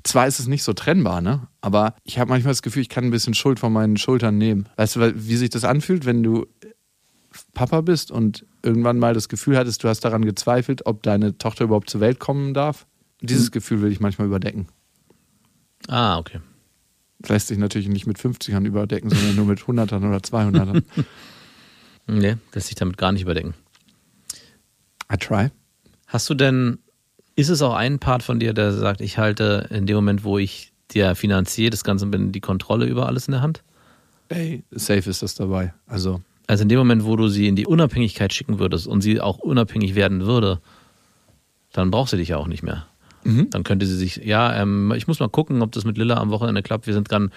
Zwar 0.03 0.27
ist 0.27 0.39
es 0.39 0.47
nicht 0.47 0.63
so 0.63 0.73
trennbar, 0.73 1.19
ne? 1.21 1.47
Aber 1.59 1.95
ich 2.03 2.19
habe 2.19 2.29
manchmal 2.29 2.51
das 2.51 2.61
Gefühl, 2.61 2.81
ich 2.81 2.89
kann 2.89 3.05
ein 3.05 3.11
bisschen 3.11 3.33
Schuld 3.33 3.59
von 3.59 3.73
meinen 3.73 3.97
Schultern 3.97 4.37
nehmen. 4.37 4.69
Weißt 4.77 4.95
du, 4.95 5.27
wie 5.27 5.35
sich 5.35 5.49
das 5.49 5.65
anfühlt, 5.65 6.05
wenn 6.05 6.23
du 6.23 6.47
Papa 7.53 7.81
bist 7.81 8.11
und 8.11 8.45
irgendwann 8.63 8.97
mal 8.97 9.13
das 9.13 9.29
Gefühl 9.29 9.57
hattest, 9.57 9.83
du 9.83 9.87
hast 9.87 10.01
daran 10.01 10.25
gezweifelt, 10.25 10.85
ob 10.85 11.03
deine 11.03 11.37
Tochter 11.37 11.65
überhaupt 11.65 11.89
zur 11.89 12.01
Welt 12.01 12.19
kommen 12.19 12.53
darf? 12.53 12.87
Dieses 13.21 13.51
Gefühl 13.51 13.81
will 13.81 13.91
ich 13.91 13.99
manchmal 13.99 14.27
überdecken. 14.27 14.67
Ah, 15.87 16.17
okay. 16.17 16.39
Das 17.19 17.29
lässt 17.29 17.47
sich 17.49 17.57
natürlich 17.57 17.89
nicht 17.89 18.07
mit 18.07 18.17
50ern 18.17 18.65
überdecken, 18.65 19.09
sondern 19.09 19.35
nur 19.35 19.45
mit 19.45 19.59
100ern 19.59 20.07
oder 20.07 20.17
200ern. 20.17 20.83
Nee, 22.11 22.37
lässt 22.53 22.67
sich 22.67 22.75
damit 22.75 22.97
gar 22.97 23.11
nicht 23.11 23.21
überdenken. 23.21 23.53
I 25.13 25.17
try. 25.17 25.49
Hast 26.07 26.27
du 26.27 26.33
denn, 26.33 26.79
ist 27.35 27.49
es 27.49 27.61
auch 27.61 27.75
ein 27.75 27.99
Part 27.99 28.23
von 28.23 28.39
dir, 28.39 28.53
der 28.53 28.73
sagt, 28.73 29.01
ich 29.01 29.19
halte 29.19 29.67
in 29.69 29.85
dem 29.85 29.95
Moment, 29.97 30.23
wo 30.23 30.39
ich 30.39 30.73
dir 30.89 31.13
finanziere, 31.13 31.69
das 31.69 31.83
Ganze 31.83 32.07
bin, 32.07 32.31
die 32.31 32.41
Kontrolle 32.41 32.87
über 32.87 33.05
alles 33.05 33.27
in 33.27 33.33
der 33.33 33.41
Hand? 33.41 33.63
Ey, 34.29 34.63
safe 34.71 35.07
ist 35.07 35.21
das 35.21 35.35
dabei. 35.35 35.73
Also, 35.85 36.21
Also 36.49 36.63
in 36.63 36.69
dem 36.69 36.79
Moment, 36.79 37.05
wo 37.05 37.15
du 37.15 37.27
sie 37.27 37.47
in 37.47 37.55
die 37.55 37.67
Unabhängigkeit 37.67 38.33
schicken 38.33 38.57
würdest 38.57 38.87
und 38.87 39.01
sie 39.01 39.21
auch 39.21 39.37
unabhängig 39.37 39.93
werden 39.93 40.25
würde, 40.25 40.59
dann 41.73 41.91
braucht 41.91 42.09
sie 42.09 42.17
dich 42.17 42.29
ja 42.29 42.37
auch 42.37 42.47
nicht 42.47 42.63
mehr. 42.63 42.87
Dann 43.23 43.63
könnte 43.63 43.85
sie 43.85 43.95
sich, 43.95 44.15
ja, 44.17 44.55
ähm, 44.59 44.91
ich 44.97 45.07
muss 45.07 45.19
mal 45.19 45.29
gucken, 45.29 45.61
ob 45.61 45.71
das 45.73 45.85
mit 45.85 45.97
Lilla 45.99 46.15
am 46.17 46.31
Wochenende 46.31 46.63
klappt. 46.63 46.87
Wir 46.87 46.95
sind 46.95 47.07
gran- 47.07 47.31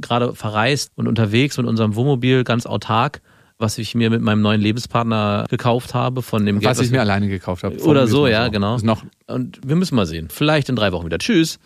gerade 0.00 0.34
verreist 0.34 0.90
und 0.96 1.06
unterwegs 1.06 1.56
mit 1.56 1.66
unserem 1.66 1.94
Wohnmobil 1.94 2.42
ganz 2.42 2.66
autark, 2.66 3.20
was 3.58 3.78
ich 3.78 3.94
mir 3.94 4.10
mit 4.10 4.22
meinem 4.22 4.40
neuen 4.42 4.60
Lebenspartner 4.60 5.44
gekauft 5.48 5.94
habe 5.94 6.22
von 6.22 6.44
dem 6.44 6.56
was 6.64 6.78
Geld, 6.78 6.86
ich 6.86 6.92
mir 6.92 7.00
alleine 7.00 7.28
gekauft 7.28 7.62
habe. 7.62 7.78
oder 7.82 8.08
so, 8.08 8.26
ja, 8.26 8.48
genau. 8.48 8.76
Noch, 8.78 9.04
Und 9.28 9.60
wir 9.64 9.76
müssen 9.76 9.94
mal 9.94 10.06
sehen. 10.06 10.28
Vielleicht 10.30 10.68
in 10.68 10.74
drei 10.74 10.90
Wochen 10.90 11.06
wieder. 11.06 11.18
Tschüss. 11.18 11.60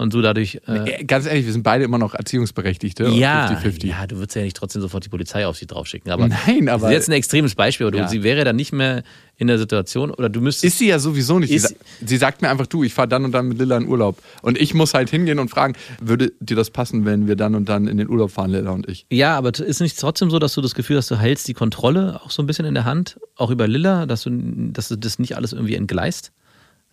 Und 0.00 0.14
du 0.14 0.20
dadurch. 0.22 0.60
Äh, 0.66 1.00
Äh, 1.00 1.04
Ganz 1.04 1.26
ehrlich, 1.26 1.44
wir 1.44 1.52
sind 1.52 1.62
beide 1.62 1.84
immer 1.84 1.98
noch 1.98 2.14
Erziehungsberechtigte. 2.14 3.04
ja, 3.08 3.48
50-50. 3.62 3.86
ja, 3.86 4.06
du 4.06 4.16
würdest 4.16 4.34
ja 4.36 4.42
nicht 4.42 4.56
trotzdem 4.56 4.80
sofort 4.82 5.04
die 5.04 5.08
Polizei 5.10 5.46
auf 5.46 5.56
sie 5.58 5.66
draufschicken. 5.66 6.10
Aber 6.10 6.26
Nein, 6.28 6.68
aber- 6.68 6.82
Das 6.86 6.90
ist 6.90 6.94
jetzt 6.94 7.08
ein 7.10 7.12
extremes 7.12 7.54
Beispiel, 7.54 7.86
aber 7.86 7.92
du, 7.92 7.98
Ja. 7.98 8.08
sie 8.08 8.22
wäre 8.22 8.44
dann 8.44 8.56
nicht 8.56 8.72
mehr 8.72 9.02
in 9.36 9.46
der 9.46 9.58
Situation 9.58 10.10
oder 10.10 10.28
du 10.28 10.40
müsstest. 10.40 10.64
Ist 10.64 10.78
sie 10.78 10.88
ja 10.88 10.98
sowieso 10.98 11.38
nicht. 11.38 11.50
Sie, 11.50 11.76
sie 12.04 12.16
sagt 12.16 12.40
mir 12.42 12.48
einfach, 12.50 12.66
du, 12.66 12.82
ich 12.84 12.92
fahre 12.94 13.08
dann 13.08 13.24
und 13.24 13.32
dann 13.32 13.48
mit 13.48 13.58
Lilla 13.58 13.76
in 13.76 13.88
Urlaub. 13.88 14.22
Und 14.42 14.58
ich 14.58 14.74
muss 14.74 14.94
halt 14.94 15.10
hingehen 15.10 15.38
und 15.38 15.48
fragen, 15.50 15.74
würde 16.00 16.32
dir 16.40 16.56
das 16.56 16.70
passen, 16.70 17.04
wenn 17.04 17.26
wir 17.26 17.36
dann 17.36 17.54
und 17.54 17.68
dann 17.68 17.86
in 17.86 17.96
den 17.98 18.08
Urlaub 18.08 18.30
fahren, 18.30 18.50
Lilla 18.50 18.70
und 18.70 18.88
ich? 18.88 19.06
ja, 19.10 19.36
aber 19.36 19.50
ist 19.58 19.80
nicht 19.80 19.98
trotzdem 19.98 20.30
so, 20.30 20.38
dass 20.38 20.54
du 20.54 20.60
das 20.62 20.74
Gefühl 20.74 20.96
hast, 20.96 21.10
du 21.10 21.16
hältst 21.16 21.46
die 21.48 21.54
Kontrolle 21.54 22.20
auch 22.24 22.30
so 22.30 22.42
ein 22.42 22.46
bisschen 22.46 22.64
in 22.64 22.74
der 22.74 22.84
Hand, 22.84 23.18
auch 23.36 23.50
über 23.50 23.66
Lilla, 23.68 24.06
dass 24.06 24.22
du, 24.22 24.30
dass 24.72 24.88
du 24.88 24.96
das 24.96 25.18
nicht 25.18 25.36
alles 25.36 25.52
irgendwie 25.52 25.74
entgleist, 25.74 26.32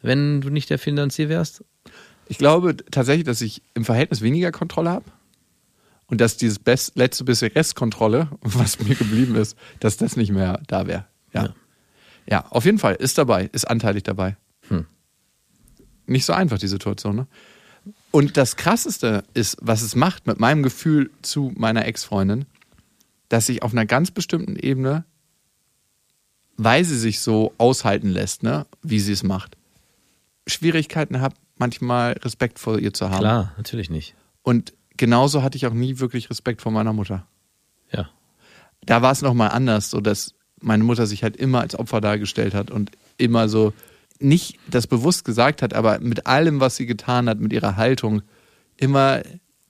wenn 0.01 0.41
du 0.41 0.49
nicht 0.49 0.69
der 0.69 0.77
Finanzier 0.79 1.27
wärst? 1.29 1.63
Ich 2.29 2.37
glaube 2.37 2.77
tatsächlich, 2.77 3.25
dass 3.25 3.41
ich 3.41 3.61
im 3.73 3.85
Verhältnis 3.85 4.21
weniger 4.21 4.51
Kontrolle 4.51 4.89
habe. 4.89 5.05
Und 6.09 6.21
dass 6.21 6.37
dieses 6.37 6.57
best, 6.57 6.95
letzte 6.95 7.25
bisschen 7.25 7.51
Restkontrolle, 7.51 8.29
was 8.41 8.79
mir 8.79 8.95
geblieben 8.95 9.35
ist, 9.35 9.57
dass 9.79 9.97
das 9.97 10.15
nicht 10.15 10.31
mehr 10.31 10.61
da 10.67 10.87
wäre. 10.87 11.05
Ja. 11.33 11.43
Ja. 11.43 11.55
ja. 12.29 12.45
auf 12.49 12.65
jeden 12.65 12.79
Fall. 12.79 12.95
Ist 12.95 13.17
dabei, 13.17 13.49
ist 13.51 13.65
anteilig 13.65 14.03
dabei. 14.03 14.37
Hm. 14.69 14.85
Nicht 16.05 16.25
so 16.25 16.33
einfach, 16.33 16.57
die 16.57 16.67
Situation, 16.67 17.15
ne? 17.15 17.27
Und 18.11 18.37
das 18.37 18.55
Krasseste 18.55 19.23
ist, 19.33 19.57
was 19.61 19.81
es 19.81 19.95
macht 19.95 20.27
mit 20.27 20.39
meinem 20.39 20.63
Gefühl 20.63 21.11
zu 21.21 21.51
meiner 21.55 21.85
Ex-Freundin, 21.85 22.45
dass 23.29 23.49
ich 23.49 23.61
auf 23.61 23.73
einer 23.73 23.85
ganz 23.85 24.11
bestimmten 24.11 24.55
Ebene, 24.55 25.05
weil 26.55 26.83
sie 26.83 26.97
sich 26.97 27.19
so 27.19 27.53
aushalten 27.57 28.09
lässt, 28.09 28.43
ne, 28.43 28.65
wie 28.81 28.99
sie 28.99 29.11
es 29.11 29.23
macht, 29.23 29.57
Schwierigkeiten 30.47 31.21
habe, 31.21 31.35
manchmal 31.59 32.13
Respekt 32.13 32.59
vor 32.59 32.79
ihr 32.79 32.93
zu 32.93 33.09
haben. 33.09 33.19
Klar, 33.19 33.53
natürlich 33.57 33.89
nicht. 33.89 34.15
Und 34.43 34.73
genauso 34.95 35.43
hatte 35.43 35.57
ich 35.57 35.65
auch 35.67 35.73
nie 35.73 35.99
wirklich 35.99 36.29
Respekt 36.29 36.61
vor 36.61 36.71
meiner 36.71 36.93
Mutter. 36.93 37.25
Ja. 37.91 38.09
da 38.85 39.01
war 39.01 39.11
es 39.11 39.21
nochmal 39.21 39.49
anders, 39.51 39.89
so 39.89 40.01
dass 40.01 40.33
meine 40.59 40.83
Mutter 40.83 41.05
sich 41.07 41.23
halt 41.23 41.37
immer 41.37 41.61
als 41.61 41.77
Opfer 41.77 42.01
dargestellt 42.01 42.53
hat 42.53 42.71
und 42.71 42.91
immer 43.17 43.47
so 43.47 43.73
nicht 44.19 44.57
das 44.69 44.87
bewusst 44.87 45.23
gesagt 45.25 45.61
hat, 45.61 45.73
aber 45.73 45.99
mit 45.99 46.25
allem, 46.27 46.59
was 46.59 46.75
sie 46.75 46.85
getan 46.85 47.29
hat, 47.29 47.39
mit 47.39 47.53
ihrer 47.53 47.75
Haltung, 47.75 48.23
immer 48.77 49.21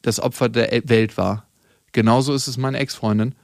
das 0.01 0.19
Opfer 0.19 0.49
der 0.49 0.81
Welt 0.89 1.17
war. 1.17 1.45
Genauso 1.91 2.33
ist 2.33 2.47
es 2.47 2.57
meine 2.57 2.77
Ex-Freundin. 2.79 3.35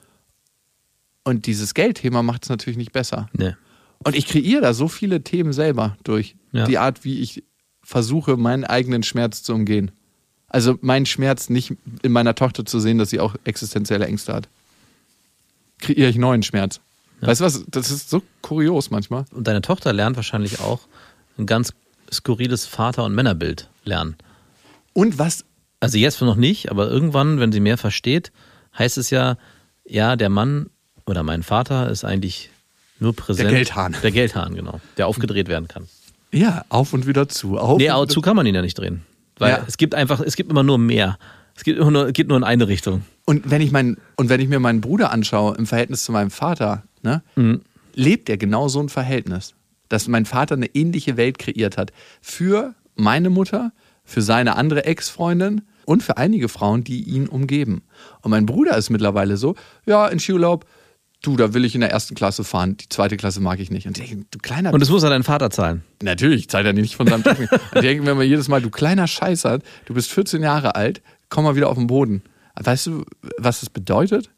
Und 1.23 1.45
dieses 1.45 1.73
Geldthema 1.73 2.21
macht 2.23 2.43
es 2.43 2.49
natürlich 2.49 2.77
nicht 2.77 2.91
besser. 2.93 3.29
Nee. 3.33 3.55
Und 4.03 4.15
ich 4.15 4.27
kreiere 4.27 4.61
da 4.61 4.73
so 4.73 4.87
viele 4.87 5.23
Themen 5.23 5.53
selber 5.53 5.97
durch 6.03 6.35
Ja. 6.51 6.65
die 6.65 6.77
Art, 6.77 7.03
wie 7.03 7.19
ich 7.21 7.43
versuche, 7.83 8.37
meinen 8.37 8.63
eigenen 8.63 9.03
Schmerz 9.03 9.43
zu 9.43 9.53
umgehen. 9.53 9.91
Also 10.47 10.77
meinen 10.81 11.05
Schmerz 11.05 11.49
nicht 11.49 11.73
in 12.03 12.11
meiner 12.11 12.35
Tochter 12.35 12.65
zu 12.65 12.79
sehen, 12.79 12.97
dass 12.97 13.09
sie 13.09 13.19
auch 13.19 13.35
existenzielle 13.43 14.05
Ängste 14.05 14.33
hat. 14.33 14.47
Kreiere 15.79 16.09
ich 16.09 16.17
neuen 16.17 16.43
Schmerz. 16.43 16.79
Weißt 17.21 17.41
du 17.41 17.45
was? 17.45 17.65
Das 17.67 17.89
ist 17.89 18.09
so 18.09 18.21
kurios 18.41 18.89
manchmal. 18.89 19.25
Und 19.31 19.47
deine 19.47 19.61
Tochter 19.61 19.93
lernt 19.93 20.15
wahrscheinlich 20.15 20.59
auch 20.59 20.81
ein 21.37 21.45
ganz 21.45 21.73
skurriles 22.11 22.65
Vater- 22.65 23.05
und 23.05 23.15
Männerbild 23.15 23.69
lernen. 23.83 24.15
Und 24.93 25.17
was 25.17 25.45
Also 25.79 25.97
jetzt 25.97 26.21
noch 26.21 26.35
nicht, 26.35 26.69
aber 26.71 26.89
irgendwann, 26.89 27.39
wenn 27.39 27.51
sie 27.51 27.59
mehr 27.59 27.77
versteht, 27.77 28.31
heißt 28.77 28.97
es 28.97 29.09
ja, 29.09 29.37
ja, 29.85 30.15
der 30.15 30.29
Mann 30.29 30.69
oder 31.05 31.23
mein 31.23 31.43
Vater 31.43 31.89
ist 31.89 32.05
eigentlich 32.05 32.49
nur 32.99 33.15
präsent. 33.15 33.49
Der 33.49 33.55
Geldhahn. 33.57 33.95
Der 34.01 34.11
Geldhahn, 34.11 34.55
genau. 34.55 34.79
Der 34.97 35.07
aufgedreht 35.07 35.47
werden 35.47 35.67
kann. 35.67 35.87
Ja, 36.33 36.65
auf 36.69 36.93
und 36.93 37.07
wieder 37.07 37.29
zu. 37.29 37.57
Auf 37.57 37.77
Nee, 37.77 37.85
wieder 37.85 38.07
zu 38.07 38.21
kann 38.21 38.35
man 38.35 38.45
ihn 38.45 38.55
ja 38.55 38.61
nicht 38.61 38.77
drehen. 38.77 39.01
Weil 39.37 39.51
Ja. 39.51 39.63
es 39.67 39.77
gibt 39.77 39.95
einfach, 39.95 40.19
es 40.19 40.35
gibt 40.35 40.49
immer 40.51 40.63
nur 40.63 40.77
mehr. 40.77 41.17
Es 41.55 41.63
geht, 41.63 41.77
nur, 41.77 42.11
geht 42.11 42.27
nur 42.27 42.37
in 42.37 42.43
eine 42.43 42.67
Richtung. 42.67 43.03
Und 43.25 43.49
wenn 43.49 43.61
ich 43.61 43.71
mein, 43.71 43.97
und 44.17 44.29
wenn 44.29 44.41
ich 44.41 44.47
mir 44.49 44.59
meinen 44.59 44.81
Bruder 44.81 45.11
anschaue 45.11 45.55
im 45.55 45.67
Verhältnis 45.67 46.03
zu 46.03 46.11
meinem 46.11 46.31
Vater, 46.31 46.83
ne, 47.03 47.21
lebt 47.93 48.29
er 48.29 48.37
genau 48.37 48.67
so 48.67 48.79
ein 48.79 48.89
Verhältnis. 48.89 49.53
Dass 49.89 50.07
mein 50.07 50.25
Vater 50.25 50.55
eine 50.55 50.65
ähnliche 50.73 51.15
Welt 51.17 51.37
kreiert 51.37 51.77
hat. 51.77 51.91
Für 52.21 52.73
meine 52.95 53.29
Mutter, 53.29 53.71
für 54.03 54.23
seine 54.23 54.55
andere 54.55 54.85
Ex-Freundin 54.85 55.61
und 55.85 56.01
für 56.01 56.17
einige 56.17 56.49
Frauen, 56.49 56.83
die 56.83 57.03
ihn 57.03 57.27
umgeben. 57.27 57.83
Und 58.21 58.31
mein 58.31 58.45
Bruder 58.47 58.75
ist 58.77 58.89
mittlerweile 58.89 59.37
so, 59.37 59.55
ja, 59.85 60.07
in 60.07 60.19
Skiurlaub, 60.19 60.65
du, 61.23 61.35
da 61.35 61.53
will 61.55 61.65
ich 61.65 61.73
in 61.73 61.81
der 61.81 61.89
ersten 61.89 62.13
Klasse 62.13 62.43
fahren, 62.43 62.77
die 62.77 62.89
zweite 62.89 63.17
Klasse 63.17 63.39
mag 63.39 63.59
ich 63.59 63.71
nicht. 63.71 63.87
Und 63.87 63.97
ich 63.97 64.09
denke, 64.09 64.25
du 64.29 64.37
kleiner 64.37 64.71
Und 64.71 64.79
das 64.79 64.89
muss 64.89 65.01
ja 65.01 65.09
dein 65.09 65.23
Vater 65.23 65.49
zahlen. 65.49 65.83
Natürlich 66.03 66.49
zahlt 66.49 66.67
er 66.67 66.73
nicht 66.73 66.95
von 66.95 67.07
seinem 67.07 67.23
Taschen. 67.23 67.47
Und 67.73 67.83
denken 67.83 68.05
wir 68.05 68.13
mal 68.13 68.23
jedes 68.23 68.47
Mal, 68.47 68.61
du 68.61 68.69
kleiner 68.69 69.07
Scheißer, 69.07 69.59
du 69.85 69.93
bist 69.93 70.11
14 70.11 70.43
Jahre 70.43 70.75
alt, 70.75 71.01
komm 71.29 71.45
mal 71.45 71.55
wieder 71.55 71.69
auf 71.69 71.77
den 71.77 71.87
Boden. 71.87 72.21
Weißt 72.55 72.85
du, 72.87 73.05
was 73.39 73.61
das 73.61 73.69
bedeutet? 73.69 74.29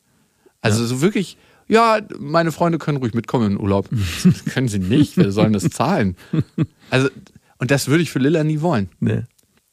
Also 0.62 0.86
so 0.86 1.02
wirklich, 1.02 1.38
ja, 1.68 2.00
meine 2.18 2.52
Freunde 2.52 2.78
können 2.78 2.98
ruhig 3.00 3.14
mitkommen 3.14 3.46
in 3.46 3.52
den 3.54 3.60
Urlaub. 3.62 3.90
Das 4.24 4.46
können 4.46 4.68
sie 4.68 4.80
nicht, 4.80 5.18
wer 5.18 5.32
soll 5.32 5.46
denn 5.46 5.54
das 5.54 5.70
zahlen? 5.70 6.16
Also, 6.90 7.10
und 7.58 7.72
das 7.72 7.88
würde 7.88 8.04
ich 8.04 8.12
für 8.12 8.20
Lilla 8.20 8.44
nie 8.44 8.62
wollen. 8.62 8.90
Nee. 9.00 9.24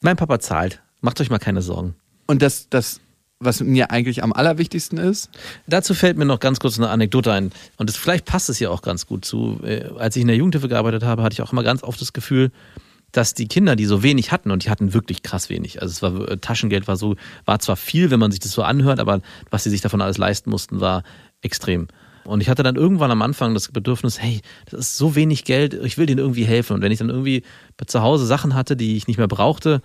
Mein 0.00 0.16
Papa 0.16 0.40
zahlt. 0.40 0.82
Macht 1.00 1.20
euch 1.20 1.30
mal 1.30 1.38
keine 1.38 1.62
Sorgen. 1.62 1.94
Und 2.26 2.42
das, 2.42 2.68
das, 2.70 3.00
was 3.44 3.60
mir 3.60 3.90
eigentlich 3.90 4.22
am 4.22 4.32
allerwichtigsten 4.32 4.98
ist, 4.98 5.30
Dazu 5.66 5.94
fällt 5.94 6.16
mir 6.16 6.24
noch 6.24 6.40
ganz 6.40 6.60
kurz 6.60 6.78
eine 6.78 6.88
Anekdote 6.88 7.32
ein. 7.32 7.52
Und 7.76 7.88
das, 7.88 7.96
vielleicht 7.96 8.24
passt 8.24 8.48
es 8.48 8.58
hier 8.58 8.70
auch 8.70 8.82
ganz 8.82 9.06
gut 9.06 9.24
zu. 9.24 9.60
Äh, 9.62 9.84
Als 9.98 10.16
ich 10.16 10.22
in 10.22 10.28
der 10.28 10.36
Jugendhilfe 10.36 10.68
gearbeitet 10.68 11.02
habe, 11.04 11.22
hatte 11.22 11.32
ich 11.34 11.42
auch 11.42 11.52
immer 11.52 11.62
ganz 11.62 11.82
oft 11.82 12.00
das 12.00 12.12
Gefühl, 12.12 12.50
dass 13.12 13.34
die 13.34 13.46
Kinder, 13.46 13.76
die 13.76 13.84
so 13.84 14.02
wenig 14.02 14.32
hatten, 14.32 14.50
und 14.50 14.64
die 14.64 14.70
hatten 14.70 14.94
wirklich 14.94 15.22
krass 15.22 15.50
wenig. 15.50 15.82
Also 15.82 15.92
es 15.92 16.02
war 16.02 16.28
äh, 16.28 16.38
Taschengeld 16.38 16.88
war 16.88 16.96
so, 16.96 17.16
war 17.44 17.58
zwar 17.58 17.76
viel, 17.76 18.10
wenn 18.10 18.20
man 18.20 18.30
sich 18.30 18.40
das 18.40 18.52
so 18.52 18.62
anhört, 18.62 19.00
aber 19.00 19.20
was 19.50 19.64
sie 19.64 19.70
sich 19.70 19.80
davon 19.80 20.00
alles 20.00 20.18
leisten 20.18 20.50
mussten, 20.50 20.80
war 20.80 21.02
extrem. 21.42 21.88
Und 22.24 22.40
ich 22.40 22.48
hatte 22.48 22.62
dann 22.62 22.76
irgendwann 22.76 23.10
am 23.10 23.20
Anfang 23.22 23.52
das 23.52 23.68
Bedürfnis, 23.68 24.20
hey, 24.20 24.40
das 24.70 24.80
ist 24.80 24.96
so 24.96 25.16
wenig 25.16 25.44
Geld, 25.44 25.74
ich 25.74 25.98
will 25.98 26.06
denen 26.06 26.20
irgendwie 26.20 26.44
helfen. 26.44 26.74
Und 26.74 26.82
wenn 26.82 26.92
ich 26.92 26.98
dann 26.98 27.10
irgendwie 27.10 27.42
zu 27.86 28.02
Hause 28.02 28.26
Sachen 28.26 28.54
hatte, 28.54 28.76
die 28.76 28.96
ich 28.96 29.08
nicht 29.08 29.18
mehr 29.18 29.28
brauchte, 29.28 29.82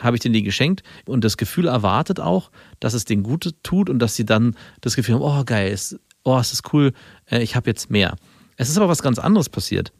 habe 0.00 0.16
ich 0.16 0.22
denen 0.22 0.34
die 0.34 0.42
geschenkt 0.42 0.82
und 1.06 1.24
das 1.24 1.36
Gefühl 1.36 1.66
erwartet 1.66 2.20
auch, 2.20 2.50
dass 2.80 2.94
es 2.94 3.04
denen 3.04 3.22
gut 3.22 3.54
tut 3.62 3.90
und 3.90 3.98
dass 3.98 4.16
sie 4.16 4.24
dann 4.24 4.56
das 4.80 4.96
Gefühl 4.96 5.16
haben, 5.16 5.22
oh 5.22 5.44
geil, 5.44 5.72
es, 5.72 5.98
oh, 6.24 6.38
es 6.38 6.52
ist 6.52 6.72
cool, 6.72 6.92
äh, 7.30 7.42
ich 7.42 7.56
habe 7.56 7.68
jetzt 7.68 7.90
mehr. 7.90 8.16
Es 8.56 8.68
ist 8.68 8.76
aber 8.76 8.88
was 8.88 9.02
ganz 9.02 9.18
anderes 9.18 9.48
passiert. 9.48 9.92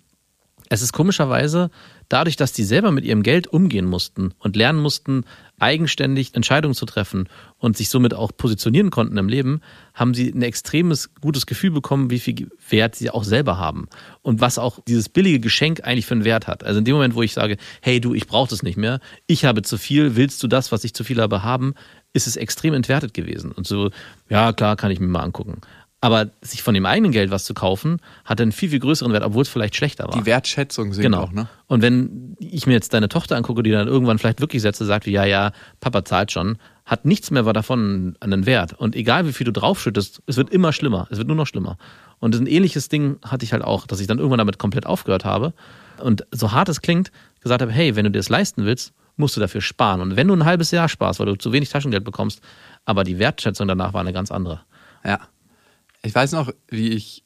Es 0.69 0.83
ist 0.83 0.93
komischerweise 0.93 1.71
dadurch, 2.09 2.37
dass 2.37 2.53
die 2.53 2.65
selber 2.65 2.91
mit 2.91 3.05
ihrem 3.05 3.23
Geld 3.23 3.47
umgehen 3.47 3.87
mussten 3.87 4.33
und 4.39 4.57
lernen 4.57 4.81
mussten, 4.81 5.25
eigenständig 5.59 6.35
Entscheidungen 6.35 6.75
zu 6.75 6.87
treffen 6.87 7.29
und 7.59 7.77
sich 7.77 7.89
somit 7.89 8.15
auch 8.15 8.31
positionieren 8.37 8.91
konnten 8.91 9.17
im 9.17 9.29
Leben, 9.29 9.61
haben 9.95 10.15
sie 10.15 10.31
ein 10.31 10.43
extremes 10.43 11.15
gutes 11.21 11.47
Gefühl 11.47 11.73
bekommen, 11.73 12.11
wie 12.11 12.21
viel 12.21 12.49
Wert 12.69 12.95
sie 12.95 13.11
auch 13.11 13.25
selber 13.25 13.59
haben 13.59 13.89
und 14.23 14.41
was 14.41 14.59
auch 14.59 14.79
dieses 14.87 15.09
billige 15.09 15.41
Geschenk 15.41 15.81
eigentlich 15.85 16.07
für 16.07 16.15
einen 16.15 16.25
Wert 16.25 16.47
hat. 16.47 16.65
Also 16.65 16.79
in 16.79 16.85
dem 16.85 16.95
Moment, 16.95 17.15
wo 17.15 17.23
ich 17.23 17.35
sage, 17.35 17.57
hey 17.83 18.01
du, 18.01 18.15
ich 18.15 18.27
brauche 18.27 18.51
das 18.51 18.63
nicht 18.63 18.77
mehr, 18.77 19.01
ich 19.27 19.45
habe 19.45 19.63
zu 19.63 19.77
viel, 19.77 20.17
willst 20.17 20.43
du 20.43 20.49
das, 20.49 20.71
was 20.73 20.85
ich 20.85 20.95
zu 20.95 21.05
viel 21.05 21.21
habe, 21.21 21.43
haben, 21.43 21.75
ist 22.13 22.27
es 22.27 22.37
extrem 22.37 22.75
entwertet 22.75 23.13
gewesen. 23.13 23.53
Und 23.53 23.67
so, 23.67 23.91
ja 24.29 24.53
klar, 24.53 24.77
kann 24.77 24.91
ich 24.91 25.01
mir 25.01 25.09
mal 25.09 25.23
angucken. 25.23 25.61
Aber 26.01 26.31
sich 26.43 26.63
von 26.63 26.75
dem 26.75 26.87
eigenen 26.87 27.11
Geld 27.11 27.33
was 27.33 27.45
zu 27.45 27.55
kaufen, 27.55 28.01
hat 28.25 28.41
einen 28.41 28.53
viel, 28.53 28.71
viel 28.71 28.79
größeren 28.79 29.13
Wert, 29.13 29.25
obwohl 29.25 29.43
es 29.43 29.49
vielleicht 29.49 29.75
schlechter 29.75 30.05
war. 30.05 30.13
die 30.15 30.27
Wertschätzung 30.27 30.93
sinkt 30.93 31.03
Genau. 31.05 31.23
auch, 31.25 31.33
ne? 31.33 31.49
Und 31.67 31.83
wenn 31.83 32.37
ich 32.39 32.67
mir 32.69 32.75
jetzt 32.75 32.95
deine 32.95 33.09
Tochter 33.09 33.37
angucke, 33.37 33.65
die 33.65 33.73
dann 33.73 33.89
irgendwann 33.89 34.19
vielleicht 34.19 34.41
wirklich 34.41 34.63
Sätze 34.63 34.85
sagt 34.85 35.07
wie, 35.07 35.11
ja, 35.11 35.25
ja, 35.25 35.51
Papa 35.81 36.05
zahlt 36.05 36.31
schon, 36.31 36.59
hat 36.87 37.05
nichts 37.05 37.33
mehr 37.33 37.43
davon 37.43 38.17
einen 38.21 38.47
Wert. 38.47 38.75
Und 38.75 38.95
egal 38.95 39.27
wie 39.27 39.33
viel 39.33 39.45
du 39.45 39.53
draufschüttest, 39.53 40.23
es 40.27 40.37
wird 40.37 40.51
immer 40.51 40.73
schlimmer. 40.73 41.09
Es 41.11 41.19
wird 41.19 41.27
nur 41.27 41.37
noch 41.37 41.47
schlimmer. 41.47 41.77
Und 42.21 42.35
ein 42.37 42.47
ähnliches 42.47 42.89
Ding 42.89 43.19
hatte 43.25 43.45
ich 43.45 43.53
halt 43.53 43.63
auch, 43.65 43.87
dass 43.87 43.99
ich 44.01 44.07
dann 44.07 44.19
irgendwann 44.19 44.39
damit 44.39 44.59
komplett 44.59 44.87
aufgehört 44.87 45.25
habe. 45.25 45.53
Und 46.01 46.25
so 46.31 46.53
hart 46.53 46.69
es 46.69 46.81
klingt, 46.81 47.11
gesagt 47.41 47.61
habe, 47.61 47.73
hey, 47.73 47.97
wenn 47.97 48.05
du 48.05 48.11
dir 48.13 48.21
das 48.21 48.29
leisten 48.29 48.65
willst, 48.65 48.93
musst 49.17 49.37
du 49.37 49.41
dafür 49.41 49.61
sparen. 49.61 50.01
Und 50.01 50.17
wenn 50.17 50.29
du 50.29 50.35
ein 50.35 50.45
halbes 50.45 50.71
Jahr 50.71 50.89
sparst, 50.89 51.19
weil 51.19 51.27
du 51.27 51.35
zu 51.37 51.53
wenig 51.53 51.69
Taschengeld 51.71 52.05
bekommst, 52.05 52.41
aber 52.85 53.03
die 53.03 53.19
Wertschätzung 53.19 53.67
danach 53.67 53.93
war 53.93 54.01
eine 54.01 54.13
ganz 54.13 54.31
andere. 54.31 54.61
Ja. 55.05 55.19
Ich 56.09 56.15
weiß 56.15 56.33
noch, 56.33 56.51
wie 56.69 56.89
ich 56.89 57.23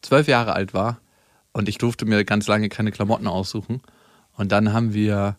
zwölf 0.00 0.28
Jahre 0.28 0.54
alt 0.54 0.72
war 0.72 0.98
und 1.52 1.68
ich 1.68 1.76
durfte 1.76 2.06
mir 2.06 2.24
ganz 2.24 2.46
lange 2.46 2.70
keine 2.70 2.90
Klamotten 2.90 3.26
aussuchen. 3.26 3.82
Und 4.34 4.50
dann 4.50 4.72
haben 4.72 4.94
wir, 4.94 5.36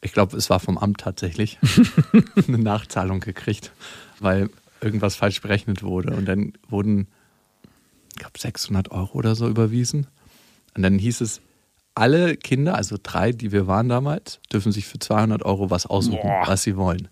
ich 0.00 0.12
glaube, 0.12 0.36
es 0.36 0.50
war 0.50 0.58
vom 0.58 0.76
Amt 0.76 0.98
tatsächlich, 0.98 1.60
eine 2.48 2.58
Nachzahlung 2.58 3.20
gekriegt, 3.20 3.70
weil 4.18 4.50
irgendwas 4.80 5.14
falsch 5.14 5.40
berechnet 5.40 5.84
wurde. 5.84 6.12
Und 6.16 6.24
dann 6.24 6.54
wurden, 6.68 7.06
ich 8.10 8.18
glaube, 8.18 8.36
600 8.36 8.90
Euro 8.90 9.16
oder 9.16 9.36
so 9.36 9.48
überwiesen. 9.48 10.08
Und 10.74 10.82
dann 10.82 10.98
hieß 10.98 11.20
es, 11.20 11.40
alle 11.94 12.36
Kinder, 12.36 12.74
also 12.74 12.98
drei, 13.00 13.30
die 13.30 13.52
wir 13.52 13.68
waren 13.68 13.88
damals, 13.88 14.40
dürfen 14.52 14.72
sich 14.72 14.86
für 14.86 14.98
200 14.98 15.44
Euro 15.44 15.70
was 15.70 15.86
aussuchen, 15.86 16.28
was 16.46 16.64
sie 16.64 16.76
wollen. 16.76 17.06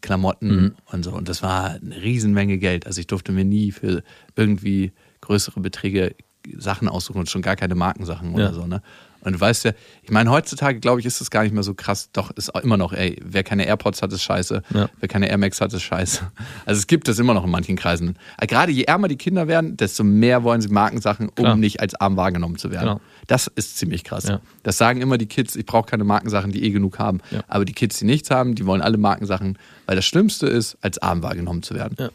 Klamotten 0.00 0.74
und 0.86 1.04
so. 1.04 1.12
Und 1.12 1.28
das 1.28 1.42
war 1.42 1.70
eine 1.70 2.02
Riesenmenge 2.02 2.58
Geld. 2.58 2.86
Also 2.86 3.00
ich 3.00 3.06
durfte 3.06 3.32
mir 3.32 3.44
nie 3.44 3.72
für 3.72 4.02
irgendwie 4.36 4.92
größere 5.20 5.60
Beträge 5.60 6.14
Sachen 6.56 6.88
aussuchen 6.88 7.18
und 7.18 7.28
schon 7.28 7.42
gar 7.42 7.56
keine 7.56 7.74
Markensachen 7.74 8.34
oder 8.34 8.44
Ja. 8.46 8.52
so. 8.52 8.66
Ne? 8.66 8.82
Und 9.22 9.34
du 9.34 9.40
weißt 9.40 9.64
ja, 9.64 9.72
ich 10.02 10.10
meine, 10.10 10.30
heutzutage, 10.30 10.80
glaube 10.80 11.00
ich, 11.00 11.06
ist 11.06 11.20
das 11.20 11.30
gar 11.30 11.42
nicht 11.42 11.52
mehr 11.52 11.62
so 11.62 11.74
krass. 11.74 12.10
Doch, 12.12 12.30
ist 12.32 12.54
auch 12.54 12.62
immer 12.62 12.76
noch, 12.76 12.92
ey, 12.92 13.20
wer 13.22 13.42
keine 13.42 13.66
AirPods 13.66 14.02
hat, 14.02 14.12
ist 14.12 14.22
scheiße. 14.22 14.62
Ja. 14.72 14.88
Wer 14.98 15.08
keine 15.08 15.28
Air 15.28 15.38
Max 15.38 15.60
hat, 15.60 15.72
ist 15.72 15.82
scheiße. 15.82 16.22
Also 16.66 16.78
es 16.78 16.86
gibt 16.86 17.08
das 17.08 17.18
immer 17.18 17.34
noch 17.34 17.44
in 17.44 17.50
manchen 17.50 17.76
Kreisen. 17.76 18.16
Aber 18.36 18.46
Gerade 18.46 18.72
je 18.72 18.84
ärmer 18.84 19.08
die 19.08 19.16
Kinder 19.16 19.48
werden, 19.48 19.76
desto 19.76 20.04
mehr 20.04 20.42
wollen 20.42 20.60
sie 20.60 20.68
Markensachen, 20.68 21.28
um 21.28 21.34
Klar. 21.34 21.56
nicht 21.56 21.80
als 21.80 21.94
arm 21.94 22.16
wahrgenommen 22.16 22.56
zu 22.56 22.70
werden. 22.70 22.88
Genau. 22.88 23.00
Das 23.26 23.46
ist 23.46 23.76
ziemlich 23.76 24.04
krass. 24.04 24.24
Ja. 24.24 24.40
Das 24.62 24.78
sagen 24.78 25.00
immer 25.00 25.18
die 25.18 25.26
Kids, 25.26 25.54
ich 25.56 25.66
brauche 25.66 25.86
keine 25.86 26.04
Markensachen, 26.04 26.52
die 26.52 26.64
eh 26.64 26.70
genug 26.70 26.98
haben. 26.98 27.20
Ja. 27.30 27.40
Aber 27.48 27.64
die 27.64 27.72
Kids, 27.72 27.98
die 27.98 28.06
nichts 28.06 28.30
haben, 28.30 28.54
die 28.54 28.66
wollen 28.66 28.82
alle 28.82 28.96
Markensachen, 28.96 29.58
weil 29.86 29.96
das 29.96 30.06
Schlimmste 30.06 30.46
ist, 30.46 30.78
als 30.80 30.98
arm 30.98 31.22
wahrgenommen 31.22 31.62
zu 31.62 31.74
werden. 31.74 32.10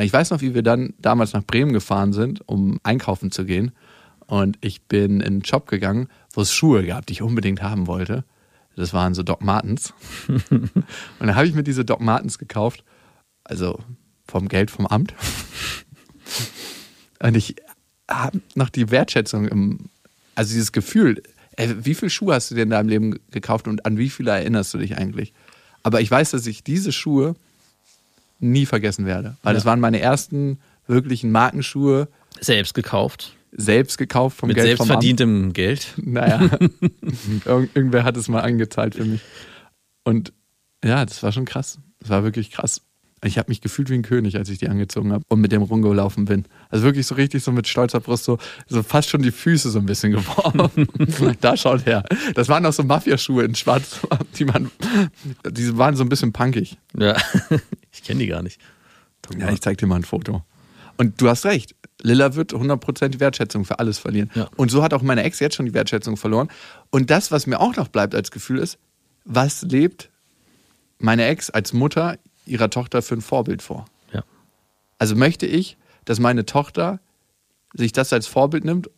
Ich 0.00 0.12
weiß 0.12 0.30
noch, 0.30 0.40
wie 0.40 0.54
wir 0.54 0.62
dann 0.62 0.94
damals 0.98 1.32
nach 1.32 1.44
Bremen 1.44 1.72
gefahren 1.72 2.12
sind, 2.12 2.46
um 2.46 2.80
einkaufen 2.82 3.30
zu 3.30 3.44
gehen. 3.44 3.72
Und 4.26 4.58
ich 4.60 4.82
bin 4.82 5.20
in 5.20 5.22
einen 5.22 5.44
Shop 5.44 5.68
gegangen, 5.68 6.08
wo 6.32 6.40
es 6.40 6.52
Schuhe 6.52 6.84
gab, 6.86 7.06
die 7.06 7.12
ich 7.14 7.22
unbedingt 7.22 7.62
haben 7.62 7.86
wollte. 7.86 8.24
Das 8.76 8.92
waren 8.92 9.14
so 9.14 9.22
Doc 9.22 9.42
Martens. 9.42 9.92
und 10.50 10.72
dann 11.20 11.34
habe 11.36 11.46
ich 11.46 11.54
mir 11.54 11.62
diese 11.62 11.84
Doc 11.84 12.00
Martens 12.00 12.38
gekauft, 12.38 12.82
also 13.44 13.78
vom 14.26 14.48
Geld 14.48 14.70
vom 14.70 14.86
Amt. 14.86 15.14
Und 17.20 17.36
ich 17.36 17.56
habe 18.10 18.40
noch 18.54 18.68
die 18.68 18.90
Wertschätzung 18.90 19.46
im, 19.48 19.78
also 20.34 20.52
dieses 20.52 20.72
Gefühl, 20.72 21.22
ey, 21.56 21.84
wie 21.84 21.94
viele 21.94 22.10
Schuhe 22.10 22.34
hast 22.34 22.50
du 22.50 22.54
dir 22.54 22.62
in 22.62 22.70
deinem 22.70 22.88
Leben 22.88 23.18
gekauft 23.30 23.68
und 23.68 23.86
an 23.86 23.96
wie 23.96 24.10
viele 24.10 24.32
erinnerst 24.32 24.74
du 24.74 24.78
dich 24.78 24.98
eigentlich? 24.98 25.32
Aber 25.82 26.00
ich 26.00 26.10
weiß, 26.10 26.32
dass 26.32 26.46
ich 26.46 26.64
diese 26.64 26.92
Schuhe 26.92 27.34
nie 28.40 28.66
vergessen 28.66 29.06
werde, 29.06 29.36
weil 29.42 29.52
Ja. 29.52 29.58
das 29.58 29.64
waren 29.64 29.80
meine 29.80 30.00
ersten 30.00 30.58
wirklichen 30.86 31.30
Markenschuhe, 31.30 32.08
Selbst 32.40 32.74
gekauft. 32.74 33.36
Selbst 33.56 33.98
gekauft 33.98 34.36
vom 34.38 34.48
Mit 34.48 34.56
Geld 34.56 34.76
vom 34.76 34.90
Amt. 34.90 35.02
selbstverdientem 35.02 35.52
Geld. 35.52 35.92
Naja, 35.96 36.40
Irgend- 37.44 37.74
irgendwer 37.76 38.04
hat 38.04 38.16
es 38.16 38.28
mal 38.28 38.40
angezahlt 38.40 38.94
für 38.94 39.04
mich. 39.04 39.20
Und 40.04 40.32
ja, 40.84 41.04
das 41.06 41.22
war 41.22 41.32
schon 41.32 41.44
krass. 41.44 41.78
Das 42.00 42.10
war 42.10 42.24
wirklich 42.24 42.50
krass. 42.50 42.82
Ich 43.22 43.38
habe 43.38 43.48
mich 43.48 43.62
gefühlt 43.62 43.88
wie 43.88 43.94
ein 43.94 44.02
König, 44.02 44.36
als 44.36 44.50
ich 44.50 44.58
die 44.58 44.68
angezogen 44.68 45.10
habe 45.10 45.24
und 45.28 45.40
mit 45.40 45.50
dem 45.50 45.62
rumgelaufen 45.62 46.26
bin. 46.26 46.44
Also 46.68 46.84
wirklich 46.84 47.06
so 47.06 47.14
richtig 47.14 47.42
so 47.42 47.52
mit 47.52 47.66
stolzer 47.66 48.00
Brust, 48.00 48.24
so, 48.24 48.36
so 48.66 48.82
fast 48.82 49.08
schon 49.08 49.22
die 49.22 49.30
Füße 49.30 49.70
so 49.70 49.78
ein 49.78 49.86
bisschen 49.86 50.12
geworfen. 50.12 50.86
da 51.40 51.56
schaut 51.56 51.86
her. 51.86 52.04
Das 52.34 52.48
waren 52.50 52.66
auch 52.66 52.72
so 52.74 52.82
Mafiaschuhe 52.82 53.44
in 53.44 53.54
schwarz, 53.54 54.00
die, 54.38 54.44
man, 54.44 54.70
die 55.50 55.78
waren 55.78 55.96
so 55.96 56.04
ein 56.04 56.10
bisschen 56.10 56.34
punkig. 56.34 56.76
Ja, 56.98 57.16
ich 57.92 58.02
kenne 58.02 58.20
die 58.20 58.26
gar 58.26 58.42
nicht. 58.42 58.60
Ja, 59.38 59.50
ich 59.50 59.62
zeig 59.62 59.78
dir 59.78 59.86
mal 59.86 59.96
ein 59.96 60.04
Foto. 60.04 60.44
Und 60.96 61.20
du 61.20 61.28
hast 61.28 61.44
recht. 61.44 61.74
Lilla 62.02 62.34
wird 62.34 62.52
100% 62.52 63.08
die 63.08 63.20
Wertschätzung 63.20 63.64
für 63.64 63.78
alles 63.78 63.98
verlieren. 63.98 64.30
Ja. 64.34 64.48
Und 64.56 64.70
so 64.70 64.82
hat 64.82 64.92
auch 64.94 65.02
meine 65.02 65.22
Ex 65.22 65.40
jetzt 65.40 65.54
schon 65.56 65.66
die 65.66 65.74
Wertschätzung 65.74 66.16
verloren. 66.16 66.48
Und 66.90 67.10
das, 67.10 67.30
was 67.32 67.46
mir 67.46 67.60
auch 67.60 67.76
noch 67.76 67.88
bleibt 67.88 68.14
als 68.14 68.30
Gefühl 68.30 68.58
ist, 68.58 68.78
was 69.24 69.62
lebt 69.62 70.10
meine 70.98 71.24
Ex 71.24 71.50
als 71.50 71.72
Mutter 71.72 72.18
ihrer 72.46 72.70
Tochter 72.70 73.00
für 73.02 73.14
ein 73.14 73.20
Vorbild 73.22 73.62
vor? 73.62 73.86
Ja. 74.12 74.22
Also 74.98 75.16
möchte 75.16 75.46
ich, 75.46 75.76
dass 76.04 76.20
meine 76.20 76.44
Tochter 76.46 77.00
sich 77.72 77.92
das 77.92 78.12
als 78.12 78.26
Vorbild 78.26 78.64
nimmt 78.64 78.90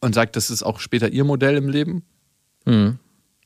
und 0.00 0.14
sagt, 0.14 0.36
das 0.36 0.50
ist 0.50 0.62
auch 0.62 0.80
später 0.80 1.08
ihr 1.08 1.24
Modell 1.24 1.56
im 1.56 1.68
Leben? 1.68 2.04
Mhm. 2.66 2.98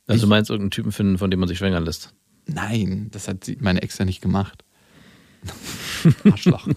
Also 0.06 0.16
Ich- 0.16 0.20
du 0.22 0.26
meinst 0.26 0.50
irgendeinen 0.50 0.70
Typen 0.72 0.92
finden, 0.92 1.18
von 1.18 1.30
dem 1.30 1.40
man 1.40 1.48
sich 1.48 1.58
schwängern 1.58 1.84
lässt. 1.84 2.12
Nein, 2.46 3.08
das 3.12 3.28
hat 3.28 3.50
meine 3.60 3.82
Ex 3.82 3.98
ja 3.98 4.04
nicht 4.04 4.20
gemacht. 4.20 4.62
Arschloch. 6.30 6.68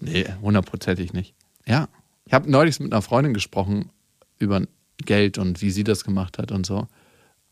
nee, 0.00 0.26
hundertprozentig 0.42 1.12
nicht. 1.12 1.34
Ja. 1.66 1.88
Ich 2.26 2.32
habe 2.32 2.50
neulich 2.50 2.80
mit 2.80 2.92
einer 2.92 3.02
Freundin 3.02 3.34
gesprochen 3.34 3.90
über 4.38 4.62
Geld 5.04 5.38
und 5.38 5.60
wie 5.62 5.70
sie 5.70 5.84
das 5.84 6.04
gemacht 6.04 6.38
hat 6.38 6.52
und 6.52 6.64
so. 6.66 6.86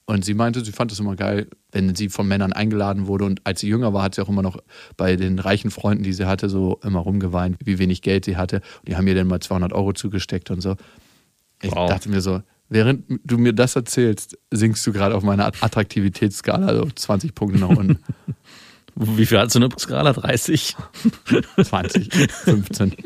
Und 0.05 0.25
sie 0.25 0.35
meinte, 0.35 0.65
sie 0.65 0.73
fand 0.73 0.91
es 0.91 0.99
immer 0.99 1.15
geil, 1.15 1.49
wenn 1.71 1.95
sie 1.95 2.09
von 2.09 2.27
Männern 2.27 2.53
eingeladen 2.53 3.07
wurde. 3.07 3.25
Und 3.25 3.41
als 3.45 3.61
sie 3.61 3.69
jünger 3.69 3.93
war, 3.93 4.03
hat 4.03 4.15
sie 4.15 4.23
auch 4.23 4.29
immer 4.29 4.43
noch 4.43 4.59
bei 4.97 5.15
den 5.17 5.39
reichen 5.39 5.71
Freunden, 5.71 6.03
die 6.03 6.13
sie 6.13 6.27
hatte, 6.27 6.49
so 6.49 6.81
immer 6.83 6.99
rumgeweint, 7.01 7.57
wie 7.65 7.79
wenig 7.79 8.03
Geld 8.03 8.25
sie 8.25 8.37
hatte. 8.37 8.57
Und 8.81 8.89
die 8.89 8.97
haben 8.97 9.07
ihr 9.07 9.15
dann 9.15 9.29
mal 9.29 9.41
200 9.41 9.73
Euro 9.73 9.93
zugesteckt 9.93 10.51
und 10.51 10.61
so. 10.61 10.77
Ich 11.63 11.71
Wow. 11.71 11.89
dachte 11.89 12.09
mir 12.09 12.21
so, 12.21 12.43
während 12.69 13.05
du 13.25 13.39
mir 13.39 13.53
das 13.53 13.77
erzählst, 13.77 14.37
sinkst 14.51 14.85
du 14.87 14.93
gerade 14.93 15.15
auf 15.15 15.23
meiner 15.23 15.47
Attraktivitätsskala 15.47 16.67
also 16.67 16.89
20 16.95 17.35
Punkte 17.35 17.61
nach 17.61 17.69
unten. 17.69 17.99
Wie 18.95 19.27
viel 19.27 19.39
hast 19.39 19.55
du 19.55 19.59
eine 19.59 19.69
Skala? 19.79 20.13
30? 20.13 20.77
20, 21.63 22.13
15. 22.15 22.97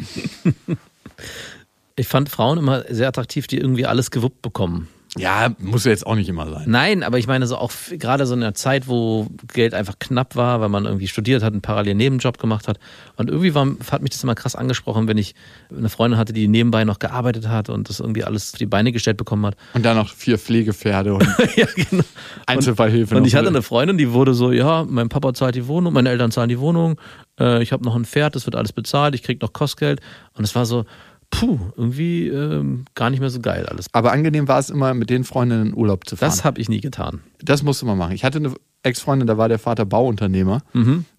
Ich 1.97 2.09
fand 2.09 2.29
Frauen 2.29 2.59
immer 2.59 2.85
sehr 2.91 3.09
attraktiv, 3.09 3.47
die 3.47 3.59
irgendwie 3.59 3.87
alles 3.87 4.11
gewuppt 4.11 4.43
bekommen. 4.43 4.89
Ja, 5.19 5.55
muss 5.59 5.85
ja 5.85 5.93
jetzt 5.93 6.07
auch 6.07 6.15
nicht 6.15 6.29
immer 6.29 6.49
sein. 6.51 6.65
Nein, 6.67 7.03
aber 7.03 7.19
ich 7.19 7.27
meine 7.27 7.47
so 7.47 7.57
auch 7.57 7.73
gerade 7.93 8.27
so 8.27 8.35
in 8.35 8.41
der 8.41 8.55
Zeit, 8.55 8.87
wo 8.87 9.29
Geld 9.53 9.73
einfach 9.73 9.99
knapp 9.99 10.37
war, 10.37 10.61
weil 10.61 10.69
man 10.69 10.85
irgendwie 10.85 11.09
studiert 11.09 11.43
hat, 11.43 11.53
einen 11.53 11.63
parallelen 11.63 11.97
Nebenjob 11.97 12.39
gemacht 12.39 12.69
hat. 12.69 12.79
Und 13.17 13.31
irgendwie 13.31 13.55
war, 13.55 13.67
hat 13.91 14.03
mich 14.03 14.11
das 14.11 14.23
immer 14.23 14.35
krass 14.35 14.55
angesprochen, 14.55 15.09
wenn 15.09 15.17
ich 15.17 15.35
eine 15.75 15.89
Freundin 15.89 16.19
hatte, 16.19 16.35
die 16.35 16.49
nebenbei 16.49 16.85
noch 16.85 16.99
gearbeitet 16.99 17.49
hat 17.49 17.71
und 17.71 17.89
das 17.89 18.01
irgendwie 18.01 18.25
alles 18.25 18.53
auf 18.53 18.59
die 18.59 18.67
Beine 18.67 18.93
gestellt 18.93 19.17
bekommen 19.17 19.47
hat. 19.47 19.57
Und 19.73 19.85
dann 19.85 19.97
noch 19.97 20.13
vier 20.13 20.39
Pflegepferde 20.39 21.15
und 21.15 21.23
ja, 21.57 21.67
genau. 21.75 22.05
Einzelfallhilfe. 22.45 23.15
Und 23.15 23.23
noch 23.23 23.27
ich 23.27 23.35
hatte 23.35 23.49
eine 23.49 23.63
Freundin, 23.63 23.97
die 23.97 24.13
wurde 24.13 24.35
so, 24.35 24.53
ja, 24.53 24.85
mein 24.85 25.09
Papa 25.09 25.33
zahlt 25.33 25.55
die 25.55 25.67
Wohnung, 25.67 25.95
meine 25.95 26.11
Eltern 26.11 26.31
zahlen 26.31 26.51
die 26.51 26.61
Wohnung, 26.61 27.01
äh, 27.41 27.63
ich 27.63 27.73
habe 27.73 27.85
noch 27.85 27.95
ein 27.95 28.05
Pferd, 28.05 28.35
das 28.35 28.45
wird 28.45 28.55
alles 28.55 28.73
bezahlt, 28.73 29.15
ich 29.15 29.23
krieg 29.23 29.41
noch 29.41 29.55
Kostgeld. 29.55 30.01
Und 30.35 30.45
es 30.45 30.55
war 30.55 30.67
so, 30.67 30.85
puh, 31.31 31.59
irgendwie 31.77 32.29
ähm, 32.29 32.85
gar 32.95 33.11
nicht 33.11 33.21
mehr 33.21 33.31
so 33.31 33.41
geil 33.41 33.67
alles. 33.67 33.87
Aber 33.93 34.13
angenehm 34.13 34.49
war 34.49 34.59
es 34.59 34.71
immer, 34.71 34.95
mit 34.95 35.11
den 35.11 35.25
Freundinnen 35.25 35.69
in 35.69 35.75
Urlaub 35.75 36.09
zu 36.09 36.17
fahren. 36.17 36.31
Das 36.31 36.45
habe 36.45 36.61
ich 36.61 36.69
nie 36.69 36.81
getan. 36.81 37.21
Das 37.43 37.63
musste 37.63 37.87
man 37.87 37.99
machen. 37.99 38.15
Ich 38.15 38.25
hatte 38.25 38.39
eine 38.39 38.55
Ex-Freundin, 38.83 39.27
da 39.27 39.37
war 39.37 39.49
der 39.49 39.59
Vater 39.59 39.85
Bauunternehmer. 39.85 40.63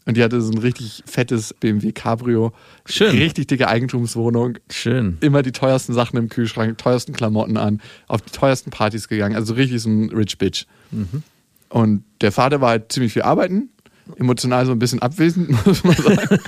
Und 0.05 0.17
die 0.17 0.23
hatte 0.23 0.39
so 0.41 0.51
ein 0.51 0.57
richtig 0.57 1.03
fettes 1.05 1.53
BMW 1.53 1.91
Cabrio. 1.91 2.53
Schön. 2.85 3.17
Richtig 3.17 3.47
dicke 3.47 3.67
Eigentumswohnung. 3.67 4.57
Schön. 4.71 5.17
Immer 5.19 5.43
die 5.43 5.51
teuersten 5.51 5.93
Sachen 5.93 6.17
im 6.17 6.29
Kühlschrank, 6.29 6.77
teuersten 6.77 7.11
Klamotten 7.11 7.57
an, 7.57 7.81
auf 8.07 8.21
die 8.21 8.31
teuersten 8.31 8.71
Partys 8.71 9.09
gegangen. 9.09 9.35
Also 9.35 9.53
richtig 9.53 9.81
so 9.81 9.89
ein 9.89 10.09
Rich 10.09 10.37
Bitch. 10.37 10.65
Und 11.69 12.05
der 12.21 12.31
Vater 12.31 12.61
war 12.61 12.69
halt 12.69 12.91
ziemlich 12.91 13.11
viel 13.11 13.23
arbeiten. 13.23 13.69
Emotional 14.17 14.65
so 14.65 14.71
ein 14.71 14.79
bisschen 14.79 15.01
abwesend, 15.01 15.49
muss 15.65 15.83
man 15.83 15.95
sagen. 15.95 16.39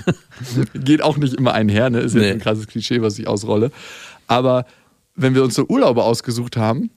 Geht 0.74 1.01
auch 1.01 1.18
nicht 1.18 1.34
immer 1.36 1.53
einher, 1.53 1.89
ne? 1.89 1.99
Ist 1.99 2.14
jetzt 2.14 2.22
Nee. 2.24 2.32
ein 2.32 2.39
krasses 2.39 2.68
Klischee, 2.68 3.01
was 3.01 3.20
ich 3.20 3.28
ausrolle. 3.28 3.72
Aber 4.28 4.66
wenn 5.16 5.36
wir 5.36 5.43
uns 5.43 5.55
so 5.55 5.66
Urlaube 5.68 6.03
ausgesucht 6.03 6.55
haben, 6.57 6.89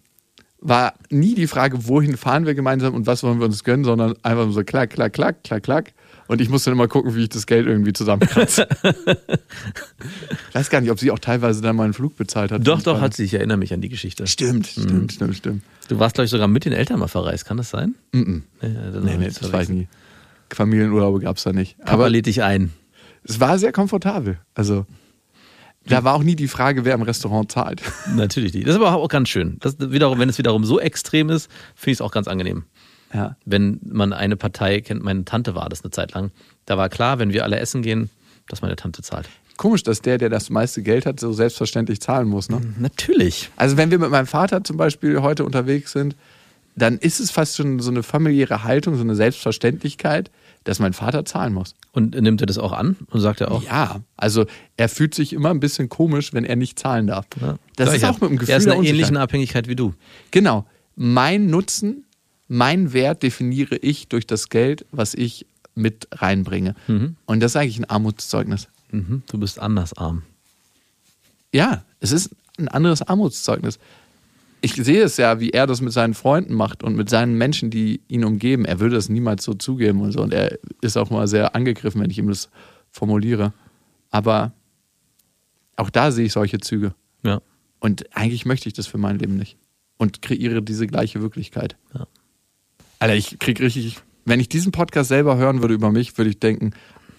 war 0.61 0.95
nie 1.11 1.35
die 1.35 1.49
Frage, 1.49 1.89
wohin 1.89 2.17
fahren 2.17 2.47
wir 2.47 2.55
gemeinsam 2.55 2.95
und 2.95 3.07
was 3.07 3.23
wollen 3.25 3.41
wir 3.41 3.47
uns 3.47 3.65
gönnen, 3.65 3.85
sondern 3.85 4.15
einfach 4.23 4.49
so 4.53 4.63
klack, 4.63 4.91
klack, 4.91 5.13
klack, 5.13 5.43
klack, 5.43 5.63
klack. 5.65 5.93
Und 6.29 6.41
ich 6.41 6.49
musste 6.49 6.71
dann 6.71 6.79
immer 6.79 6.87
gucken, 6.87 7.15
wie 7.17 7.25
ich 7.25 7.29
das 7.31 7.47
Geld 7.47 7.67
irgendwie 7.67 7.93
zusammenkratze. 7.93 8.69
ich 8.85 10.55
weiß 10.55 10.71
gar 10.71 10.81
nicht, 10.81 10.91
ob 10.91 10.99
sie 11.01 11.11
auch 11.11 11.19
teilweise 11.19 11.61
dann 11.63 11.75
mal 11.77 11.85
einen 11.85 11.93
Flug 11.95 12.17
bezahlt 12.17 12.53
hat. 12.53 12.67
Doch, 12.67 12.81
doch, 12.81 13.01
hat 13.01 13.13
sie. 13.15 13.25
Ich 13.25 13.35
erinnere 13.35 13.59
mich 13.59 13.75
an 13.75 13.81
die 13.81 13.89
Geschichte. 13.89 14.27
Stimmt, 14.29 14.67
stimmt, 14.69 15.13
stimmt, 15.13 15.37
stimmt. 15.37 15.63
Du 15.89 15.99
warst, 15.99 16.15
glaube 16.15 16.27
ich, 16.27 16.31
sogar 16.31 16.47
mit 16.49 16.65
den 16.65 16.73
Eltern 16.73 17.01
mal 17.01 17.09
verreist, 17.09 17.45
kann 17.45 17.57
das 17.57 17.71
sein? 17.71 17.97
Mhm. 18.13 18.45
Dann 18.61 19.05
Nee, 19.05 19.17
nee, 19.19 19.27
das 19.29 19.53
war 19.53 19.63
ich 19.63 19.69
nie. 19.69 19.89
Familienurlaube 20.57 21.21
gab 21.21 21.37
es 21.37 21.43
da 21.43 21.53
nicht. 21.53 21.77
Aber 21.85 22.09
lädt 22.09 22.27
dich 22.27 22.43
ein. 22.43 22.73
es 23.25 23.41
war 23.41 23.59
sehr 23.59 23.73
komfortabel. 23.73 24.39
Also, 24.55 24.87
da 25.87 26.05
war 26.05 26.15
auch 26.15 26.23
nie 26.23 26.37
die 26.37 26.49
Frage, 26.49 26.85
wer 26.85 26.95
im 26.95 27.03
Restaurant 27.03 27.51
zahlt. 27.51 27.83
Natürlich 28.15 28.55
nicht. 28.55 28.67
Das 28.67 28.75
ist 28.77 28.81
aber 28.81 28.95
auch 28.95 29.09
ganz 29.09 29.29
schön. 29.29 29.57
Das 29.61 29.77
wiederum, 29.79 30.19
wenn 30.19 30.29
es 30.29 30.39
wiederum 30.39 30.65
so 30.65 30.79
extrem 30.79 31.31
ist, 31.31 31.51
finde 31.75 31.93
ich 31.93 31.97
es 31.97 32.01
auch 32.01 32.13
ganz 32.13 32.29
angenehm. 32.29 32.65
Ja. 33.13 33.37
Wenn 33.45 33.81
man 33.85 34.13
eine 34.13 34.37
Partei 34.37 34.81
kennt, 34.81 35.03
meine 35.03 35.25
Tante 35.25 35.55
war 35.55 35.69
das 35.69 35.83
eine 35.83 35.91
Zeit 35.91 36.13
lang. 36.13 36.31
Da 36.67 36.79
war 36.79 36.89
klar, 36.89 37.19
wenn 37.19 37.33
wir 37.33 37.45
alle 37.45 37.59
essen 37.59 37.83
gehen, 37.83 38.11
dass 38.49 38.63
meine 38.63 38.77
Tante 38.77 39.03
zahlt. 39.03 39.29
Komisch, 39.57 39.83
dass 39.83 40.01
der, 40.01 40.19
der 40.19 40.29
das 40.29 40.51
meiste 40.51 40.83
Geld 40.83 41.05
hat, 41.05 41.21
so 41.21 41.33
selbstverständlich 41.33 42.01
zahlen 42.01 42.29
muss. 42.29 42.49
Ne? 42.49 42.61
Natürlich. 42.79 43.51
Also 43.57 43.77
wenn 43.77 43.91
wir 43.91 43.99
mit 43.99 44.11
meinem 44.11 44.27
Vater 44.27 44.65
zum 44.65 44.77
Beispiel 44.77 45.21
heute 45.21 45.45
unterwegs 45.45 45.93
sind, 45.93 46.17
dann 46.75 46.99
ist 46.99 47.21
es 47.21 47.31
fast 47.31 47.57
schon 47.57 47.81
so 47.81 47.91
eine 47.91 48.03
familiäre 48.03 48.65
Haltung, 48.65 48.97
so 48.97 49.03
eine 49.03 49.15
Selbstverständlichkeit, 49.15 50.31
dass 50.65 50.79
mein 50.79 50.93
Vater 50.93 51.25
zahlen 51.25 51.53
muss. 51.53 51.75
Und 51.93 52.15
nimmt 52.21 52.41
er 52.41 52.47
das 52.47 52.59
auch 52.59 52.73
an 52.73 52.97
und 53.11 53.21
sagt 53.21 53.41
er 53.41 53.51
auch, 53.51 53.63
Ja, 53.65 54.01
also 54.17 54.47
er 54.77 54.89
fühlt 54.89 55.15
sich 55.15 55.33
immer 55.33 55.51
ein 55.51 55.61
bisschen 55.61 55.89
komisch, 55.89 56.33
wenn 56.33 56.45
er 56.45 56.57
nicht 56.57 56.79
zahlen 56.79 57.07
darf. 57.09 57.27
ja, 57.41 57.57
Das 57.77 57.89
ist 57.93 58.01
gleicher. 58.01 58.11
auch 58.15 58.21
mit 58.21 58.31
dem 58.31 58.39
Gefühl 58.39 58.53
Er 58.53 58.57
ist 58.59 58.65
in 58.65 58.71
der 58.71 58.79
einer 58.79 58.89
ähnlichen. 58.89 59.17
Abhängigkeit 59.17 59.69
wie 59.69 59.77
du. 59.77 59.95
Genau. 60.31 60.67
Mein 60.97 61.47
Nutzen, 61.47 62.05
mein 62.49 62.93
Wert 62.93 63.23
definiere 63.23 63.77
ich 63.77 64.09
durch 64.09 64.27
das 64.27 64.49
Geld, 64.49 64.85
was 64.93 65.15
ich 65.15 65.47
mit 65.75 66.07
reinbringe. 66.13 66.75
Und 67.27 67.41
das 67.41 67.53
ist 67.53 67.57
eigentlich 67.57 67.79
ein 67.79 67.87
Armutszeugnis. 67.91 68.69
Mhm. 68.91 69.23
Du 69.31 69.39
bist 69.39 69.59
anders 69.59 69.95
arm. 69.95 70.23
Ja, 71.53 71.83
es 72.01 72.13
ist 72.13 72.31
ein 72.59 72.69
anderes 72.69 73.03
Armutszeugnis. 73.03 73.79
Ich 74.65 74.75
sehe 74.75 75.03
es 75.03 75.17
ja, 75.17 75.41
wie 75.41 75.51
er 75.51 75.67
das 75.67 75.81
mit 75.81 75.93
seinen 75.93 76.15
Freunden 76.15 76.55
macht 76.55 76.83
und 76.85 76.95
mit 76.95 77.11
seinen 77.11 77.37
Menschen, 77.37 77.71
die 77.71 78.01
ihn 78.07 78.25
umgeben. 78.25 78.65
Er 78.65 78.79
würde 78.79 78.95
das 78.95 79.09
niemals 79.09 79.43
so 79.43 79.55
zugeben 79.55 80.01
und 80.01 80.13
so. 80.13 80.23
Und 80.23 80.33
er 80.33 80.59
ist 80.81 80.97
auch 80.97 81.11
mal 81.11 81.27
sehr 81.27 81.57
angegriffen, 81.57 82.01
wenn 82.01 82.11
ich 82.11 82.19
ihm 82.19 82.29
das 82.29 82.49
formuliere. 82.91 83.53
Aber 84.11 84.53
auch 85.77 85.91
da 85.91 86.13
sehe 86.13 86.27
ich 86.27 86.33
solche 86.33 86.61
Züge. 86.61 86.95
Ja. 87.25 87.43
Und 87.81 88.17
eigentlich 88.17 88.47
möchte 88.47 88.69
ich 88.69 88.75
das 88.75 88.87
für 88.87 88.99
mein 88.99 89.19
Leben 89.19 89.37
nicht. 89.37 89.59
Und 89.99 90.23
kreiere 90.23 90.63
diese 90.63 90.87
gleiche 90.87 91.21
Wirklichkeit. 91.21 91.77
Ja. 91.95 92.07
Alter, 93.01 93.17
ich 93.17 93.41
krieg 93.41 93.61
richtig, 93.61 93.99
wenn 94.25 94.39
ich 94.39 94.49
diesen 94.49 94.71
Podcast 94.71 95.09
selber 95.09 95.37
hören 95.37 95.61
würde 95.61 95.75
über 95.75 95.91
mich, 95.91 96.17
würde 96.17 96.31
ich 96.31 96.39
denken, 96.39 96.73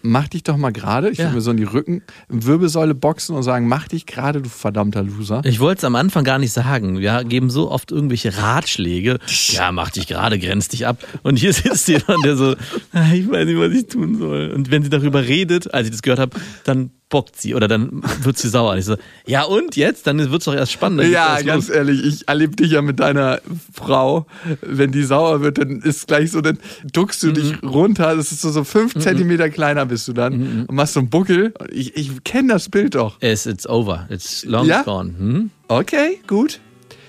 mach 0.03 0.27
dich 0.27 0.43
doch 0.43 0.57
mal 0.57 0.71
gerade. 0.71 1.09
Ich 1.09 1.17
Ja. 1.17 1.25
würde 1.25 1.35
mir 1.35 1.41
so 1.41 1.51
in 1.51 1.57
die 1.57 1.63
Rücken, 1.63 2.01
Wirbelsäule 2.29 2.93
boxen 2.93 3.35
und 3.35 3.43
sagen, 3.43 3.67
mach 3.67 3.87
dich 3.87 4.05
gerade, 4.05 4.41
du 4.41 4.49
verdammter 4.49 5.01
Loser. 5.03 5.41
Ich 5.45 5.59
wollte 5.59 5.79
es 5.79 5.83
am 5.85 5.95
Anfang 5.95 6.23
gar 6.23 6.37
nicht 6.39 6.51
sagen. 6.51 6.99
Wir 6.99 7.23
geben 7.23 7.49
so 7.49 7.71
oft 7.71 7.91
irgendwelche 7.91 8.37
Ratschläge. 8.37 9.17
Ja, 9.47 9.71
mach 9.71 9.89
dich 9.89 10.07
gerade, 10.07 10.37
grenz 10.37 10.67
dich 10.67 10.85
ab. 10.85 11.03
Und 11.23 11.37
hier 11.37 11.53
sitzt 11.53 11.87
jemand, 11.87 12.23
der 12.25 12.35
so, 12.35 12.55
"Ah, 12.91 13.11
ich 13.13 13.29
weiß 13.29 13.45
nicht, 13.47 13.57
was 13.57 13.71
ich 13.71 13.87
tun 13.87 14.17
soll. 14.19 14.51
Und 14.51 14.69
wenn 14.71 14.83
sie 14.83 14.89
darüber 14.89 15.25
redet, 15.25 15.73
als 15.73 15.85
ich 15.87 15.91
das 15.91 16.01
gehört 16.01 16.19
habe, 16.19 16.37
dann 16.65 16.91
bockt 17.13 17.39
sie 17.39 17.53
oder 17.53 17.67
dann 17.67 18.01
wird 18.23 18.39
sie 18.39 18.49
sauer. 18.49 18.71
Und 18.71 18.79
ich 18.79 18.85
so, 18.85 18.95
ja 19.27 19.43
und 19.43 19.75
jetzt? 19.75 20.07
Dann 20.07 20.17
wird 20.17 20.41
es 20.41 20.45
doch 20.45 20.55
erst 20.55 20.71
spannend. 20.71 21.07
Ja, 21.09 21.39
ganz 21.41 21.67
los. 21.67 21.75
ehrlich, 21.77 22.03
ich 22.03 22.27
erlebe 22.27 22.55
dich 22.55 22.71
ja 22.71 22.81
mit 22.81 22.99
deiner 22.99 23.39
Frau. 23.71 24.25
Wenn 24.61 24.91
die 24.91 25.03
sauer 25.03 25.41
wird, 25.41 25.59
dann 25.59 25.79
ist 25.81 26.07
gleich 26.07 26.31
so, 26.31 26.41
dann 26.41 26.57
duckst 26.91 27.21
du 27.21 27.31
dich 27.31 27.61
runter. 27.61 28.15
Das 28.15 28.31
ist 28.31 28.41
so, 28.41 28.49
so 28.49 28.63
fünf 28.63 28.95
Zentimeter 28.97 29.51
kleiner 29.51 29.85
bist 29.85 30.07
du 30.07 30.13
dann 30.13 30.65
und 30.67 30.75
machst 30.75 30.95
so 30.95 31.01
einen 31.01 31.09
Buckel. 31.11 31.53
Ich, 31.71 31.95
ich 31.95 32.23
kenne 32.23 32.51
das 32.53 32.67
Bild 32.69 32.95
doch. 32.95 33.21
It's, 33.21 33.45
it's 33.45 33.67
over. 33.69 34.07
It's 34.09 34.43
long 34.45 34.65
Ja? 34.65 34.81
gone. 34.81 35.13
Hm? 35.17 35.49
Okay, 35.67 36.19
gut. 36.25 36.59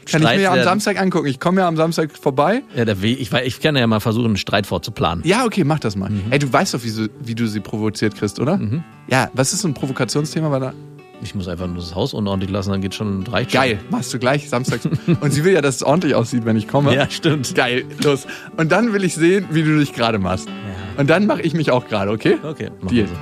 Kann 0.07 0.21
ich 0.23 0.27
Streit 0.27 0.37
mir 0.39 0.43
ja 0.45 0.53
am. 0.53 0.63
Samstag 0.63 1.01
angucken. 1.01 1.27
Ich 1.27 1.41
komme 1.41 1.61
ja 1.61 1.69
am 1.69 1.77
Samstag 1.77 2.11
vorbei. 2.17 2.63
Ja, 2.77 2.85
der 2.85 3.01
Weg, 3.03 3.21
ich, 3.21 3.33
ich 3.33 3.61
kann 3.61 3.77
ja 3.77 3.87
mal 3.87 4.01
versuchen, 4.01 4.27
einen 4.27 4.37
Streit 4.37 4.67
vorzuplanen. 4.67 5.25
Ja, 5.27 5.45
okay, 5.45 5.65
mach 5.65 5.79
das 5.81 5.97
mal. 5.97 6.11
Mhm. 6.11 6.25
Ey, 6.31 6.39
du 6.39 6.53
weißt 6.53 6.75
doch, 6.75 6.83
wie, 6.85 6.91
sie, 6.91 7.11
wie 7.23 7.35
du 7.35 7.47
sie 7.47 7.61
provoziert 7.61 8.15
kriegst, 8.17 8.39
oder? 8.41 8.61
Ja, 9.09 9.31
was 9.35 9.53
ist 9.53 9.61
so 9.63 9.69
ein 9.69 9.75
Provokationsthema? 9.75 10.51
Weil 10.51 10.61
da, 10.61 10.73
Ich 11.23 11.35
muss 11.35 11.49
einfach 11.49 11.67
nur 11.67 11.77
das 11.77 11.95
Haus 11.95 12.13
unordentlich 12.15 12.51
lassen, 12.51 12.71
dann 12.71 12.81
geht 12.81 12.95
schon 12.95 13.23
reicht 13.27 13.53
schon. 13.53 13.61
geil, 13.61 13.79
machst 13.91 14.13
du 14.13 14.19
gleich 14.19 14.49
samstags. 14.49 14.87
Und 15.21 15.31
sie 15.33 15.45
will 15.45 15.53
ja, 15.55 15.61
dass 15.63 15.77
es 15.77 15.83
ordentlich 15.83 16.15
aussieht, 16.15 16.45
wenn 16.45 16.57
ich 16.57 16.69
komme. 16.69 16.95
Ja, 16.95 17.09
stimmt. 17.11 17.55
Geil, 17.55 17.85
los. 18.03 18.27
Und 18.57 18.73
dann 18.73 18.93
will 18.93 19.05
ich 19.05 19.15
sehen, 19.15 19.47
wie 19.51 19.63
du 19.63 19.79
dich 19.79 19.93
gerade 19.93 20.19
machst. 20.19 20.49
Ja. 20.49 20.55
Und 21.01 21.11
dann 21.11 21.27
mache 21.27 21.43
ich 21.43 21.55
mich 21.55 21.71
auch 21.71 21.87
gerade, 21.89 22.11
okay? 22.11 22.37
Okay, 22.43 22.71
machen 22.81 22.89
Deal. 22.95 23.07
wir 23.09 23.09
so. 23.09 23.15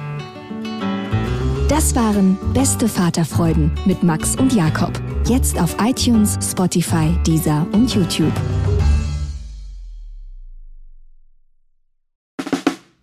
Das 1.72 1.94
waren 1.94 2.36
Beste 2.52 2.86
Vaterfreuden 2.86 3.72
mit 3.86 4.02
Max 4.02 4.36
und 4.36 4.52
Jakob. 4.52 4.92
Jetzt 5.26 5.58
auf 5.58 5.74
iTunes, 5.80 6.38
Spotify, 6.42 7.16
Deezer 7.26 7.66
und 7.72 7.94
YouTube. 7.94 8.34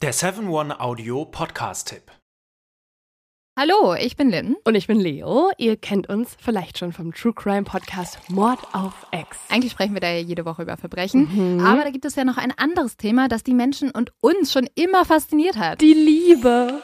Der 0.04 0.14
7-One-Audio-Podcast-Tipp. 0.14 2.12
Hallo, 3.58 3.96
ich 3.96 4.16
bin 4.16 4.30
Lynn. 4.30 4.56
Und 4.64 4.76
ich 4.76 4.86
bin 4.86 5.00
Leo. 5.00 5.50
Ihr 5.58 5.76
kennt 5.76 6.08
uns 6.08 6.38
vielleicht 6.40 6.78
schon 6.78 6.94
vom 6.94 7.12
True 7.12 7.34
Crime 7.34 7.64
Podcast 7.64 8.20
Mord 8.30 8.60
auf 8.74 8.94
Ex. 9.10 9.36
Eigentlich 9.50 9.72
sprechen 9.72 9.96
wir 9.96 10.02
da 10.02 10.12
ja 10.12 10.20
jede 10.20 10.46
Woche 10.46 10.62
über 10.62 10.78
Verbrechen. 10.78 11.60
Aber 11.66 11.84
da 11.84 11.90
gibt 11.90 12.06
es 12.06 12.14
ja 12.14 12.24
noch 12.24 12.38
ein 12.38 12.54
anderes 12.56 12.98
Thema, 12.98 13.30
das 13.30 13.42
die 13.42 13.56
Menschen 13.56 13.90
und 13.90 14.12
uns 14.22 14.54
schon 14.54 14.70
immer 14.76 15.06
fasziniert 15.06 15.58
hat. 15.58 15.82
Die 15.82 15.96
Liebe. 15.96 16.84